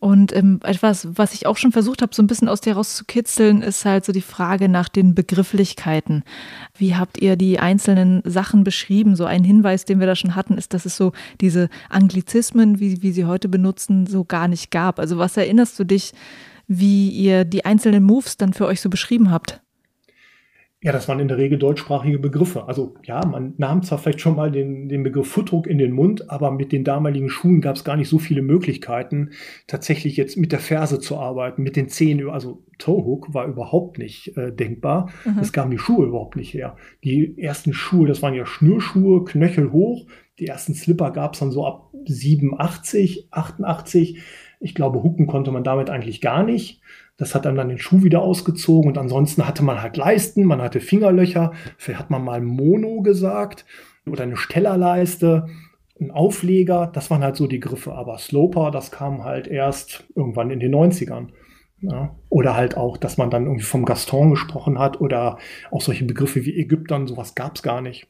Und 0.00 0.34
ähm, 0.34 0.60
etwas, 0.62 1.08
was 1.18 1.34
ich 1.34 1.46
auch 1.46 1.56
schon 1.56 1.72
versucht 1.72 2.02
habe, 2.02 2.14
so 2.14 2.22
ein 2.22 2.28
bisschen 2.28 2.48
aus 2.48 2.60
dir 2.60 2.74
rauszukitzeln, 2.74 3.62
ist 3.62 3.84
halt 3.84 4.04
so 4.04 4.12
die 4.12 4.20
Frage 4.20 4.68
nach 4.68 4.88
den 4.88 5.14
Begrifflichkeiten. 5.14 6.22
Wie 6.76 6.94
habt 6.94 7.18
ihr 7.18 7.34
die 7.34 7.58
einzelnen 7.58 8.22
Sachen 8.24 8.62
beschrieben? 8.62 9.16
So 9.16 9.24
ein 9.24 9.42
Hinweis, 9.42 9.84
den 9.84 9.98
wir 9.98 10.06
da 10.06 10.14
schon 10.14 10.36
hatten, 10.36 10.56
ist, 10.56 10.72
dass 10.72 10.86
es 10.86 10.96
so 10.96 11.12
diese 11.40 11.68
Anglizismen, 11.90 12.78
wie, 12.78 13.02
wie 13.02 13.10
sie 13.10 13.24
heute 13.24 13.48
benutzen, 13.48 14.06
so 14.06 14.24
gar 14.24 14.46
nicht 14.46 14.70
gab. 14.70 15.00
Also 15.00 15.18
was 15.18 15.36
erinnerst 15.36 15.78
du 15.80 15.84
dich, 15.84 16.12
wie 16.68 17.08
ihr 17.08 17.44
die 17.44 17.64
einzelnen 17.64 18.04
Moves 18.04 18.36
dann 18.36 18.52
für 18.52 18.66
euch 18.66 18.80
so 18.80 18.90
beschrieben 18.90 19.32
habt? 19.32 19.60
Ja, 20.80 20.92
das 20.92 21.08
waren 21.08 21.18
in 21.18 21.26
der 21.26 21.38
Regel 21.38 21.58
deutschsprachige 21.58 22.20
Begriffe. 22.20 22.68
Also 22.68 22.94
ja, 23.02 23.26
man 23.26 23.54
nahm 23.56 23.82
zwar 23.82 23.98
vielleicht 23.98 24.20
schon 24.20 24.36
mal 24.36 24.52
den, 24.52 24.88
den 24.88 25.02
Begriff 25.02 25.26
Footdruck 25.28 25.66
in 25.66 25.78
den 25.78 25.90
Mund, 25.90 26.30
aber 26.30 26.52
mit 26.52 26.70
den 26.70 26.84
damaligen 26.84 27.30
Schuhen 27.30 27.60
gab 27.60 27.74
es 27.74 27.82
gar 27.82 27.96
nicht 27.96 28.08
so 28.08 28.20
viele 28.20 28.42
Möglichkeiten, 28.42 29.30
tatsächlich 29.66 30.16
jetzt 30.16 30.36
mit 30.36 30.52
der 30.52 30.60
Ferse 30.60 31.00
zu 31.00 31.16
arbeiten, 31.18 31.64
mit 31.64 31.74
den 31.74 31.88
Zehen. 31.88 32.30
Also 32.30 32.62
Toehook 32.78 33.34
war 33.34 33.48
überhaupt 33.48 33.98
nicht 33.98 34.36
äh, 34.36 34.52
denkbar. 34.52 35.10
Mhm. 35.24 35.38
Das 35.38 35.52
gaben 35.52 35.72
die 35.72 35.78
Schuhe 35.78 36.06
überhaupt 36.06 36.36
nicht 36.36 36.54
her. 36.54 36.76
Die 37.02 37.36
ersten 37.36 37.72
Schuhe, 37.72 38.06
das 38.06 38.22
waren 38.22 38.34
ja 38.34 38.46
Schnürschuhe, 38.46 39.24
Knöchel 39.24 39.72
hoch. 39.72 40.06
Die 40.38 40.46
ersten 40.46 40.74
Slipper 40.74 41.10
gab 41.10 41.34
es 41.34 41.40
dann 41.40 41.50
so 41.50 41.66
ab 41.66 41.90
87, 42.06 43.28
88. 43.32 44.22
Ich 44.60 44.76
glaube, 44.76 45.02
Hucken 45.02 45.26
konnte 45.26 45.50
man 45.50 45.64
damit 45.64 45.90
eigentlich 45.90 46.20
gar 46.20 46.44
nicht. 46.44 46.80
Das 47.18 47.34
hat 47.34 47.44
dann 47.44 47.56
dann 47.56 47.68
den 47.68 47.78
Schuh 47.78 48.02
wieder 48.02 48.22
ausgezogen 48.22 48.88
und 48.88 48.96
ansonsten 48.96 49.46
hatte 49.46 49.64
man 49.64 49.82
halt 49.82 49.96
Leisten, 49.96 50.44
man 50.44 50.62
hatte 50.62 50.80
Fingerlöcher, 50.80 51.52
vielleicht 51.76 52.00
hat 52.00 52.10
man 52.10 52.24
mal 52.24 52.40
Mono 52.40 53.02
gesagt 53.02 53.66
oder 54.06 54.22
eine 54.22 54.36
Stellerleiste, 54.36 55.48
ein 56.00 56.12
Aufleger, 56.12 56.86
das 56.86 57.10
waren 57.10 57.24
halt 57.24 57.36
so 57.36 57.48
die 57.48 57.60
Griffe, 57.60 57.92
aber 57.92 58.18
Sloper, 58.18 58.70
das 58.70 58.92
kam 58.92 59.24
halt 59.24 59.48
erst 59.48 60.04
irgendwann 60.14 60.50
in 60.50 60.60
den 60.60 60.74
90ern. 60.74 61.28
Ja, 61.80 62.16
oder 62.28 62.56
halt 62.56 62.76
auch, 62.76 62.96
dass 62.96 63.18
man 63.18 63.30
dann 63.30 63.44
irgendwie 63.44 63.64
vom 63.64 63.84
Gaston 63.84 64.30
gesprochen 64.30 64.80
hat 64.80 65.00
oder 65.00 65.38
auch 65.70 65.80
solche 65.80 66.04
Begriffe 66.04 66.44
wie 66.44 66.58
Ägyptern, 66.58 67.06
sowas 67.06 67.36
gab 67.36 67.54
es 67.54 67.62
gar 67.62 67.80
nicht. 67.80 68.08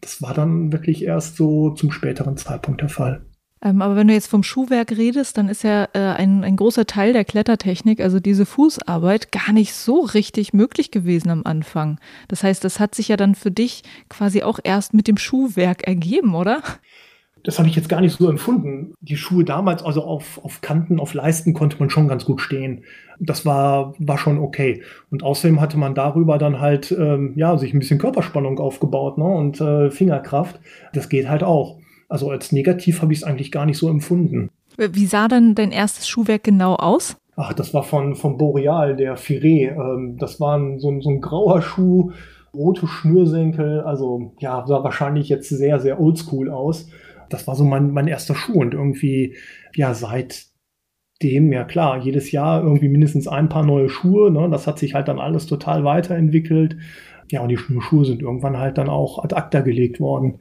Das 0.00 0.22
war 0.22 0.34
dann 0.34 0.70
wirklich 0.72 1.04
erst 1.04 1.36
so 1.36 1.70
zum 1.70 1.90
späteren 1.90 2.36
Zeitpunkt 2.36 2.80
der 2.80 2.88
Fall. 2.88 3.26
Ähm, 3.62 3.82
aber 3.82 3.96
wenn 3.96 4.08
du 4.08 4.14
jetzt 4.14 4.28
vom 4.28 4.42
Schuhwerk 4.42 4.92
redest, 4.92 5.36
dann 5.38 5.48
ist 5.48 5.64
ja 5.64 5.88
äh, 5.92 5.98
ein, 5.98 6.44
ein 6.44 6.56
großer 6.56 6.86
Teil 6.86 7.12
der 7.12 7.24
Klettertechnik, 7.24 8.00
also 8.00 8.20
diese 8.20 8.46
Fußarbeit, 8.46 9.32
gar 9.32 9.52
nicht 9.52 9.74
so 9.74 10.00
richtig 10.00 10.52
möglich 10.52 10.90
gewesen 10.90 11.30
am 11.30 11.42
Anfang. 11.44 11.98
Das 12.28 12.44
heißt, 12.44 12.62
das 12.64 12.78
hat 12.80 12.94
sich 12.94 13.08
ja 13.08 13.16
dann 13.16 13.34
für 13.34 13.50
dich 13.50 13.82
quasi 14.08 14.42
auch 14.42 14.58
erst 14.62 14.94
mit 14.94 15.08
dem 15.08 15.16
Schuhwerk 15.16 15.86
ergeben, 15.86 16.34
oder? 16.34 16.62
Das 17.44 17.58
habe 17.58 17.68
ich 17.68 17.76
jetzt 17.76 17.88
gar 17.88 18.00
nicht 18.00 18.16
so 18.16 18.28
empfunden. 18.28 18.94
Die 19.00 19.16
Schuhe 19.16 19.44
damals, 19.44 19.82
also 19.82 20.02
auf, 20.02 20.42
auf 20.44 20.60
Kanten, 20.60 21.00
auf 21.00 21.14
Leisten 21.14 21.54
konnte 21.54 21.78
man 21.78 21.88
schon 21.88 22.08
ganz 22.08 22.24
gut 22.24 22.40
stehen. 22.40 22.84
Das 23.20 23.46
war, 23.46 23.94
war 23.98 24.18
schon 24.18 24.38
okay. 24.38 24.82
Und 25.10 25.22
außerdem 25.22 25.60
hatte 25.60 25.78
man 25.78 25.94
darüber 25.94 26.38
dann 26.38 26.60
halt, 26.60 26.92
ähm, 26.92 27.32
ja, 27.36 27.56
sich 27.56 27.72
ein 27.72 27.78
bisschen 27.78 27.98
Körperspannung 27.98 28.58
aufgebaut 28.58 29.18
ne? 29.18 29.24
und 29.24 29.60
äh, 29.60 29.90
Fingerkraft. 29.90 30.60
Das 30.92 31.08
geht 31.08 31.28
halt 31.28 31.42
auch. 31.42 31.78
Also 32.08 32.30
als 32.30 32.52
negativ 32.52 33.02
habe 33.02 33.12
ich 33.12 33.20
es 33.20 33.24
eigentlich 33.24 33.52
gar 33.52 33.66
nicht 33.66 33.78
so 33.78 33.88
empfunden. 33.88 34.50
Wie 34.76 35.06
sah 35.06 35.28
dann 35.28 35.54
dein 35.54 35.72
erstes 35.72 36.08
Schuhwerk 36.08 36.44
genau 36.44 36.76
aus? 36.76 37.16
ach, 37.38 37.52
das 37.52 37.72
war 37.72 37.84
von, 37.84 38.16
von 38.16 38.36
Boreal, 38.36 38.96
der 38.96 39.16
Firé. 39.16 39.70
Ähm, 39.70 40.16
das 40.18 40.40
war 40.40 40.58
ein, 40.58 40.78
so, 40.80 40.90
ein, 40.90 41.00
so 41.00 41.10
ein 41.10 41.20
grauer 41.20 41.62
Schuh, 41.62 42.10
rote 42.52 42.86
Schnürsenkel, 42.86 43.80
also 43.80 44.32
ja, 44.40 44.64
sah 44.66 44.82
wahrscheinlich 44.82 45.28
jetzt 45.28 45.48
sehr, 45.48 45.78
sehr 45.78 46.00
oldschool 46.00 46.50
aus. 46.50 46.90
Das 47.30 47.46
war 47.46 47.54
so 47.54 47.64
mein, 47.64 47.92
mein 47.92 48.08
erster 48.08 48.34
Schuh 48.34 48.60
und 48.60 48.74
irgendwie, 48.74 49.36
ja, 49.74 49.94
seitdem, 49.94 51.52
ja 51.52 51.64
klar, 51.64 51.98
jedes 51.98 52.32
Jahr 52.32 52.62
irgendwie 52.62 52.88
mindestens 52.88 53.28
ein 53.28 53.48
paar 53.48 53.64
neue 53.64 53.88
Schuhe. 53.88 54.30
Ne? 54.32 54.48
Das 54.50 54.66
hat 54.66 54.78
sich 54.78 54.94
halt 54.94 55.08
dann 55.08 55.20
alles 55.20 55.46
total 55.46 55.84
weiterentwickelt. 55.84 56.76
Ja, 57.30 57.42
und 57.42 57.50
die 57.50 57.58
Schuhe 57.58 58.04
sind 58.04 58.22
irgendwann 58.22 58.58
halt 58.58 58.78
dann 58.78 58.88
auch 58.88 59.22
ad 59.22 59.36
acta 59.36 59.60
gelegt 59.60 60.00
worden. 60.00 60.40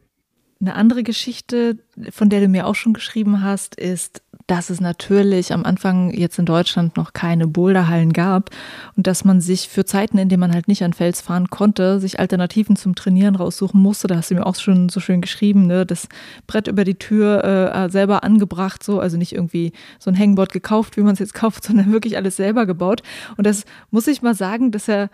Eine 0.59 0.75
andere 0.75 1.03
Geschichte, 1.03 1.77
von 2.09 2.29
der 2.29 2.41
du 2.41 2.47
mir 2.47 2.65
auch 2.65 2.75
schon 2.75 2.93
geschrieben 2.93 3.43
hast, 3.43 3.75
ist, 3.75 4.23
dass 4.47 4.69
es 4.69 4.79
natürlich 4.79 5.53
am 5.53 5.65
Anfang 5.65 6.09
jetzt 6.11 6.39
in 6.39 6.45
Deutschland 6.45 6.95
noch 6.95 7.11
keine 7.11 7.47
Boulderhallen 7.47 8.13
gab 8.13 8.49
und 8.95 9.05
dass 9.05 9.25
man 9.25 9.41
sich 9.41 9.67
für 9.67 9.85
Zeiten, 9.85 10.17
in 10.17 10.29
denen 10.29 10.39
man 10.39 10.53
halt 10.53 10.69
nicht 10.69 10.83
an 10.83 10.93
Fels 10.93 11.19
fahren 11.19 11.49
konnte, 11.49 11.99
sich 11.99 12.19
Alternativen 12.19 12.77
zum 12.77 12.95
Trainieren 12.95 13.35
raussuchen 13.35 13.81
musste. 13.81 14.07
Da 14.07 14.15
hast 14.15 14.31
du 14.31 14.35
mir 14.35 14.45
auch 14.45 14.55
schon 14.55 14.87
so 14.87 15.01
schön 15.01 15.19
geschrieben, 15.19 15.67
ne? 15.67 15.85
das 15.85 16.07
Brett 16.47 16.67
über 16.67 16.85
die 16.85 16.95
Tür 16.95 17.43
äh, 17.43 17.89
selber 17.89 18.23
angebracht, 18.23 18.83
so, 18.83 18.99
also 19.01 19.17
nicht 19.17 19.33
irgendwie 19.33 19.73
so 19.99 20.09
ein 20.09 20.17
Hangboard 20.17 20.53
gekauft, 20.53 20.95
wie 20.95 21.01
man 21.01 21.13
es 21.13 21.19
jetzt 21.19 21.33
kauft, 21.33 21.63
sondern 21.65 21.91
wirklich 21.91 22.15
alles 22.15 22.37
selber 22.37 22.65
gebaut. 22.65 23.03
Und 23.35 23.45
das 23.45 23.65
muss 23.91 24.07
ich 24.07 24.21
mal 24.21 24.33
sagen, 24.33 24.71
dass 24.71 24.87
er 24.87 25.09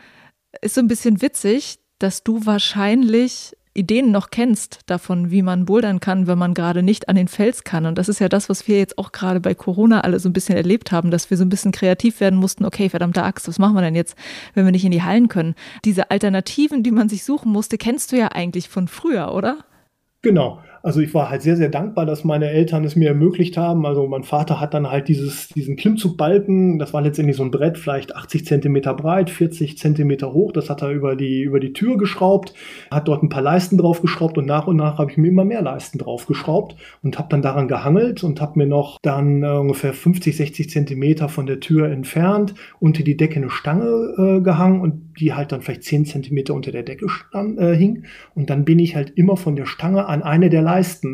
ist 0.62 0.76
so 0.76 0.82
ein 0.82 0.88
bisschen 0.88 1.24
witzig, 1.24 1.80
dass 1.98 2.24
du 2.24 2.46
wahrscheinlich 2.46 3.54
Ideen 3.76 4.12
noch 4.12 4.30
kennst 4.30 4.82
davon, 4.86 5.32
wie 5.32 5.42
man 5.42 5.66
bouldern 5.66 6.00
kann, 6.00 6.28
wenn 6.28 6.38
man 6.38 6.54
gerade 6.54 6.84
nicht 6.84 7.10
an 7.10 7.16
den 7.16 7.28
Fels 7.28 7.64
kann. 7.64 7.86
Und 7.86 7.98
das 7.98 8.08
ist 8.08 8.20
ja 8.20 8.30
das, 8.30 8.48
was 8.48 8.68
wir 8.68 8.78
jetzt 8.78 8.98
auch 8.98 9.12
gerade 9.12 9.40
bei 9.40 9.56
Corona 9.56 10.02
alle 10.02 10.20
so 10.20 10.30
ein 10.30 10.34
bisschen 10.34 10.56
erlebt 10.56 10.92
haben, 10.92 11.10
dass 11.10 11.30
wir 11.30 11.38
so 11.38 11.44
ein 11.44 11.50
bisschen 11.50 11.72
kreativ 11.72 12.20
werden 12.20 12.40
mussten. 12.40 12.66
Okay, 12.66 12.90
verdammte 12.90 13.24
Axt, 13.24 13.48
was 13.48 13.58
machen 13.58 13.76
wir 13.76 13.82
denn 13.82 13.96
jetzt, 13.96 14.16
wenn 14.54 14.66
wir 14.66 14.72
nicht 14.72 14.86
in 14.86 14.92
die 14.92 15.02
Hallen 15.02 15.28
können? 15.28 15.56
Diese 15.86 16.12
Alternativen, 16.12 16.84
die 16.84 16.92
man 16.92 17.10
sich 17.10 17.24
suchen 17.24 17.52
musste, 17.52 17.78
kennst 17.78 18.12
du 18.12 18.18
ja 18.18 18.28
eigentlich 18.28 18.70
von 18.70 18.88
früher, 18.88 19.34
oder? 19.34 19.58
Genau. 20.22 20.62
Also 20.86 21.00
ich 21.00 21.14
war 21.14 21.30
halt 21.30 21.42
sehr, 21.42 21.56
sehr 21.56 21.70
dankbar, 21.70 22.06
dass 22.06 22.26
meine 22.26 22.50
Eltern 22.50 22.84
es 22.84 22.98
mir 22.98 23.08
ermöglicht 23.08 23.56
haben. 23.56 23.86
Also 23.86 24.06
mein 24.06 24.24
Vater 24.24 24.60
hat 24.60 24.74
dann 24.74 24.92
halt 24.92 25.08
dieses, 25.08 25.48
diesen 25.48 25.78
Klimmzugbalken, 25.78 26.78
das 26.78 26.94
war 26.94 27.02
letztendlich 27.02 27.38
so 27.38 27.44
ein 27.44 27.52
Brett, 27.52 27.78
vielleicht 27.78 28.14
80 28.14 28.46
Zentimeter 28.46 28.94
breit, 28.94 29.30
40 29.30 29.78
Zentimeter 29.78 30.34
hoch. 30.34 30.52
Das 30.52 30.70
hat 30.70 30.82
er 30.82 30.90
über 30.90 31.16
die, 31.16 31.42
über 31.42 31.62
die 31.62 31.72
Tür 31.72 31.98
geschraubt, 31.98 32.54
hat 32.92 33.08
dort 33.08 33.24
ein 33.24 33.30
paar 33.30 33.42
Leisten 33.42 33.78
draufgeschraubt 33.78 34.38
und 34.38 34.46
nach 34.46 34.68
und 34.68 34.76
nach 34.76 34.98
habe 34.98 35.10
ich 35.10 35.16
mir 35.16 35.30
immer 35.30 35.46
mehr 35.46 35.62
Leisten 35.62 36.00
draufgeschraubt 36.00 36.76
und 37.02 37.18
habe 37.18 37.30
dann 37.30 37.42
daran 37.42 37.70
gehangelt 37.70 38.26
und 38.26 38.42
habe 38.42 38.60
mir 38.60 38.68
noch 38.68 39.00
dann 39.02 39.42
äh, 39.42 39.48
ungefähr 39.48 39.94
50, 39.94 40.36
60 40.36 40.70
Zentimeter 40.70 41.30
von 41.30 41.46
der 41.46 41.62
Tür 41.62 41.90
entfernt 41.90 42.56
unter 42.82 43.04
die 43.04 43.16
Decke 43.16 43.38
eine 43.38 43.50
Stange 43.50 43.86
äh, 44.18 44.42
gehangen 44.42 44.82
und 44.82 45.14
die 45.18 45.34
halt 45.34 45.54
dann 45.54 45.62
vielleicht 45.62 45.84
10 45.84 46.06
Zentimeter 46.06 46.54
unter 46.54 46.74
der 46.74 46.84
Decke 46.84 47.08
stand, 47.08 47.58
äh, 47.58 47.74
hing. 47.74 48.04
Und 48.36 48.50
dann 48.50 48.66
bin 48.66 48.80
ich 48.80 48.98
halt 48.98 49.14
immer 49.16 49.38
von 49.38 49.56
der 49.56 49.66
Stange 49.66 50.08
an 50.08 50.24
eine 50.24 50.50
der 50.50 50.62
Leisten 50.62 50.73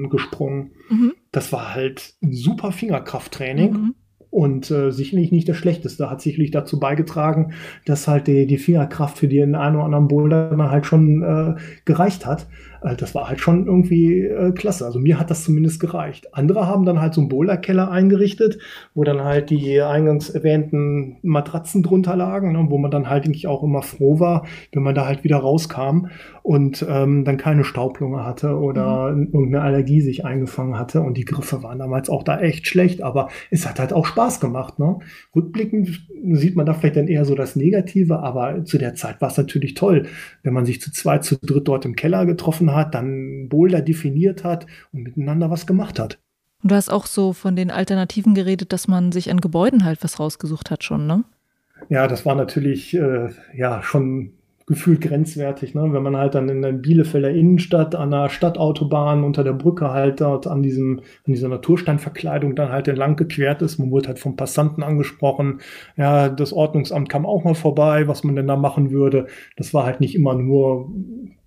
gesprungen. 0.10 0.72
Mhm. 0.90 1.14
Das 1.32 1.52
war 1.52 1.74
halt 1.74 2.16
super 2.22 2.72
Fingerkrafttraining. 2.72 3.72
Mhm. 3.72 3.96
Und 4.32 4.70
äh, 4.70 4.92
sicherlich 4.92 5.32
nicht 5.32 5.50
das 5.50 5.58
Schlechteste. 5.58 6.10
Hat 6.10 6.22
sicherlich 6.22 6.52
dazu 6.52 6.80
beigetragen, 6.80 7.54
dass 7.86 8.08
halt 8.08 8.28
die, 8.28 8.46
die 8.46 8.60
Fingerkraft 8.60 9.18
für 9.18 9.28
den 9.28 9.56
einen 9.56 9.76
oder 9.76 9.86
anderen 9.86 10.08
Boulder 10.08 10.56
halt 10.70 10.86
schon 10.86 11.24
äh, 11.24 11.56
gereicht 11.86 12.28
hat. 12.28 12.48
Äh, 12.82 12.96
das 12.96 13.16
war 13.16 13.30
halt 13.30 13.40
schon 13.40 13.66
irgendwie 13.66 14.26
äh, 14.26 14.52
klasse. 14.52 14.86
Also 14.86 15.00
mir 15.00 15.20
hat 15.20 15.30
das 15.30 15.44
zumindest 15.44 15.80
gereicht. 15.80 16.34
Andere 16.34 16.68
haben 16.68 16.86
dann 16.86 17.02
halt 17.02 17.14
so 17.14 17.22
einen 17.22 17.30
Boulderkeller 17.30 17.90
eingerichtet, 17.90 18.60
wo 18.94 19.04
dann 19.04 19.24
halt 19.24 19.50
die 19.50 19.82
eingangs 19.82 20.30
erwähnten 20.30 21.18
Matratzen 21.22 21.84
drunter 21.84 22.16
lagen, 22.16 22.52
ne, 22.52 22.66
wo 22.70 22.78
man 22.78 22.92
dann 22.92 23.10
halt 23.10 23.26
eigentlich 23.30 23.48
auch 23.48 23.64
immer 23.64 23.82
froh 23.82 24.20
war, 24.20 24.46
wenn 24.74 24.84
man 24.84 24.96
da 24.96 25.06
halt 25.06 25.24
wieder 25.24 25.38
rauskam 25.38 26.08
und 26.42 26.86
ähm, 26.90 27.26
dann 27.26 27.38
keine 27.38 27.64
Staublunge 27.64 28.26
hatte 28.26 28.58
oder 28.58 29.12
mhm. 29.12 29.30
irgendeine 29.32 29.62
Allergie 29.62 30.02
sich 30.02 30.26
eingefangen 30.26 30.80
hatte. 30.80 31.02
Und 31.02 31.16
die 31.16 31.26
Griffe 31.26 31.62
waren 31.62 31.78
damals 31.78 32.10
auch 32.10 32.24
da 32.24 32.40
echt 32.40 32.68
schlecht, 32.68 33.02
aber 33.02 33.30
es 33.52 33.68
hat 33.68 33.80
halt 33.80 33.94
auch 33.94 34.06
Spaß 34.06 34.40
gemacht. 34.40 34.80
Ne? 34.80 34.98
Rückblickend 35.36 36.08
sieht 36.32 36.56
man 36.56 36.66
da 36.66 36.74
vielleicht 36.74 36.96
dann 36.96 37.08
eher 37.08 37.26
so 37.26 37.36
das 37.36 37.56
Negative, 37.56 38.20
aber 38.20 38.66
zu 38.66 38.78
der 38.78 38.96
Zeit 38.96 39.22
war 39.22 39.30
es 39.30 39.38
natürlich 39.38 39.76
toll, 39.76 40.08
wenn 40.44 40.54
man 40.54 40.66
sich 40.66 40.82
zu 40.82 40.92
zweit, 40.92 41.24
zu 41.24 41.38
dritt 41.38 41.68
dort 41.68 41.86
im 41.86 41.96
Keller 41.96 42.26
getroffen 42.26 42.69
hat, 42.74 42.96
dann 42.96 43.50
Boulder 43.50 43.82
definiert 43.82 44.44
hat 44.44 44.66
und 44.92 45.04
miteinander 45.04 45.50
was 45.50 45.68
gemacht 45.68 46.00
hat. 46.00 46.20
Und 46.62 46.72
du 46.72 46.76
hast 46.76 46.90
auch 46.90 47.06
so 47.06 47.34
von 47.34 47.56
den 47.56 47.72
Alternativen 47.72 48.36
geredet, 48.36 48.74
dass 48.74 48.88
man 48.88 49.12
sich 49.12 49.32
an 49.32 49.42
Gebäuden 49.42 49.86
halt 49.86 50.04
was 50.04 50.20
rausgesucht 50.20 50.72
hat 50.72 50.84
schon, 50.84 51.08
ne? 51.08 51.24
Ja, 51.88 52.08
das 52.08 52.26
war 52.26 52.36
natürlich 52.36 52.94
äh, 52.94 53.30
ja 53.56 53.82
schon 53.82 54.34
gefühlt 54.70 55.02
grenzwertig, 55.02 55.74
ne? 55.74 55.82
wenn 55.92 56.04
man 56.04 56.16
halt 56.16 56.36
dann 56.36 56.48
in 56.48 56.62
der 56.62 56.74
Bielefelder 56.74 57.32
Innenstadt 57.32 57.96
an 57.96 58.12
der 58.12 58.30
Stadtautobahn 58.30 59.24
unter 59.24 59.44
der 59.44 59.54
Brücke 59.54 59.90
halt 59.90 60.22
dort 60.22 60.46
an 60.46 60.62
diesem 60.62 61.00
an 61.00 61.34
dieser 61.34 61.50
Natursteinverkleidung 61.50 62.56
dann 62.56 62.72
halt 62.72 62.88
entlang 62.88 63.16
gequert 63.16 63.64
ist. 63.64 63.80
Man 63.80 63.90
wurde 63.90 64.10
halt 64.10 64.20
vom 64.20 64.36
Passanten 64.36 64.84
angesprochen. 64.84 65.62
Ja, 65.98 66.30
das 66.30 66.54
Ordnungsamt 66.54 67.10
kam 67.10 67.26
auch 67.26 67.44
mal 67.44 67.56
vorbei, 67.56 68.08
was 68.08 68.24
man 68.24 68.36
denn 68.36 68.46
da 68.46 68.56
machen 68.56 68.92
würde. 68.92 69.26
Das 69.58 69.74
war 69.74 69.86
halt 69.86 70.02
nicht 70.02 70.14
immer 70.14 70.36
nur 70.36 70.92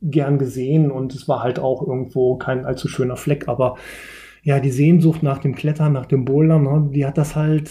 gern 0.02 0.38
gesehen 0.38 0.90
und 0.90 1.14
es 1.14 1.28
war 1.28 1.44
halt 1.44 1.60
auch 1.60 1.86
irgendwo 1.86 2.36
kein 2.38 2.64
allzu 2.64 2.88
schöner 2.88 3.16
Fleck. 3.16 3.46
Aber 3.46 3.76
ja, 4.42 4.58
die 4.58 4.72
Sehnsucht 4.72 5.22
nach 5.22 5.38
dem 5.38 5.54
Klettern, 5.54 5.92
nach 5.92 6.06
dem 6.06 6.24
Bouldern, 6.24 6.64
ne, 6.64 6.90
die 6.92 7.06
hat 7.06 7.18
das 7.18 7.36
halt 7.36 7.70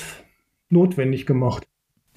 notwendig 0.70 1.26
gemacht. 1.26 1.68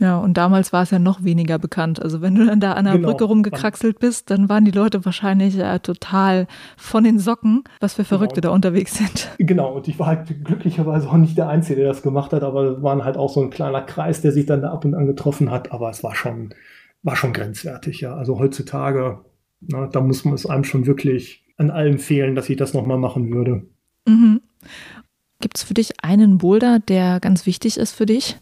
Ja, 0.01 0.19
und 0.19 0.37
damals 0.37 0.73
war 0.73 0.83
es 0.83 0.91
ja 0.91 0.99
noch 0.99 1.23
weniger 1.23 1.59
bekannt. 1.59 2.03
Also 2.03 2.21
wenn 2.21 2.35
du 2.35 2.45
dann 2.45 2.59
da 2.59 2.73
an 2.73 2.85
der 2.85 2.95
genau. 2.95 3.11
Brücke 3.11 3.25
rumgekraxelt 3.25 4.01
bist, 4.01 4.29
dann 4.29 4.49
waren 4.49 4.65
die 4.65 4.73
Leute 4.73 5.05
wahrscheinlich 5.05 5.55
ja 5.55 5.79
total 5.79 6.49
von 6.77 7.05
den 7.05 7.21
Socken, 7.21 7.63
was 7.79 7.95
für 7.95 8.03
genau. 8.03 8.09
Verrückte 8.09 8.41
genau. 8.41 8.51
da 8.51 8.55
unterwegs 8.57 8.97
sind. 8.97 9.31
Genau, 9.39 9.77
und 9.77 9.87
ich 9.87 9.99
war 9.99 10.09
halt 10.09 10.45
glücklicherweise 10.45 11.09
auch 11.09 11.17
nicht 11.17 11.39
der 11.39 11.49
Einzige, 11.49 11.81
der 11.81 11.89
das 11.89 12.03
gemacht 12.03 12.33
hat, 12.33 12.43
aber 12.43 12.77
es 12.77 12.83
waren 12.83 13.05
halt 13.05 13.17
auch 13.17 13.31
so 13.31 13.41
ein 13.41 13.51
kleiner 13.51 13.83
Kreis, 13.83 14.21
der 14.21 14.33
sich 14.33 14.47
dann 14.47 14.63
da 14.63 14.73
ab 14.73 14.85
und 14.85 14.95
an 14.95 15.07
getroffen 15.07 15.51
hat. 15.51 15.71
Aber 15.71 15.91
es 15.91 16.03
war 16.03 16.15
schon, 16.15 16.55
war 17.03 17.15
schon 17.15 17.33
grenzwertig, 17.33 18.01
ja. 18.01 18.17
Also 18.17 18.41
heutzutage 18.41 19.21
na, 19.69 19.87
da 19.87 20.01
muss 20.01 20.25
man 20.25 20.35
es 20.35 20.47
einem 20.47 20.65
schon 20.65 20.87
wirklich 20.87 21.45
an 21.57 21.71
allem 21.71 21.99
fehlen, 21.99 22.35
dass 22.35 22.51
ich 22.51 22.57
das 22.57 22.75
nochmal 22.75 22.99
machen 22.99 23.31
würde. 23.33 23.67
Mhm. 24.07 24.41
Gibt 25.41 25.59
es 25.59 25.63
für 25.63 25.75
dich 25.75 25.93
einen 26.03 26.39
Boulder, 26.39 26.79
der 26.81 27.21
ganz 27.21 27.47
wichtig 27.47 27.77
ist 27.77 27.93
für 27.93 28.07
dich? 28.07 28.39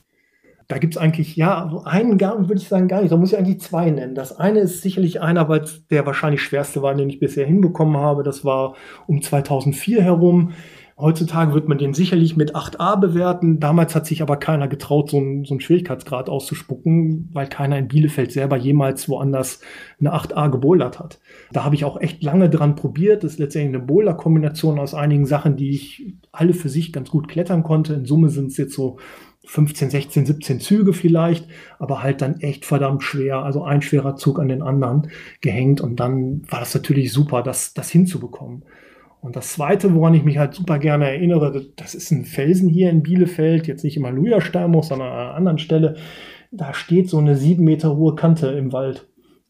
Da 0.69 0.79
gibt 0.79 0.95
es 0.95 1.01
eigentlich, 1.01 1.37
ja, 1.37 1.83
einen 1.85 2.19
gar, 2.19 2.39
würde 2.49 2.61
ich 2.61 2.69
sagen, 2.69 2.89
gar 2.89 3.01
nicht. 3.01 3.13
Da 3.13 3.17
muss 3.17 3.33
ich 3.33 3.39
eigentlich 3.39 3.61
zwei 3.61 3.91
nennen. 3.91 4.15
Das 4.15 4.39
eine 4.39 4.61
ist 4.61 4.83
sicherlich 4.83 5.21
einer, 5.21 5.49
weil 5.49 5.65
der 5.91 6.07
wahrscheinlich 6.07 6.43
schwerste 6.43 6.83
war, 6.83 6.95
den 6.95 7.09
ich 7.09 7.21
bisher 7.21 7.47
hinbekommen 7.47 7.97
habe. 7.97 8.23
Das 8.23 8.45
war 8.45 8.75
um 9.07 9.23
2004 9.23 10.03
herum. 10.03 10.53
Heutzutage 10.99 11.55
wird 11.55 11.69
man 11.69 11.79
den 11.79 11.95
sicherlich 11.95 12.37
mit 12.37 12.55
8a 12.55 13.01
bewerten. 13.01 13.59
Damals 13.59 13.95
hat 13.95 14.07
sich 14.07 14.23
aber 14.23 14.37
keiner 14.37 14.69
getraut, 14.69 15.11
so 15.11 15.17
einen, 15.17 15.45
so 15.45 15.55
einen 15.55 15.61
Schwierigkeitsgrad 15.61 16.29
auszuspucken, 16.29 17.31
weil 17.33 17.49
keiner 17.49 17.77
in 17.79 17.89
Bielefeld 17.89 18.31
selber 18.31 18.57
jemals 18.57 19.09
woanders 19.09 19.61
eine 19.99 20.15
8a 20.15 20.51
gebouldert 20.51 21.01
hat. 21.01 21.19
Da 21.51 21.65
habe 21.65 21.75
ich 21.75 21.85
auch 21.85 22.01
echt 22.01 22.23
lange 22.23 22.51
dran 22.51 22.77
probiert. 22.77 23.25
Das 23.25 23.33
ist 23.33 23.39
letztendlich 23.39 23.75
eine 23.75 23.85
Boulder-Kombination 23.85 24.79
aus 24.79 24.95
einigen 24.95 25.27
Sachen, 25.27 25.57
die 25.57 25.71
ich 25.71 26.15
alle 26.31 26.53
für 26.53 26.69
sich 26.69 26.93
ganz 26.93 27.11
gut 27.11 27.27
klettern 27.27 27.63
konnte. 27.63 27.95
In 27.95 28.05
Summe 28.05 28.29
sind 28.29 28.53
es 28.53 28.57
jetzt 28.59 28.75
so 28.75 28.99
15, 29.45 29.91
16, 29.91 30.27
17 30.27 30.61
Züge 30.61 30.93
vielleicht, 30.93 31.47
aber 31.79 32.03
halt 32.03 32.23
dann 32.23 32.41
echt 32.41 32.65
verdammt 32.65 33.03
schwer. 33.03 33.43
Also 33.43 33.65
ein 33.65 33.83
schwerer 33.83 34.17
Zug 34.17 34.39
an 34.39 34.49
den 34.49 34.63
anderen 34.63 35.09
gehängt. 35.41 35.81
Und 35.81 36.01
dann 36.01 36.43
war 36.49 36.61
das 36.61 36.75
natürlich 36.75 37.13
super, 37.13 37.43
das, 37.43 37.75
das 37.75 37.91
hinzubekommen. 37.91 38.65
Und 39.21 39.37
das 39.37 39.53
Zweite, 39.53 39.95
woran 39.95 40.15
ich 40.15 40.25
mich 40.25 40.39
halt 40.39 40.55
super 40.55 40.79
gerne 40.79 41.09
erinnere, 41.09 41.67
das 41.77 41.95
ist 41.95 42.11
ein 42.11 42.25
Felsen 42.25 42.69
hier 42.69 42.91
in 42.91 43.03
Bielefeld, 43.05 43.69
jetzt 43.69 43.85
nicht 43.85 43.97
im 43.97 44.05
Halleluja-Steinbruch, 44.05 44.83
sondern 44.83 45.13
an 45.13 45.19
einer 45.19 45.35
anderen 45.35 45.59
Stelle. 45.59 45.95
Da 46.51 46.75
steht 46.75 47.09
so 47.09 47.19
eine 47.19 47.37
sieben 47.37 47.65
Meter 47.65 47.97
hohe 47.97 48.15
Kante 48.15 48.49
im 48.49 48.73
Wald. 48.73 49.09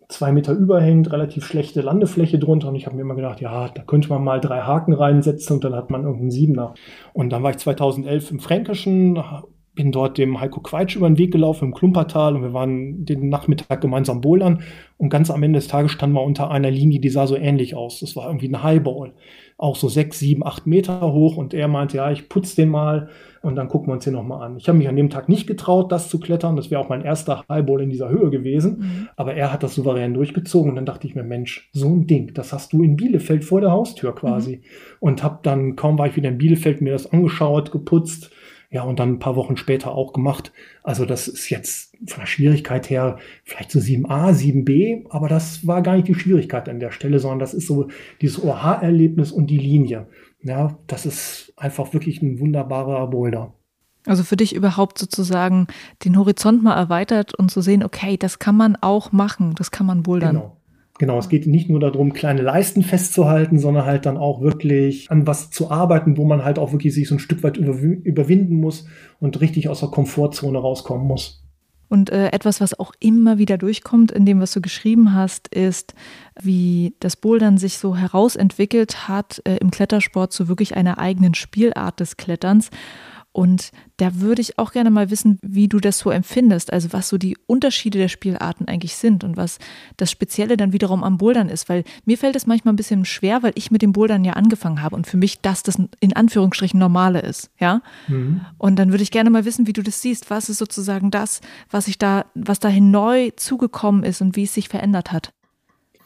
Zwei 0.09 0.31
Meter 0.31 0.53
überhängend, 0.53 1.11
relativ 1.11 1.47
schlechte 1.47 1.81
Landefläche 1.81 2.39
drunter. 2.39 2.69
Und 2.69 2.75
ich 2.77 2.85
habe 2.85 2.97
mir 2.97 3.03
immer 3.03 3.15
gedacht, 3.15 3.41
ja, 3.41 3.69
da 3.69 3.83
könnte 3.83 4.11
man 4.11 4.23
mal 4.23 4.41
drei 4.41 4.61
Haken 4.61 4.93
reinsetzen 4.93 5.55
und 5.55 5.65
dann 5.65 5.75
hat 5.75 5.91
man 5.91 6.03
irgendeinen 6.03 6.31
Siebener. 6.31 6.75
Und 7.15 7.31
dann 7.31 7.43
war 7.43 7.51
ich 7.51 7.57
2011 7.57 8.31
im 8.31 8.41
Fränkischen, 8.41 9.23
bin 9.75 9.93
dort 9.93 10.19
dem 10.19 10.41
Heiko 10.41 10.61
Quaitsch 10.61 10.97
über 10.97 11.09
den 11.09 11.19
Weg 11.19 11.33
gelaufen 11.33 11.67
im 11.67 11.75
Klumpertal 11.75 12.37
und 12.37 12.43
wir 12.43 12.53
waren 12.53 13.05
den 13.05 13.29
Nachmittag 13.29 13.81
gemeinsam 13.81 14.21
bouldern 14.21 14.63
und 14.99 15.09
ganz 15.09 15.31
am 15.31 15.43
Ende 15.43 15.59
des 15.59 15.69
Tages 15.69 15.93
standen 15.93 16.15
wir 16.15 16.23
unter 16.23 16.51
einer 16.51 16.71
Linie, 16.71 17.01
die 17.01 17.09
sah 17.09 17.27
so 17.27 17.37
ähnlich 17.37 17.75
aus. 17.75 18.01
Das 18.01 18.15
war 18.15 18.27
irgendwie 18.27 18.49
ein 18.49 18.63
Highball 18.63 19.15
auch 19.63 19.77
so 19.77 19.89
sechs, 19.89 20.19
sieben, 20.19 20.45
acht 20.45 20.67
Meter 20.67 21.13
hoch 21.13 21.37
und 21.37 21.55
er 21.55 21.69
meinte, 21.69 21.99
ja, 21.99 22.11
ich 22.11 22.29
putze 22.29 22.57
den 22.57 22.69
mal 22.69 23.11
und 23.43 23.55
dann 23.55 23.69
gucken 23.69 23.89
wir 23.89 23.93
uns 23.93 24.03
den 24.03 24.15
nochmal 24.15 24.45
an. 24.45 24.57
Ich 24.57 24.69
habe 24.69 24.77
mich 24.77 24.89
an 24.89 24.97
dem 24.97 25.09
Tag 25.09 25.29
nicht 25.29 25.47
getraut, 25.47 25.93
das 25.93 26.09
zu 26.09 26.19
klettern. 26.19 26.57
Das 26.57 26.73
wäre 26.73 26.81
auch 26.81 26.89
mein 26.89 27.03
erster 27.03 27.45
Highball 27.49 27.81
in 27.81 27.89
dieser 27.89 28.09
Höhe 28.09 28.29
gewesen. 28.31 28.79
Mhm. 28.79 29.09
Aber 29.15 29.35
er 29.35 29.53
hat 29.53 29.63
das 29.63 29.77
souverän 29.77 30.15
durchgezogen 30.15 30.71
und 30.71 30.75
dann 30.75 30.85
dachte 30.85 31.07
ich 31.07 31.15
mir, 31.15 31.23
Mensch, 31.23 31.71
so 31.73 31.89
ein 31.89 32.09
Ding, 32.09 32.35
das 32.35 32.53
hast 32.53 32.73
du 32.73 32.83
in 32.83 32.97
Bielefeld 32.97 33.45
vor 33.45 33.61
der 33.61 33.71
Haustür 33.71 34.13
quasi. 34.17 34.57
Mhm. 34.57 34.63
Und 34.99 35.23
habe 35.23 35.39
dann, 35.45 35.77
kaum 35.77 35.97
war 35.97 36.09
ich 36.09 36.17
wieder 36.17 36.29
in 36.29 36.39
Bielefeld, 36.39 36.81
mir 36.81 36.93
das 36.93 37.13
angeschaut, 37.13 37.71
geputzt, 37.71 38.33
Ja, 38.73 38.85
und 38.85 38.99
dann 38.99 39.11
ein 39.11 39.19
paar 39.19 39.37
Wochen 39.37 39.59
später 39.59 39.93
auch 39.93 40.15
gemacht. 40.15 40.51
Also 40.83 41.05
das 41.05 41.29
ist 41.29 41.51
jetzt 41.51 41.95
von 42.07 42.21
der 42.21 42.27
Schwierigkeit 42.27 42.89
her 42.89 43.19
vielleicht 43.45 43.71
so 43.71 43.79
7a, 43.79 44.33
7b, 44.33 45.05
aber 45.11 45.29
das 45.29 45.67
war 45.67 45.83
gar 45.83 45.95
nicht 45.95 46.09
die 46.09 46.15
Schwierigkeit 46.15 46.71
an 46.71 46.81
der 46.81 46.91
Stelle, 46.91 47.19
sondern 47.19 47.39
das 47.39 47.53
ist 47.53 47.67
so 47.67 47.89
dieses 48.23 48.43
OH-Erlebnis 48.43 49.31
und 49.31 49.49
die 49.49 49.59
Linie. 49.59 50.09
Ja, 50.43 50.79
das 50.87 51.05
ist 51.05 51.53
einfach 51.57 51.93
wirklich 51.93 52.23
ein 52.23 52.41
wunderbarer 52.41 53.07
Boulder. 53.09 53.53
Also 54.07 54.25
für 54.25 54.37
dich 54.37 54.55
überhaupt 54.55 54.99
sozusagen 54.99 55.67
den 56.05 56.17
Horizont 56.17 56.63
mal 56.63 56.75
erweitert 56.75 57.35
und 57.35 57.51
zu 57.51 57.61
sehen, 57.61 57.85
okay, 57.85 58.17
das 58.17 58.39
kann 58.39 58.57
man 58.57 58.77
auch 58.81 59.13
machen, 59.13 59.55
das 59.55 59.71
kann 59.71 59.87
man 59.87 60.03
bouldern. 60.03 60.37
Genau. 60.37 60.57
Genau, 60.99 61.19
es 61.19 61.29
geht 61.29 61.47
nicht 61.47 61.69
nur 61.69 61.81
darum, 61.81 62.13
kleine 62.13 62.43
Leisten 62.43 62.83
festzuhalten, 62.83 63.59
sondern 63.59 63.87
halt 63.87 64.07
dann 64.07 64.19
auch 64.19 64.41
wirklich 64.41 65.11
an 65.11 65.27
was 65.27 65.51
zu 65.51 65.71
arbeiten, 65.71 66.17
wo 66.17 66.25
man 66.25 66.45
halt 66.45 66.59
auch 66.59 66.73
wirklich 66.73 66.95
sich 66.95 67.09
so 67.09 67.15
ein 67.15 67.19
Stück 67.19 67.43
weit 67.43 67.57
überwinden 67.57 68.57
muss 68.57 68.87
und 69.19 69.41
richtig 69.41 69.69
aus 69.69 69.81
der 69.81 69.89
Komfortzone 69.89 70.59
rauskommen 70.59 71.07
muss. 71.07 71.43
Und 71.93 72.09
äh, 72.09 72.29
etwas, 72.29 72.63
was 72.63 72.79
auch 72.79 72.93
immer 73.01 73.37
wieder 73.37 73.59
durchkommt 73.59 74.13
in 74.13 74.25
dem, 74.25 74.41
was 74.41 74.53
du 74.53 74.63
geschrieben 74.63 75.13
hast, 75.13 75.49
ist, 75.49 75.93
wie 76.41 76.95
das 77.01 77.17
Bouldern 77.17 77.59
sich 77.59 77.77
so 77.77 77.95
herausentwickelt 77.95 79.09
hat 79.09 79.43
äh, 79.45 79.57
im 79.57 79.71
Klettersport 79.71 80.33
zu 80.33 80.49
wirklich 80.49 80.75
einer 80.75 80.99
eigenen 80.99 81.35
Spielart 81.35 82.01
des 82.01 82.17
Kletterns. 82.17 82.71
Und 83.33 83.71
da 83.97 84.21
würde 84.21 84.43
ich 84.43 84.59
auch 84.59 84.73
gerne 84.73 84.91
mal 84.91 85.11
wissen, 85.11 85.39
wie 85.43 85.67
du 85.67 85.81
das 85.81 85.99
so 85.99 86.11
empfindest, 86.11 86.73
also 86.73 86.93
was 86.93 87.09
so 87.09 87.17
die 87.17 87.37
Unterschiede 87.47 87.99
der 87.99 88.09
Spielarten 88.09 88.69
eigentlich 88.69 88.97
sind 88.97 89.25
und 89.25 89.39
was 89.39 89.59
das 89.97 90.11
Spezielle 90.11 90.59
dann 90.59 90.75
wiederum 90.75 91.03
am 91.03 91.17
Bouldern 91.17 91.49
ist, 91.49 91.71
weil 91.71 91.85
mir 92.05 92.19
fällt 92.19 92.37
es 92.37 92.47
manchmal 92.47 92.75
ein 92.75 92.77
bisschen 92.77 93.07
schwer, 93.07 93.43
weil 93.43 93.53
ich 93.55 93.71
mit 93.71 93.81
dem 93.81 93.93
Bouldern 93.93 94.25
ja 94.25 94.35
angefangen 94.35 94.83
habe 94.83 94.97
und 94.97 95.07
für 95.07 95.17
mich 95.17 95.41
das 95.41 95.63
das 95.63 95.79
in 96.01 96.13
Anführungsstrichen 96.13 96.79
normale 96.79 97.21
ist, 97.21 97.51
ja? 97.59 97.81
Mhm. 98.09 98.43
Und 98.59 98.77
dann 98.77 98.91
würde 98.91 99.03
ich 99.03 99.11
gerne 99.11 99.31
mal 99.31 99.47
wissen, 99.47 99.67
wie 99.67 99.73
du 99.73 99.83
das 99.83 100.03
siehst, 100.03 100.29
was 100.29 100.51
ist 100.51 100.59
sozusagen 100.59 101.11
das, 101.11 101.41
was 101.71 101.87
sich 101.87 101.97
da 101.97 102.27
was 102.35 102.61
dahin 102.61 102.91
neu 102.91 103.31
zugekommen 103.37 104.05
ist 104.05 104.21
und 104.21 104.37
wie 104.37 104.45
es 104.45 104.53
sich 104.53 104.69
verändert 104.69 105.11
hat. 105.11 105.33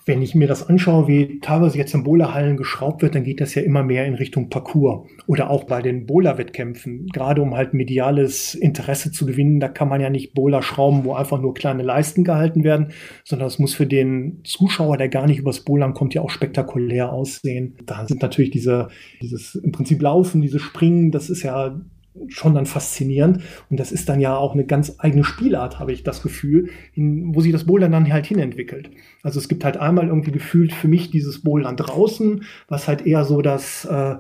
Wenn 0.06 0.22
ich 0.22 0.36
mir 0.36 0.46
das 0.46 0.68
anschaue, 0.68 1.08
wie 1.08 1.40
teilweise 1.40 1.78
jetzt 1.78 1.92
in 1.92 2.04
Bowlerhallen 2.04 2.56
geschraubt 2.56 3.02
wird, 3.02 3.16
dann 3.16 3.24
geht 3.24 3.40
das 3.40 3.56
ja 3.56 3.62
immer 3.62 3.82
mehr 3.82 4.06
in 4.06 4.14
Richtung 4.14 4.48
Parcours. 4.48 5.08
Oder 5.26 5.50
auch 5.50 5.64
bei 5.64 5.82
den 5.82 6.06
Bowler-Wettkämpfen. 6.06 7.08
Gerade 7.12 7.42
um 7.42 7.56
halt 7.56 7.74
mediales 7.74 8.54
Interesse 8.54 9.10
zu 9.10 9.26
gewinnen, 9.26 9.58
da 9.58 9.66
kann 9.66 9.88
man 9.88 10.00
ja 10.00 10.08
nicht 10.08 10.32
Bowler 10.32 10.62
schrauben, 10.62 11.04
wo 11.04 11.14
einfach 11.14 11.40
nur 11.40 11.54
kleine 11.54 11.82
Leisten 11.82 12.22
gehalten 12.22 12.62
werden, 12.62 12.92
sondern 13.24 13.48
es 13.48 13.58
muss 13.58 13.74
für 13.74 13.86
den 13.86 14.42
Zuschauer, 14.44 14.96
der 14.96 15.08
gar 15.08 15.26
nicht 15.26 15.40
übers 15.40 15.64
Bowlern 15.64 15.92
kommt, 15.92 16.14
ja 16.14 16.22
auch 16.22 16.30
spektakulär 16.30 17.12
aussehen. 17.12 17.76
Da 17.84 18.06
sind 18.06 18.22
natürlich 18.22 18.52
diese, 18.52 18.88
dieses 19.20 19.56
im 19.56 19.72
Prinzip 19.72 20.00
Laufen, 20.00 20.40
diese 20.40 20.60
Springen, 20.60 21.10
das 21.10 21.30
ist 21.30 21.42
ja 21.42 21.80
schon 22.28 22.54
dann 22.54 22.66
faszinierend. 22.66 23.42
Und 23.70 23.80
das 23.80 23.92
ist 23.92 24.08
dann 24.08 24.20
ja 24.20 24.36
auch 24.36 24.54
eine 24.54 24.64
ganz 24.64 24.94
eigene 24.98 25.24
Spielart, 25.24 25.78
habe 25.78 25.92
ich 25.92 26.02
das 26.02 26.22
Gefühl, 26.22 26.70
in, 26.94 27.34
wo 27.34 27.40
sich 27.40 27.52
das 27.52 27.64
Bouldern 27.64 27.92
dann 27.92 28.12
halt 28.12 28.26
hinentwickelt. 28.26 28.90
Also 29.22 29.38
es 29.38 29.48
gibt 29.48 29.64
halt 29.64 29.76
einmal 29.76 30.08
irgendwie 30.08 30.32
gefühlt 30.32 30.72
für 30.72 30.88
mich 30.88 31.10
dieses 31.10 31.42
Bouldern 31.42 31.76
draußen, 31.76 32.44
was 32.68 32.88
halt 32.88 33.06
eher 33.06 33.24
so 33.24 33.42
das, 33.42 33.84
äh, 33.84 34.16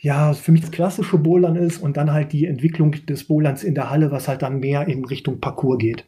ja, 0.00 0.32
für 0.32 0.52
mich 0.52 0.62
das 0.62 0.70
klassische 0.70 1.18
Bouldern 1.18 1.56
ist 1.56 1.78
und 1.78 1.96
dann 1.96 2.12
halt 2.12 2.32
die 2.32 2.46
Entwicklung 2.46 2.92
des 3.06 3.24
Boulders 3.24 3.62
in 3.62 3.74
der 3.74 3.90
Halle, 3.90 4.10
was 4.10 4.28
halt 4.28 4.42
dann 4.42 4.60
mehr 4.60 4.88
in 4.88 5.04
Richtung 5.04 5.40
Parcours 5.40 5.78
geht. 5.78 6.06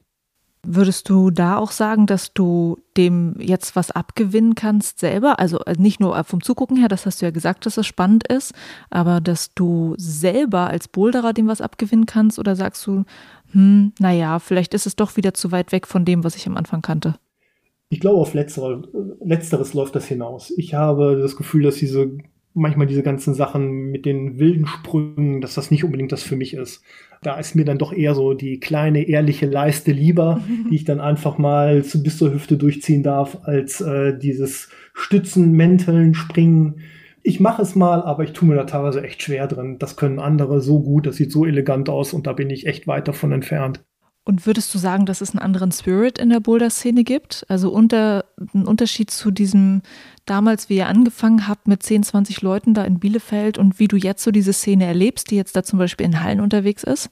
Würdest 0.65 1.09
du 1.09 1.31
da 1.33 1.57
auch 1.57 1.73
sagen, 1.73 2.07
dass 2.07 2.35
du 2.35 2.79
dem 2.97 3.35
jetzt 3.41 3.75
was 3.75 3.91
abgewinnen 3.91 4.55
kannst 4.55 5.01
selber? 5.01 5.41
Also 5.41 5.59
äh, 5.61 5.75
nicht 5.77 5.99
nur 5.99 6.23
vom 6.23 6.41
Zugucken 6.41 6.77
her, 6.77 6.87
das 6.87 7.05
hast 7.05 7.21
du 7.21 7.27
ja 7.27 7.33
gesagt, 7.33 7.67
dass 7.67 7.79
es 7.79 7.87
spannend 7.87 8.27
ist, 8.29 8.55
aber 8.89 9.21
dass 9.21 9.53
du 9.55 9.95
selber 9.99 10.69
als 10.69 10.87
Boulderer 10.87 11.33
dem 11.33 11.49
was 11.49 11.61
abgewinnen 11.61 12.07
kannst 12.07 12.39
oder 12.39 12.55
sagst 12.55 12.87
du, 12.87 13.05
hm, 13.51 13.93
naja, 13.99 14.39
vielleicht 14.39 14.73
ist 14.75 14.87
es 14.87 14.95
doch 14.95 15.17
wieder 15.17 15.35
zu 15.35 15.51
weit 15.51 15.73
weg 15.73 15.89
von 15.89 16.05
dem, 16.05 16.23
was 16.23 16.37
ich 16.37 16.47
am 16.47 16.57
Anfang 16.57 16.81
kannte? 16.81 17.17
Ich 17.89 17.99
glaube, 17.99 18.21
auf 18.21 18.33
letztere, 18.33 18.83
letzteres 19.21 19.75
läuft 19.75 19.97
das 19.97 20.07
hinaus. 20.07 20.53
Ich 20.57 20.75
habe 20.75 21.21
das 21.21 21.37
Gefühl, 21.37 21.65
dass 21.65 21.75
diese 21.75 22.19
manchmal 22.55 22.87
diese 22.87 23.03
ganzen 23.03 23.35
Sachen 23.35 23.91
mit 23.91 24.05
den 24.05 24.39
wilden 24.39 24.67
Sprüngen, 24.67 25.41
dass 25.41 25.55
das 25.55 25.71
nicht 25.71 25.85
unbedingt 25.85 26.13
das 26.13 26.23
für 26.23 26.37
mich 26.37 26.55
ist. 26.55 26.83
Da 27.23 27.39
ist 27.39 27.55
mir 27.55 27.65
dann 27.65 27.79
doch 27.79 27.93
eher 27.93 28.15
so 28.15 28.35
die 28.35 28.61
kleine, 28.61 29.05
ehrliche 29.09 29.47
Leiste 29.47 29.93
lieber, 29.93 30.43
die 30.71 30.77
ich 30.77 30.85
dann 30.85 31.01
einfach 31.01 31.39
mal 31.39 31.83
bis 31.83 32.19
zur 32.19 32.33
Hüfte 32.33 32.57
durchziehen 32.57 33.03
darf, 33.03 33.39
als 33.45 33.81
äh, 33.81 34.19
dieses 34.19 34.69
Stützen, 34.95 35.53
Mänteln, 35.53 36.15
Springen. 36.15 36.81
Ich 37.23 37.39
mache 37.39 37.63
es 37.63 37.75
mal, 37.77 38.03
aber 38.03 38.25
ich 38.25 38.33
tue 38.33 38.49
mir 38.49 38.57
da 38.57 38.65
teilweise 38.65 39.03
echt 39.03 39.23
schwer 39.23 39.47
drin. 39.47 39.79
Das 39.79 39.97
können 39.97 40.19
andere 40.19 40.61
so 40.61 40.83
gut, 40.83 41.07
das 41.07 41.17
sieht 41.17 41.33
so 41.33 41.47
elegant 41.47 41.89
aus 41.89 42.13
und 42.13 42.27
da 42.27 42.33
bin 42.33 42.51
ich 42.51 42.67
echt 42.67 42.87
weit 42.87 43.09
davon 43.09 43.33
entfernt. 43.33 43.85
Und 44.25 44.47
würdest 44.47 44.73
du 44.73 44.79
sagen, 44.79 45.05
dass 45.05 45.21
es 45.21 45.31
einen 45.31 45.41
anderen 45.41 45.73
Spirit 45.73 46.19
in 46.19 46.31
der 46.31 46.39
Boulder-Szene 46.39 47.03
gibt? 47.03 47.45
Also 47.49 47.71
unter, 47.71 48.25
einen 48.55 48.67
Unterschied 48.67 49.11
zu 49.11 49.33
diesem 49.33 49.83
damals, 50.27 50.69
wie 50.69 50.77
ihr 50.77 50.87
angefangen 50.87 51.49
habt 51.49 51.67
mit 51.67 51.83
10, 51.83 52.05
20 52.05 52.41
Leuten 52.41 52.73
da 52.73 52.85
in 52.85 53.01
Bielefeld 53.01 53.59
und 53.59 53.81
wie 53.81 53.89
du 53.89 53.97
jetzt 53.97 54.23
so 54.23 54.31
diese 54.31 54.53
Szene 54.53 54.85
erlebst, 54.85 55.31
die 55.31 55.37
jetzt 55.37 55.57
da 55.57 55.65
zum 55.65 55.81
Beispiel 55.81 56.07
in 56.07 56.23
Hallen 56.23 56.41
unterwegs 56.41 56.85
ist? 56.85 57.11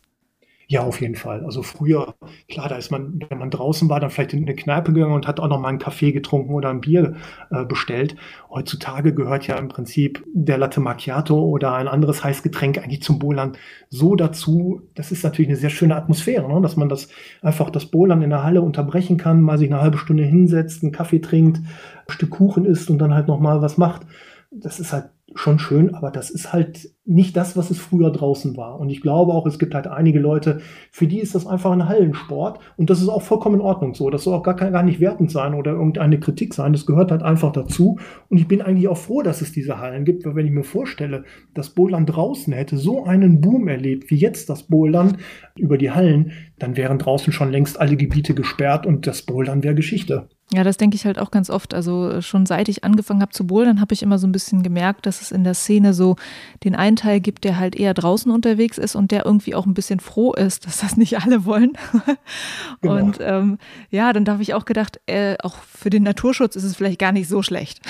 Ja, 0.71 0.83
auf 0.83 1.01
jeden 1.01 1.17
Fall. 1.17 1.45
Also 1.45 1.65
früher, 1.65 2.15
klar, 2.49 2.69
da 2.69 2.77
ist 2.77 2.93
man, 2.93 3.19
wenn 3.29 3.39
man 3.39 3.51
draußen 3.51 3.89
war, 3.89 3.99
dann 3.99 4.11
vielleicht 4.11 4.35
in 4.35 4.45
eine 4.45 4.55
Kneipe 4.55 4.93
gegangen 4.93 5.15
und 5.15 5.27
hat 5.27 5.41
auch 5.41 5.49
noch 5.49 5.59
mal 5.59 5.67
einen 5.67 5.81
Kaffee 5.81 6.13
getrunken 6.13 6.55
oder 6.55 6.71
ein 6.71 6.81
Bier 6.81 7.17
äh, 7.51 7.65
bestellt. 7.65 8.15
Heutzutage 8.49 9.13
gehört 9.13 9.49
ja 9.49 9.57
im 9.57 9.67
Prinzip 9.67 10.25
der 10.33 10.59
Latte 10.59 10.79
Macchiato 10.79 11.37
oder 11.45 11.75
ein 11.75 11.89
anderes 11.89 12.23
Heißgetränk 12.23 12.79
eigentlich 12.79 13.03
zum 13.03 13.19
Bowlern 13.19 13.57
so 13.89 14.15
dazu. 14.15 14.83
Das 14.95 15.11
ist 15.11 15.25
natürlich 15.25 15.49
eine 15.49 15.57
sehr 15.57 15.71
schöne 15.71 15.97
Atmosphäre, 15.97 16.47
ne? 16.47 16.61
dass 16.63 16.77
man 16.77 16.89
das 16.89 17.09
einfach 17.43 17.71
das 17.71 17.87
Bowlern 17.87 18.23
in 18.23 18.31
der 18.31 18.45
Halle 18.45 18.63
unterbrechen 18.63 19.17
kann, 19.17 19.41
mal 19.41 19.59
sich 19.59 19.73
eine 19.73 19.83
halbe 19.83 19.99
Stunde 19.99 20.23
hinsetzt, 20.23 20.85
einen 20.85 20.93
Kaffee 20.93 21.19
trinkt, 21.19 21.59
ein 21.59 22.13
Stück 22.13 22.31
Kuchen 22.31 22.65
isst 22.65 22.91
und 22.91 22.99
dann 22.99 23.13
halt 23.13 23.27
noch 23.27 23.41
mal 23.41 23.61
was 23.61 23.77
macht. 23.77 24.03
Das 24.53 24.79
ist 24.79 24.93
halt 24.93 25.11
schon 25.35 25.59
schön, 25.59 25.95
aber 25.95 26.11
das 26.11 26.31
ist 26.31 26.53
halt 26.53 26.91
nicht 27.05 27.37
das, 27.37 27.57
was 27.57 27.71
es 27.71 27.79
früher 27.79 28.11
draußen 28.11 28.57
war. 28.57 28.79
Und 28.79 28.91
ich 28.91 29.01
glaube 29.01 29.33
auch, 29.33 29.47
es 29.47 29.59
gibt 29.59 29.75
halt 29.75 29.87
einige 29.87 30.19
Leute, 30.19 30.61
für 30.91 31.07
die 31.07 31.19
ist 31.19 31.35
das 31.35 31.47
einfach 31.47 31.73
ein 31.73 31.89
Hallensport 31.89 32.61
und 32.77 32.91
das 32.91 33.01
ist 33.01 33.09
auch 33.09 33.23
vollkommen 33.23 33.57
in 33.57 33.61
Ordnung 33.61 33.95
so. 33.95 34.11
Das 34.11 34.25
soll 34.25 34.35
auch 34.35 34.43
gar, 34.43 34.55
gar 34.55 34.83
nicht 34.83 35.01
wertend 35.01 35.31
sein 35.31 35.55
oder 35.55 35.73
irgendeine 35.73 36.21
Kritik 36.21 36.55
sein. 36.55 36.73
Das 36.73 36.87
gehört 36.87 37.11
halt 37.11 37.23
einfach 37.23 37.53
dazu. 37.53 37.99
Und 38.29 38.39
ich 38.39 38.49
bin 38.49 38.63
eigentlich 38.63 38.89
auch 38.89 38.97
froh, 38.97 39.23
dass 39.23 39.41
es 39.41 39.53
diese 39.53 39.79
Hallen 39.79 40.05
gibt, 40.05 40.25
weil 40.25 40.35
wenn 40.35 40.47
ich 40.47 40.53
mir 40.53 40.65
vorstelle, 40.65 41.25
das 41.55 41.71
Bouldern 41.71 42.07
draußen 42.07 42.53
hätte 42.53 42.77
so 42.77 43.05
einen 43.05 43.41
Boom 43.41 43.69
erlebt, 43.69 44.11
wie 44.11 44.17
jetzt 44.17 44.51
das 44.51 44.65
Bouldern 44.65 45.19
über 45.57 45.79
die 45.79 45.91
Hallen, 45.91 46.33
dann 46.59 46.77
wären 46.77 46.99
draußen 46.99 47.33
schon 47.33 47.51
längst 47.51 47.81
alle 47.81 47.97
Gebiete 47.97 48.35
gesperrt 48.35 48.87
und 48.87 49.07
das 49.07 49.23
Bouldern 49.23 49.63
wäre 49.63 49.75
Geschichte. 49.75 50.29
Ja, 50.53 50.65
das 50.65 50.77
denke 50.77 50.97
ich 50.97 51.07
halt 51.07 51.19
auch 51.21 51.31
ganz 51.31 51.49
oft. 51.49 51.75
Also 51.75 52.21
schon 52.23 52.45
seit 52.45 52.69
ich 52.69 52.83
angefangen 52.83 53.23
habe 53.23 53.31
zu 53.31 53.47
bouldern, 53.47 53.81
habe 53.81 53.95
ich 53.95 54.03
immer 54.03 54.19
so 54.19 54.27
ein 54.27 54.33
bisschen 54.33 54.65
gemerkt, 54.65 55.07
dass 55.07 55.23
es 55.23 55.31
in 55.31 55.45
der 55.45 55.55
Szene 55.55 55.95
so 55.95 56.17
den 56.65 56.75
einen 56.75 56.97
Teil 56.97 57.21
gibt, 57.21 57.45
der 57.45 57.57
halt 57.57 57.77
eher 57.77 57.95
draußen 57.95 58.33
unterwegs 58.33 58.77
ist 58.77 58.97
und 58.97 59.13
der 59.13 59.27
irgendwie 59.27 59.55
auch 59.55 59.65
ein 59.65 59.75
bisschen 59.75 60.01
froh 60.01 60.33
ist, 60.33 60.67
dass 60.67 60.79
das 60.79 60.97
nicht 60.97 61.21
alle 61.21 61.45
wollen. 61.45 61.79
Genau. 62.81 62.97
Und 62.97 63.19
ähm, 63.21 63.59
ja, 63.91 64.13
dann 64.13 64.27
habe 64.29 64.43
ich 64.43 64.55
auch 64.55 64.65
gedacht, 64.65 65.01
äh, 65.07 65.37
auch 65.43 65.57
für 65.57 65.91
den 65.91 66.03
Naturschutz 66.03 66.57
ist 66.57 66.65
es 66.65 66.77
vielleicht 66.77 66.99
gar 66.99 67.13
nicht 67.13 67.29
so 67.29 67.43
schlecht, 67.43 67.81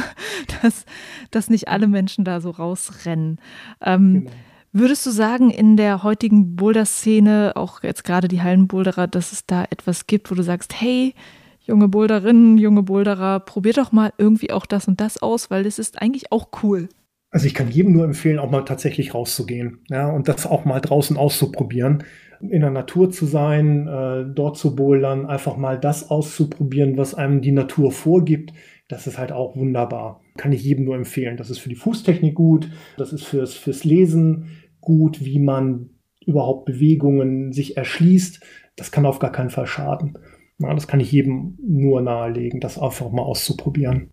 dass, 0.62 0.84
dass 1.30 1.48
nicht 1.48 1.68
alle 1.68 1.86
Menschen 1.86 2.24
da 2.24 2.40
so 2.40 2.50
rausrennen. 2.50 3.38
Ähm, 3.80 4.24
genau. 4.24 4.30
Würdest 4.72 5.04
du 5.04 5.10
sagen, 5.10 5.50
in 5.50 5.76
der 5.76 6.04
heutigen 6.04 6.54
Boulder-Szene, 6.54 7.52
auch 7.56 7.82
jetzt 7.82 8.04
gerade 8.04 8.28
die 8.28 8.40
Hallenboulderer, 8.40 9.08
dass 9.08 9.32
es 9.32 9.44
da 9.44 9.64
etwas 9.64 10.06
gibt, 10.06 10.30
wo 10.30 10.36
du 10.36 10.42
sagst, 10.42 10.80
hey, 10.80 11.14
junge 11.60 11.88
Boulderinnen, 11.88 12.58
junge 12.58 12.82
Boulderer, 12.82 13.40
probiert 13.40 13.78
doch 13.78 13.92
mal 13.92 14.12
irgendwie 14.18 14.50
auch 14.50 14.66
das 14.66 14.88
und 14.88 15.00
das 15.00 15.22
aus, 15.22 15.50
weil 15.50 15.64
das 15.64 15.78
ist 15.78 16.00
eigentlich 16.00 16.32
auch 16.32 16.48
cool. 16.62 16.88
Also 17.30 17.46
ich 17.46 17.54
kann 17.54 17.70
jedem 17.70 17.92
nur 17.92 18.04
empfehlen, 18.04 18.40
auch 18.40 18.50
mal 18.50 18.64
tatsächlich 18.64 19.14
rauszugehen, 19.14 19.84
ja, 19.88 20.10
und 20.10 20.26
das 20.26 20.46
auch 20.46 20.64
mal 20.64 20.80
draußen 20.80 21.16
auszuprobieren, 21.16 22.02
in 22.40 22.62
der 22.62 22.70
Natur 22.70 23.10
zu 23.10 23.26
sein, 23.26 23.86
äh, 23.86 24.24
dort 24.34 24.56
zu 24.56 24.74
bouldern, 24.74 25.26
einfach 25.26 25.56
mal 25.56 25.78
das 25.78 26.10
auszuprobieren, 26.10 26.96
was 26.96 27.14
einem 27.14 27.40
die 27.40 27.52
Natur 27.52 27.92
vorgibt. 27.92 28.52
Das 28.88 29.06
ist 29.06 29.18
halt 29.18 29.30
auch 29.30 29.56
wunderbar. 29.56 30.22
Kann 30.36 30.50
ich 30.50 30.64
jedem 30.64 30.86
nur 30.86 30.96
empfehlen. 30.96 31.36
Das 31.36 31.50
ist 31.50 31.58
für 31.58 31.68
die 31.68 31.76
Fußtechnik 31.76 32.34
gut, 32.34 32.70
das 32.96 33.12
ist 33.12 33.24
fürs, 33.24 33.54
fürs 33.54 33.84
Lesen 33.84 34.48
gut, 34.80 35.24
wie 35.24 35.38
man 35.38 35.90
überhaupt 36.26 36.64
Bewegungen 36.64 37.52
sich 37.52 37.76
erschließt. 37.76 38.40
Das 38.74 38.90
kann 38.90 39.06
auf 39.06 39.18
gar 39.18 39.30
keinen 39.30 39.50
Fall 39.50 39.66
schaden. 39.66 40.18
Ja, 40.60 40.74
das 40.74 40.86
kann 40.86 41.00
ich 41.00 41.10
jedem 41.10 41.58
nur 41.66 42.02
nahelegen, 42.02 42.60
das 42.60 42.78
einfach 42.78 43.10
mal 43.10 43.22
auszuprobieren. 43.22 44.12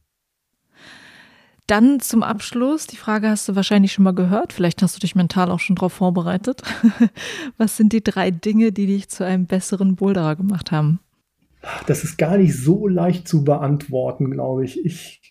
Dann 1.67 1.99
zum 1.99 2.23
Abschluss, 2.23 2.87
die 2.87 2.95
Frage 2.95 3.29
hast 3.29 3.49
du 3.49 3.55
wahrscheinlich 3.57 3.91
schon 3.91 4.05
mal 4.05 4.15
gehört, 4.15 4.53
vielleicht 4.53 4.81
hast 4.81 4.95
du 4.95 5.01
dich 5.01 5.15
mental 5.15 5.51
auch 5.51 5.59
schon 5.59 5.75
darauf 5.75 5.91
vorbereitet. 5.91 6.61
Was 7.57 7.75
sind 7.75 7.91
die 7.91 8.01
drei 8.01 8.31
Dinge, 8.31 8.71
die 8.71 8.87
dich 8.87 9.09
zu 9.09 9.25
einem 9.25 9.45
besseren 9.45 9.97
Boulderer 9.97 10.37
gemacht 10.37 10.71
haben? 10.71 11.01
Das 11.85 12.05
ist 12.05 12.17
gar 12.17 12.37
nicht 12.37 12.55
so 12.55 12.87
leicht 12.87 13.27
zu 13.27 13.43
beantworten, 13.43 14.31
glaube 14.31 14.63
ich. 14.63 14.85
Ich 14.85 15.26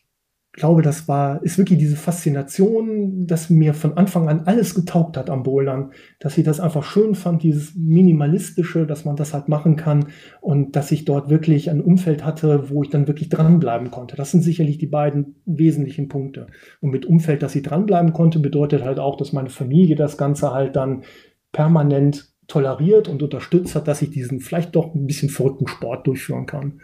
glaube, 0.56 0.82
das 0.82 1.06
war, 1.06 1.42
ist 1.42 1.58
wirklich 1.58 1.78
diese 1.78 1.96
Faszination, 1.96 3.26
dass 3.26 3.50
mir 3.50 3.74
von 3.74 3.96
Anfang 3.96 4.28
an 4.28 4.42
alles 4.46 4.74
getaugt 4.74 5.16
hat 5.16 5.30
am 5.30 5.42
Bouldern, 5.42 5.92
dass 6.18 6.36
ich 6.36 6.44
das 6.44 6.60
einfach 6.60 6.82
schön 6.82 7.14
fand, 7.14 7.42
dieses 7.42 7.74
Minimalistische, 7.76 8.86
dass 8.86 9.04
man 9.04 9.16
das 9.16 9.34
halt 9.34 9.48
machen 9.48 9.76
kann 9.76 10.06
und 10.40 10.74
dass 10.74 10.90
ich 10.90 11.04
dort 11.04 11.30
wirklich 11.30 11.70
ein 11.70 11.80
Umfeld 11.80 12.24
hatte, 12.24 12.70
wo 12.70 12.82
ich 12.82 12.90
dann 12.90 13.06
wirklich 13.06 13.28
dranbleiben 13.28 13.90
konnte. 13.90 14.16
Das 14.16 14.30
sind 14.30 14.42
sicherlich 14.42 14.78
die 14.78 14.86
beiden 14.86 15.36
wesentlichen 15.44 16.08
Punkte. 16.08 16.46
Und 16.80 16.90
mit 16.90 17.06
Umfeld, 17.06 17.42
dass 17.42 17.54
ich 17.54 17.62
dranbleiben 17.62 18.12
konnte, 18.12 18.38
bedeutet 18.38 18.82
halt 18.82 18.98
auch, 18.98 19.16
dass 19.16 19.32
meine 19.32 19.50
Familie 19.50 19.94
das 19.94 20.16
Ganze 20.16 20.52
halt 20.52 20.74
dann 20.74 21.04
permanent 21.52 22.32
toleriert 22.48 23.08
und 23.08 23.22
unterstützt 23.22 23.74
hat, 23.74 23.88
dass 23.88 24.02
ich 24.02 24.10
diesen 24.10 24.40
vielleicht 24.40 24.74
doch 24.76 24.94
ein 24.94 25.06
bisschen 25.06 25.28
verrückten 25.28 25.66
Sport 25.66 26.06
durchführen 26.06 26.46
kann. 26.46 26.80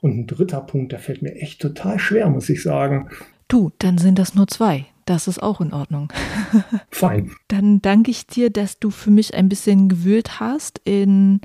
Und 0.00 0.16
ein 0.16 0.26
dritter 0.26 0.60
Punkt, 0.60 0.92
der 0.92 0.98
fällt 0.98 1.22
mir 1.22 1.34
echt 1.34 1.60
total 1.60 1.98
schwer, 1.98 2.28
muss 2.28 2.48
ich 2.48 2.62
sagen. 2.62 3.08
Du, 3.48 3.70
dann 3.78 3.98
sind 3.98 4.18
das 4.18 4.34
nur 4.34 4.46
zwei. 4.46 4.86
Das 5.04 5.26
ist 5.26 5.42
auch 5.42 5.60
in 5.60 5.72
Ordnung. 5.72 6.12
Fein. 6.90 7.32
Dann 7.48 7.82
danke 7.82 8.10
ich 8.10 8.26
dir, 8.26 8.50
dass 8.50 8.78
du 8.78 8.90
für 8.90 9.10
mich 9.10 9.34
ein 9.34 9.48
bisschen 9.48 9.88
gewühlt 9.88 10.40
hast 10.40 10.80
in 10.84 11.40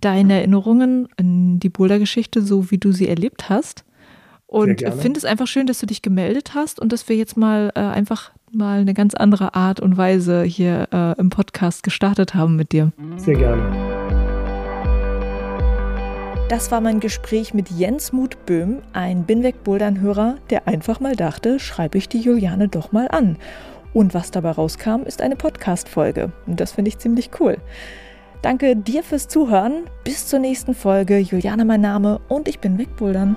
deine 0.00 0.34
Erinnerungen, 0.34 1.08
in 1.18 1.60
die 1.60 1.68
Boulder-Geschichte, 1.68 2.42
so 2.42 2.70
wie 2.70 2.78
du 2.78 2.92
sie 2.92 3.08
erlebt 3.08 3.50
hast. 3.50 3.84
Und 4.46 4.80
finde 4.80 5.18
es 5.18 5.24
einfach 5.24 5.46
schön, 5.46 5.66
dass 5.66 5.78
du 5.78 5.86
dich 5.86 6.02
gemeldet 6.02 6.54
hast 6.54 6.80
und 6.80 6.92
dass 6.92 7.08
wir 7.08 7.16
jetzt 7.16 7.36
mal 7.36 7.70
äh, 7.76 7.80
einfach 7.80 8.32
mal 8.50 8.80
eine 8.80 8.94
ganz 8.94 9.14
andere 9.14 9.54
Art 9.54 9.78
und 9.78 9.96
Weise 9.96 10.42
hier 10.42 10.88
äh, 10.92 11.20
im 11.20 11.30
Podcast 11.30 11.84
gestartet 11.84 12.34
haben 12.34 12.56
mit 12.56 12.72
dir. 12.72 12.90
Sehr 13.16 13.36
gerne. 13.36 13.99
Das 16.50 16.72
war 16.72 16.80
mein 16.80 16.98
Gespräch 16.98 17.54
mit 17.54 17.70
Jens 17.70 18.12
Mut 18.12 18.44
Böhm, 18.44 18.82
ein 18.92 19.22
Binweg-Bouldern-Hörer, 19.22 20.38
der 20.50 20.66
einfach 20.66 20.98
mal 20.98 21.14
dachte, 21.14 21.60
schreibe 21.60 21.96
ich 21.96 22.08
die 22.08 22.18
Juliane 22.18 22.66
doch 22.66 22.90
mal 22.90 23.06
an. 23.06 23.36
Und 23.94 24.14
was 24.14 24.32
dabei 24.32 24.50
rauskam, 24.50 25.02
ist 25.04 25.22
eine 25.22 25.36
Podcast-Folge. 25.36 26.32
Und 26.48 26.58
das 26.58 26.72
finde 26.72 26.88
ich 26.88 26.98
ziemlich 26.98 27.30
cool. 27.38 27.58
Danke 28.42 28.74
dir 28.74 29.04
fürs 29.04 29.28
Zuhören. 29.28 29.84
Bis 30.02 30.26
zur 30.26 30.40
nächsten 30.40 30.74
Folge. 30.74 31.18
Juliane 31.18 31.64
mein 31.64 31.82
Name 31.82 32.20
und 32.26 32.48
ich 32.48 32.58
bin 32.58 32.78
Wegbouldern. 32.78 33.36